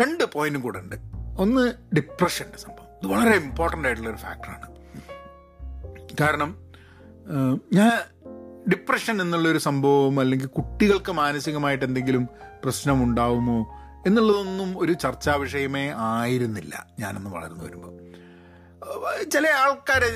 രണ്ട് 0.02 0.24
പോയിന്റും 0.34 0.62
കൂടെ 0.62 0.80
ഉണ്ട്. 0.80 0.96
ഒന്ന് 1.38 1.74
ഡിപ്രഷന്റെ 1.96 2.58
സംഭവം. 2.58 2.86
ഇത് 3.04 3.08
വളരെ 3.08 3.38
ഇമ്പോർട്ടന്റ് 3.38 3.88
ആയിട്ടുള്ളൊരു 3.88 4.18
ഫാക്ടറാണ് 4.18 4.76
കാരണം 6.22 6.66
ഞാൻ 7.74 7.92
ഡിപ്രഷൻ 8.72 9.22
എന്നുള്ളൊരു 9.22 9.58
സംഭവം 9.58 10.20
അല്ലെങ്കിൽ 10.20 10.48
കുട്ടികൾക്ക് 10.48 11.12
മാനസികമായിട്ട് 11.12 11.86
എന്തെങ്കിലും 11.86 12.30
പ്രശ്നം 12.64 13.02
എന്നുള്ളതൊന്നും 14.08 14.80
ഒരു 14.80 14.94
ചർച്ചാ 14.94 15.36
വിഷയമേ 15.36 15.94
ആയിരുന്നില്ല 15.96 16.88
ഞാനൊന്ന് 17.00 17.30
വളർന്നു 17.30 17.66
വരുമ്പോൾ 17.66 17.94
ചില 19.24 19.48
ആൾക്കാരെ 19.48 20.10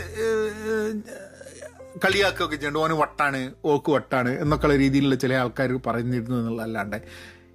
കളിയാക്കുകയൊക്കെ 2.05 2.55
ചെയ്യുന്നുണ്ട് 2.55 2.93
ഓന് 2.93 3.01
വട്ടാണ് 3.01 3.53
ഓക്ക് 3.65 3.91
വട്ടാണ് 3.91 4.29
എന്നൊക്കെയുള്ള 4.29 4.77
രീതിയിലുള്ള 4.77 5.15
ചില 5.15 5.33
ആൾക്കാർ 5.33 5.79
പറഞ്ഞിരുന്നു 5.87 6.37
എന്നുള്ളതല്ലാണ്ട്. 6.37 7.01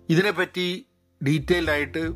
ഇതിനെപ്പറ്റി 0.08 0.86
ഡീറ്റെയിൽഡ് 1.26 1.70
ആയിട്ട് 1.70 2.10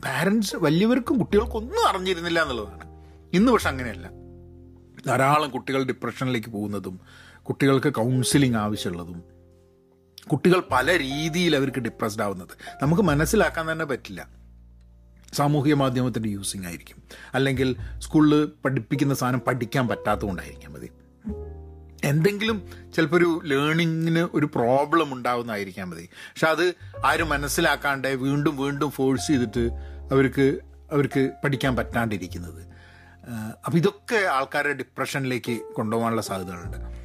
പാരൻസ് 0.00 0.56
വലിയവർക്കും 0.56 1.18
കുട്ടികൾക്കും 1.18 1.56
ഒന്നും 1.56 1.88
അറിഞ്ഞിരുന്നില്ല 1.88 2.42
എന്നുള്ളതാണ്. 2.42 2.84
ഇന്ന് 3.32 3.52
പക്ഷെ 3.52 3.68
അങ്ങനെയല്ല. 3.68 4.10
ധാരാളം 5.06 5.50
കുട്ടികൾ 5.50 5.82
ഡിപ്രഷനിലേക്ക് 5.82 6.48
പോകുന്നതും 6.48 7.00
കുട്ടികൾക്ക് 7.42 7.88
കൗൺസിലിംഗ് 7.88 8.56
ആവശ്യമുള്ളതും 8.56 9.33
കുട്ടികൾ 10.32 10.62
പല 10.70 10.98
രീതിയിൽ 10.98 11.56
അവർക്ക് 11.56 11.80
ഡിപ്രസ്ഡ് 11.80 12.22
ആവുന്നത്. 12.22 12.48
നമുക്ക് 12.82 13.02
മനസ്സിലാക്കാൻ 13.02 13.72
തന്നെ 13.72 13.84
പറ്റില്ല. 13.84 14.28
സാമൂഹിക 15.34 15.74
മാധ്യമത്തിന്റെ 15.74 16.28
യൂസിങ് 16.28 16.66
ആയിരിക്കും. 16.66 17.02
അല്ലെങ്കിൽ 17.34 17.76
സ്കൂളിൽ 17.98 18.48
പഠിപ്പിക്കുന്ന 18.64 19.14
സാധനം 19.14 19.40
പഠിക്കാൻ 19.40 19.88
പറ്റാത്തതുകൊണ്ടായിരിക്കാം 19.88 20.72
മതി. 20.72 20.90
എന്തെങ്കിലും 22.04 22.68
ചിലപ്പോൾ 22.96 23.16
ഒരു 23.16 23.40
ലേണിങ്ങിന് 23.44 24.28
ഒരു 24.34 24.46
പ്രോബ്ലം 24.46 25.14
ഉണ്ടാവുന്നതായിരിക്കാം 25.14 25.90
മതി. 25.90 26.08
പക്ഷെ 26.14 26.46
അത് 26.46 26.74
ആരും 27.06 27.28
മനസ്സിലാക്കാണ്ട് 27.28 28.08
വീണ്ടും 28.08 28.56
വീണ്ടും 28.56 28.90
ഫോഴ്സ് 28.90 29.26
ചെയ്തിട്ട് 29.26 29.70
അവർക്ക് 30.12 30.58
അവർക്ക് 30.92 31.30
പഠിക്കാൻ 31.44 31.76
പറ്റാണ്ടിരിക്കുന്നത്. 31.76 32.74
അപ്പം 33.66 33.78
ഇതൊക്കെ 33.78 34.26
ആൾക്കാരെ 34.26 34.72
ഡിപ്രഷനിലേക്ക് 34.72 35.60
കൊണ്ടുപോകാനുള്ള 35.74 36.22
സാധ്യതകളുണ്ട്. 36.22 37.03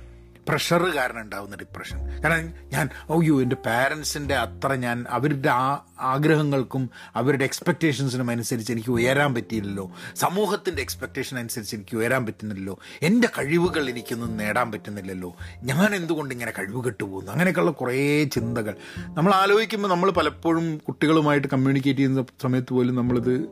പ്രഷർ 0.49 0.83
കാരണം 0.95 1.21
ഉണ്ടാകുന്ന 1.21 1.55
ഡിപ്രഷൻ 1.55 2.23
കാരണം 2.23 2.53
ഞാൻ 2.73 2.89
ഓയ്യോ 3.09 3.41
എന്റെ 3.41 3.55
പാരൻസിന്റെ 3.55 4.35
അത്ര 4.35 4.75
ഞാൻ 4.75 5.05
അവരുടെ 5.09 5.49
ആ 5.49 5.85
ആഗ്രഹങ്ങൾക്കും 5.99 6.89
അവരുടെ 7.15 7.43
എക്സ്പെക്റ്റേഷൻസിനും 7.43 8.29
അനുസരിച്ച് 8.29 8.71
എനിക്ക് 8.71 8.89
ഉയരാൻ 8.89 9.33
പറ്റിയില്ലല്ലോ. 9.33 9.91
സമൂഹത്തിന്റെ 10.15 10.81
എക്സ്പെക്റ്റേഷൻ 10.81 11.39
അനുസരിച്ച് 11.39 11.75
എനിക്ക് 11.75 11.97
ഉയരാൻ 11.97 12.25
പറ്റുന്നില്ലല്ലോ. 12.25 12.79
എന്റെ 13.01 13.27
കഴിവുകൾ 13.27 13.89
എനിക്കൊന്നും 13.89 14.37
നേടാൻ 14.37 14.71
പറ്റുന്നില്ലല്ലോ. 14.71 15.35
ഞാൻ 15.63 15.95
എന്തുകൊണ്ട് 15.95 16.35
ഇങ്ങനെ 16.35 16.51
കഴിവ് 16.59 16.83
കെട്ടുപോകുന്നു? 16.83 17.31
അങ്ങനെയൊക്കെയുള്ള 17.31 17.71
കുറേ 17.71 18.23
ചിന്തകൾ. 18.23 18.75
നമ്മൾ 18.97 19.33
ആലോചിക്കുമ്പോൾ 19.33 19.89
നമ്മൾ 19.89 20.11
പലപ്പോഴും 20.11 20.77
കുട്ടികളുമായിട്ട് 20.77 21.47
കമ്മ്യൂണിക്കേറ്റ് 21.47 21.99
ചെയ്യുന്ന 21.99 22.25
സമയത്ത് 22.41 22.73
പോലും 22.73 22.95
നമ്മളിത് 22.95 23.47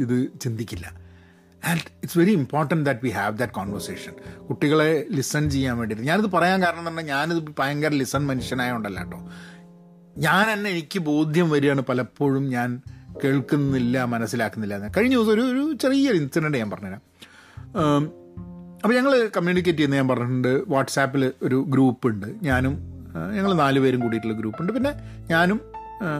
ഇത് 0.00 0.28
ചിന്തിക്കില്ല. 0.40 0.99
And 1.66 1.80
it's 1.80 2.18
very 2.18 2.32
important 2.32 2.86
that 2.86 3.00
we 3.04 3.08
have 3.08 3.38
that 3.38 3.52
conversation 3.52 4.12
കുട്ടികളെ 4.48 5.06
ലിസൺ 5.10 5.50
ചെയ്യാൻ 5.50 5.78
വേണ്ടിയിട്ട്. 5.78 6.06
ഞാനിത് 6.06 6.26
പറയാൻ 6.26 6.62
കാരണം 6.62 6.84
പറഞ്ഞാൽ 6.84 7.02
ഞാനിത് 7.02 7.42
ഭയങ്കര 7.58 7.88
ലിസൺ 7.88 8.26
മനുഷ്യനായോണ്ടല്ല 8.26 9.04
കേട്ടോ. 9.04 9.18
ഞാൻ 10.18 10.52
തന്നെ 10.52 10.70
എനിക്ക് 10.70 10.98
ബോധ്യം 10.98 11.50
വരികയാണ് 11.50 11.80
പലപ്പോഴും 11.80 12.48
ഞാൻ 12.48 12.80
കേൾക്കുന്നില്ല 13.24 14.04
മനസ്സിലാക്കുന്നില്ല 14.04 14.74
എന്ന്. 14.74 14.88
കഴിഞ്ഞ 14.96 15.14
ദിവസം 15.14 15.32
ഒരു 15.32 15.40
ഒരു 15.40 15.76
ചെറിയൊരു 15.82 16.16
ഇൻസിഡന്റ് 16.16 16.58
ഞാൻ 16.58 16.70
പറഞ്ഞുതരാം. 16.70 17.02
അപ്പോൾ 18.82 18.94
ഞങ്ങൾ 18.94 19.30
കമ്മ്യൂണിക്കേറ്റ് 19.36 19.78
ചെയ്യുന്ന 19.78 19.96
ഞാൻ 19.96 20.08
പറഞ്ഞിട്ടുണ്ട്. 20.08 20.62
വാട്സാപ്പിൽ 20.68 21.32
ഒരു 21.42 21.64
ഗ്രൂപ്പ് 21.68 22.08
ഉണ്ട്. 22.08 22.26
ഞാനും 22.42 22.74
ഞങ്ങൾ 23.36 23.52
നാല് 23.54 23.80
പേരും 23.80 24.00
കൂടിയിട്ടുള്ള 24.00 24.34
ഗ്രൂപ്പുണ്ട് 24.34 24.72
പിന്നെ 24.72 24.92
ഞാനും 25.30 25.60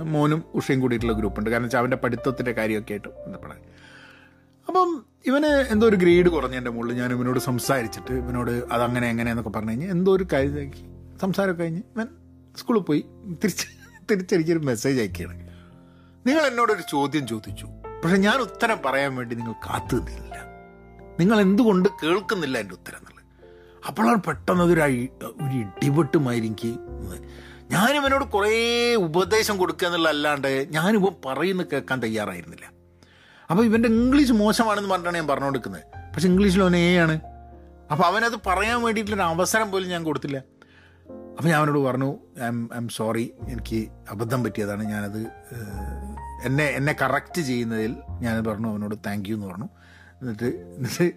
മോനും 0.04 0.42
ഉഷയും 0.54 0.80
കൂടിയിട്ടുള്ള 0.80 1.12
ഗ്രൂപ്പുണ്ട് 1.12 1.50
കാരണം 1.50 1.64
വെച്ചാൽ 1.64 1.78
അവന്റെ 1.78 1.96
പഠിത്തത്തിന്റെ 1.96 2.52
കാര്യമൊക്കെ 2.52 2.92
ആയിട്ട് 2.92 3.08
ബന്ധപ്പെടാൻ. 3.08 3.58
അപ്പം 4.68 5.06
ഇവന് 5.26 5.46
എന്തോ 5.46 5.88
ഒരു 5.88 5.96
ഗ്രേഡ് 5.96 6.28
കുറഞ്ഞ 6.28 6.54
എന്റെ 6.54 6.70
മുകളിൽ 6.70 6.94
ഞാൻ 6.94 7.12
ഇവനോട് 7.12 7.38
സംസാരിച്ചിട്ട് 7.38 8.12
ഇവനോട് 8.12 8.50
അതങ്ങനെ 8.50 9.10
എങ്ങനെ 9.10 9.30
എന്നൊക്കെ 9.30 9.50
പറഞ്ഞു 9.50 9.70
കഴിഞ്ഞാൽ 9.70 9.90
എന്തോ 9.90 10.16
ഒരു 10.16 10.26
കാര്യം 10.32 10.72
സംസാരമൊക്കെ 11.18 11.62
കഴിഞ്ഞ് 11.62 11.82
ഇവൻ 11.96 12.06
സ്കൂളിൽ 12.56 12.80
പോയി 12.80 13.04
തിരിച്ച് 13.44 13.66
തിരിച്ചെനിക്കൊരു 14.10 14.58
മെസ്സേജ് 14.58 15.00
അയക്കുകയാണ്. 15.00 15.50
നിങ്ങൾ 16.26 16.42
എന്നോടൊരു 16.42 16.82
ചോദ്യം 16.90 17.26
ചോദിച്ചു. 17.26 17.66
പക്ഷെ 18.04 18.16
ഞാൻ 18.16 18.36
ഉത്തരം 18.36 18.78
പറയാൻ 18.86 19.16
വേണ്ടി 19.16 19.34
നിങ്ങൾ 19.34 19.52
കാത്തു 19.52 19.96
നിന്നില്ല. 19.96 20.44
നിങ്ങൾ 21.20 21.40
എന്തുകൊണ്ട് 21.40 21.88
കേൾക്കുന്നില്ല 22.02 22.58
എന്റെ 22.58 22.74
ഉത്തരം 22.74 22.96
എന്നുള്ളത്. 22.96 23.24
അപ്പോഴാണ് 23.86 24.22
പെട്ടെന്ന് 24.22 24.64
അതൊരു 24.64 24.80
ഒരു 25.42 25.56
ഇടിവെട്ടുമായി 25.56 26.38
എനിക്ക് 26.38 26.68
ഞാൻ 27.70 27.96
ഇവനോട് 27.96 28.24
കുറേ 28.24 28.94
ഉപദേശം 28.94 29.58
കൊടുക്കുക 29.58 29.86
എന്നുള്ളതല്ലാണ്ട് 29.86 30.66
ഞാനിവൻ 30.70 31.14
പറയുന്നത് 31.24 31.66
കേൾക്കാൻ 31.72 32.02
തയ്യാറായിരുന്നില്ല. 32.02 32.79
അപ്പോൾ 33.50 33.64
ഇവന്റെ 33.64 33.88
ഇംഗ്ലീഷ് 33.88 34.32
മോശമാണെന്ന് 34.32 34.90
പറഞ്ഞിട്ടാണ് 34.90 35.16
ഞാൻ 35.16 35.26
പറഞ്ഞു 35.26 35.44
കൊടുക്കുന്നത് 35.44 35.82
പക്ഷെ 36.14 36.28
ഇംഗ്ലീഷിൽ 36.28 36.62
അവൻ 36.62 36.76
എ 36.76 36.96
ആണ് 36.96 37.20
അപ്പോൾ 37.92 38.04
അവനത് 38.04 38.38
പറയാൻ 38.46 38.82
വേണ്ടിയിട്ടുള്ളൊരു 38.82 39.28
അവസരം 39.28 39.70
പോലും 39.70 39.88
ഞാൻ 39.88 40.04
കൊടുത്തില്ല. 40.04 40.38
അപ്പോൾ 41.08 41.48
ഞാൻ 41.48 41.58
അവനോട് 41.58 41.78
പറഞ്ഞു 41.78 42.18
ഐ 42.42 42.46
എം 42.76 42.88
സോറി 42.88 43.32
എനിക്ക് 43.48 43.88
അബദ്ധം 44.10 44.44
പറ്റിയതാണ്. 44.44 44.82
ഞാനത് 44.84 45.26
എന്നെ 46.44 46.64
എന്നെ 46.64 46.96
കറക്റ്റ് 47.02 47.42
ചെയ്യുന്നതിൽ 47.42 47.96
ഞാൻ 48.20 48.44
പറഞ്ഞു. 48.44 48.68
അവനോട് 48.68 48.94
താങ്ക് 49.06 49.28
യു 49.28 49.34
എന്ന് 49.34 49.46
പറഞ്ഞു. 49.46 49.68
എന്നിട്ട് 50.20 50.44
എന്നിട്ട് 50.44 51.12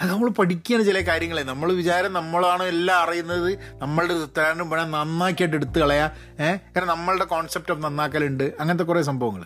അത് 0.00 0.10
നമ്മൾ 0.10 0.28
പഠിക്കുകയാണ് 0.28 0.84
ചില 0.84 1.00
കാര്യങ്ങളെ. 1.00 1.42
നമ്മൾ 1.42 1.72
വിചാരം 1.72 2.12
നമ്മളാണോ 2.12 2.64
എല്ലാം 2.64 3.02
അറിയുന്നത്. 3.02 3.58
നമ്മളുടെ 3.78 4.14
ഉത്തരം 4.14 4.70
വേണം 4.70 4.90
നന്നാക്കിയിട്ട് 4.90 5.54
എടുത്തു 5.54 5.78
കളയാ. 5.80 6.04
ഏഹ് 6.40 6.58
കാരണം 6.76 6.88
നമ്മളുടെ 6.88 7.24
കോൺസെപ്റ്റ് 7.24 7.72
ഓഫ് 7.72 7.82
നന്നാക്കലുണ്ട്. 7.82 8.44
അങ്ങനത്തെ 8.60 8.84
കുറേ 8.84 9.02
സംഭവങ്ങൾ 9.02 9.44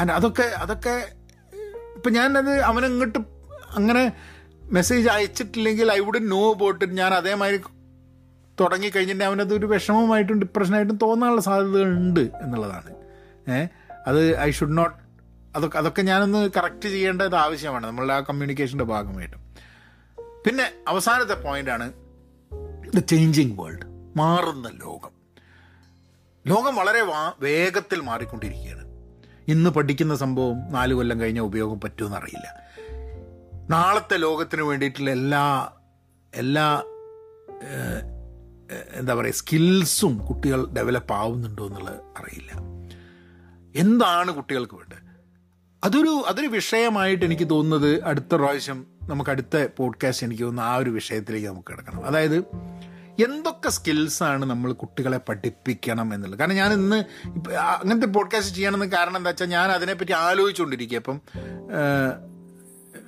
ആൻഡ് 0.00 0.12
അതൊക്കെ 0.12 0.42
അതൊക്കെ 0.42 1.12
ഇപ്പം 1.98 2.12
ഞാനത് 2.12 2.60
അവനങ്ങോട്ട് 2.60 3.18
അങ്ങനെ 3.70 4.12
മെസ്സേജ് 4.62 5.08
അയച്ചിട്ടില്ലെങ്കിൽ 5.08 5.92
ഐ 5.92 5.98
വുഡ് 5.98 6.30
നോ 6.30 6.54
അബൌട്ട് 6.54 6.98
ഞാൻ 6.98 7.14
അതേമാതിരി 7.14 7.60
തുടങ്ങിക്കഴിഞ്ഞിട്ട് 8.60 9.24
അവനത് 9.24 9.54
ഒരു 9.54 9.66
വിഷമമായിട്ടും 9.66 10.38
ഡിപ്രഷനായിട്ടും 10.38 10.98
തോന്നാനുള്ള 11.02 11.40
സാധ്യതകളുണ്ട് 11.40 12.20
എന്നുള്ളതാണ്. 12.20 12.94
അത് 14.06 14.40
ഐ 14.40 14.50
ഷുഡ് 14.50 14.78
നോട്ട് 14.78 14.96
അതൊക്കെ 15.56 15.78
അതൊക്കെ 15.78 16.02
ഞാനൊന്ന് 16.02 16.50
കറക്റ്റ് 16.56 16.88
ചെയ്യേണ്ടത് 16.88 17.34
ആവശ്യമാണ് 17.34 17.86
നമ്മളുടെ 17.86 18.14
ആ 18.14 18.20
കമ്മ്യൂണിക്കേഷന്റെ 18.20 18.84
ഭാഗമായിട്ടും. 18.84 19.54
പിന്നെ 20.46 20.70
അവസാനത്തെ 20.88 21.34
പോയിന്റാണ് 21.34 21.92
ദ 22.96 22.98
ചേഞ്ചിങ് 22.98 23.60
വേൾഡ് 23.60 23.86
മാറുന്ന 24.16 24.68
ലോകം. 24.68 25.10
ലോകം 26.46 26.76
വളരെ 26.76 27.02
വേഗത്തിൽ 27.40 28.00
മാറിക്കൊണ്ടിരിക്കുകയാണ്. 28.00 28.77
ഇന്ന് 29.48 29.70
പഠിക്കുന്ന 29.70 30.16
സംഭവം 30.16 30.72
നാല് 30.72 30.94
കൊല്ലം 30.94 31.20
കഴിഞ്ഞാൽ 31.20 31.42
ഉപയോഗം 31.42 31.80
പറ്റുമെന്ന് 31.80 32.16
അറിയില്ല 32.16 32.58
നാളത്തെ 33.70 34.16
ലോകത്തിന് 34.16 34.62
വേണ്ടിയിട്ടുള്ള 34.62 35.10
എല്ലാ 35.10 35.72
എല്ലാ 36.34 36.82
എന്താ 38.94 39.14
പറയുക 39.14 39.32
സ്കിൽസും 39.32 40.18
കുട്ടികൾ 40.18 40.68
ഡെവലപ്പ് 40.68 41.14
ആവുന്നുണ്ടോ 41.14 41.66
എന്നുള്ളത് 41.66 41.94
അറിയില്ല. 41.94 42.52
എന്താണ് 43.76 44.32
കുട്ടികൾക്ക് 44.32 44.74
വേണ്ടത്? 44.74 44.98
അതൊരു 45.84 46.22
അതൊരു 46.26 46.46
വിഷയമായിട്ട് 46.46 47.24
എനിക്ക് 47.24 47.50
തോന്നുന്നത് 47.50 48.04
അടുത്ത 48.04 48.34
പ്രാവശ്യം 48.34 48.86
നമുക്ക് 49.02 49.30
അടുത്ത 49.30 49.68
പോഡ്കാസ്റ്റ് 49.76 50.26
എനിക്ക് 50.26 50.42
തോന്നുന്നു 50.42 50.70
ആ 50.70 50.76
ഒരു 50.76 50.90
വിഷയത്തിലേക്ക് 50.90 51.48
നമുക്ക് 51.48 51.72
കിടക്കണം. 51.72 52.04
അതായത് 52.04 52.38
എന്തൊക്കെ 53.24 53.68
സ്കിൽസാണ് 53.68 54.44
നമ്മൾ 54.44 54.72
കുട്ടികളെ 54.72 55.18
പഠിപ്പിക്കണം 55.18 56.14
എന്നുള്ളത്? 56.14 56.38
കാരണം 56.38 56.54
ഞാൻ 56.54 56.72
ഇന്ന് 56.72 57.04
അങ്ങനത്തെ 57.56 58.06
പോഡ്കാസ്റ്റ് 58.06 58.56
ചെയ്യണമെന്ന് 58.56 58.96
കാരണം 58.96 59.16
എന്താ 59.16 59.30
വെച്ചാൽ 59.30 59.46
ഞാൻ 59.46 59.72
അതിനെപ്പറ്റി 59.72 60.12
ആലോചിച്ചുകൊണ്ടിരിക്കുക 60.12 60.98
അപ്പം 60.98 61.20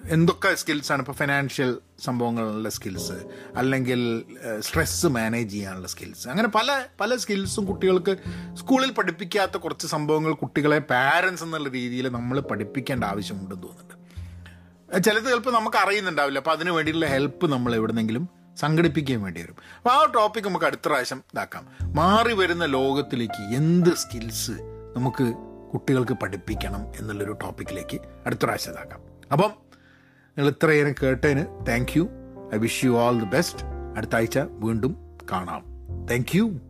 എന്തൊക്കെ 0.04 0.54
സ്കിൽസാണ് 0.54 1.00
ഇപ്പോൾ 1.00 1.12
ഫിനാൻഷ്യൽ 1.12 1.78
സംഭവങ്ങളുള്ള 2.04 2.68
സ്കിൽസ്? 2.68 3.12
അല്ലെങ്കിൽ 3.56 4.22
സ്ട്രെസ്സ് 4.60 5.06
മാനേജ് 5.06 5.52
ചെയ്യാനുള്ള 5.52 5.88
സ്കിൽസ്? 5.88 6.28
അങ്ങനെ 6.28 6.48
പല 6.48 6.84
പല 7.00 7.16
സ്കിൽസും 7.16 7.64
കുട്ടികൾക്ക് 7.64 8.16
സ്കൂളിൽ 8.54 8.90
പഠിപ്പിക്കാത്ത 8.90 9.56
കുറച്ച് 9.56 9.86
സംഭവങ്ങൾ 9.86 10.32
കുട്ടികളെ 10.32 10.78
പാരൻസ് 10.78 11.42
എന്നുള്ള 11.42 11.68
രീതിയിൽ 11.68 12.08
നമ്മൾ 12.08 12.40
പഠിപ്പിക്കേണ്ട 12.40 13.04
ആവശ്യമുണ്ടെന്ന് 13.04 13.62
തോന്നുന്നുണ്ട്. 13.62 15.04
ചിലത് 15.04 15.24
ചിലപ്പോൾ 15.24 15.54
നമുക്ക് 15.54 15.76
അറിയുന്നുണ്ടാവില്ല. 15.76 16.38
അപ്പോൾ 16.38 16.50
അതിന് 16.50 16.70
വേണ്ടിയിട്ടുള്ള 16.70 17.10
ഹെൽപ്പ് 17.12 17.52
നമ്മൾ 17.52 17.74
എവിടെന്നെങ്കിലും 17.74 18.39
സംഘടിപ്പിക്കാൻ 18.60 19.22
വേണ്ടി 19.22 19.42
വരും. 19.42 19.56
അപ്പോൾ 19.76 19.90
ആ 19.90 20.12
ടോപ്പിക് 20.14 20.44
നമുക്ക് 20.44 20.66
അടുത്ത 20.66 20.80
പ്രാവശ്യം 20.86 21.22
ഇതാക്കാം. 21.32 21.66
മാറി 21.82 22.32
വരുന്ന 22.32 22.64
ലോകത്തിലേക്ക് 22.64 23.54
എന്ത് 23.54 23.94
സ്കിൽസ് 23.94 24.50
നമുക്ക് 24.96 25.32
കുട്ടികൾക്ക് 25.72 26.12
പഠിപ്പിക്കണം 26.12 26.82
എന്നുള്ളൊരു 26.98 27.32
ടോപ്പിക്കിലേക്ക് 27.32 28.00
അടുത്ത 28.26 28.40
പ്രാവശ്യം 28.42 28.72
ഇതാക്കാം. 28.72 29.00
അപ്പം 29.32 29.50
നിങ്ങൾ 30.38 30.48
ഇത്രയേരം 30.48 30.94
കേട്ടതിന് 31.02 31.66
thank 31.68 31.98
you 31.98 32.08
I 32.54 32.58
wish 32.58 32.84
you 32.84 32.92
all 33.00 33.18
the 33.18 33.24
best 33.24 33.62
അടുത്ത 33.96 34.14
ആഴ്ച 34.14 34.38
വീണ്ടും 34.38 35.18
കാണാം. 35.32 35.62
Thank 36.10 36.36
you 36.36 36.60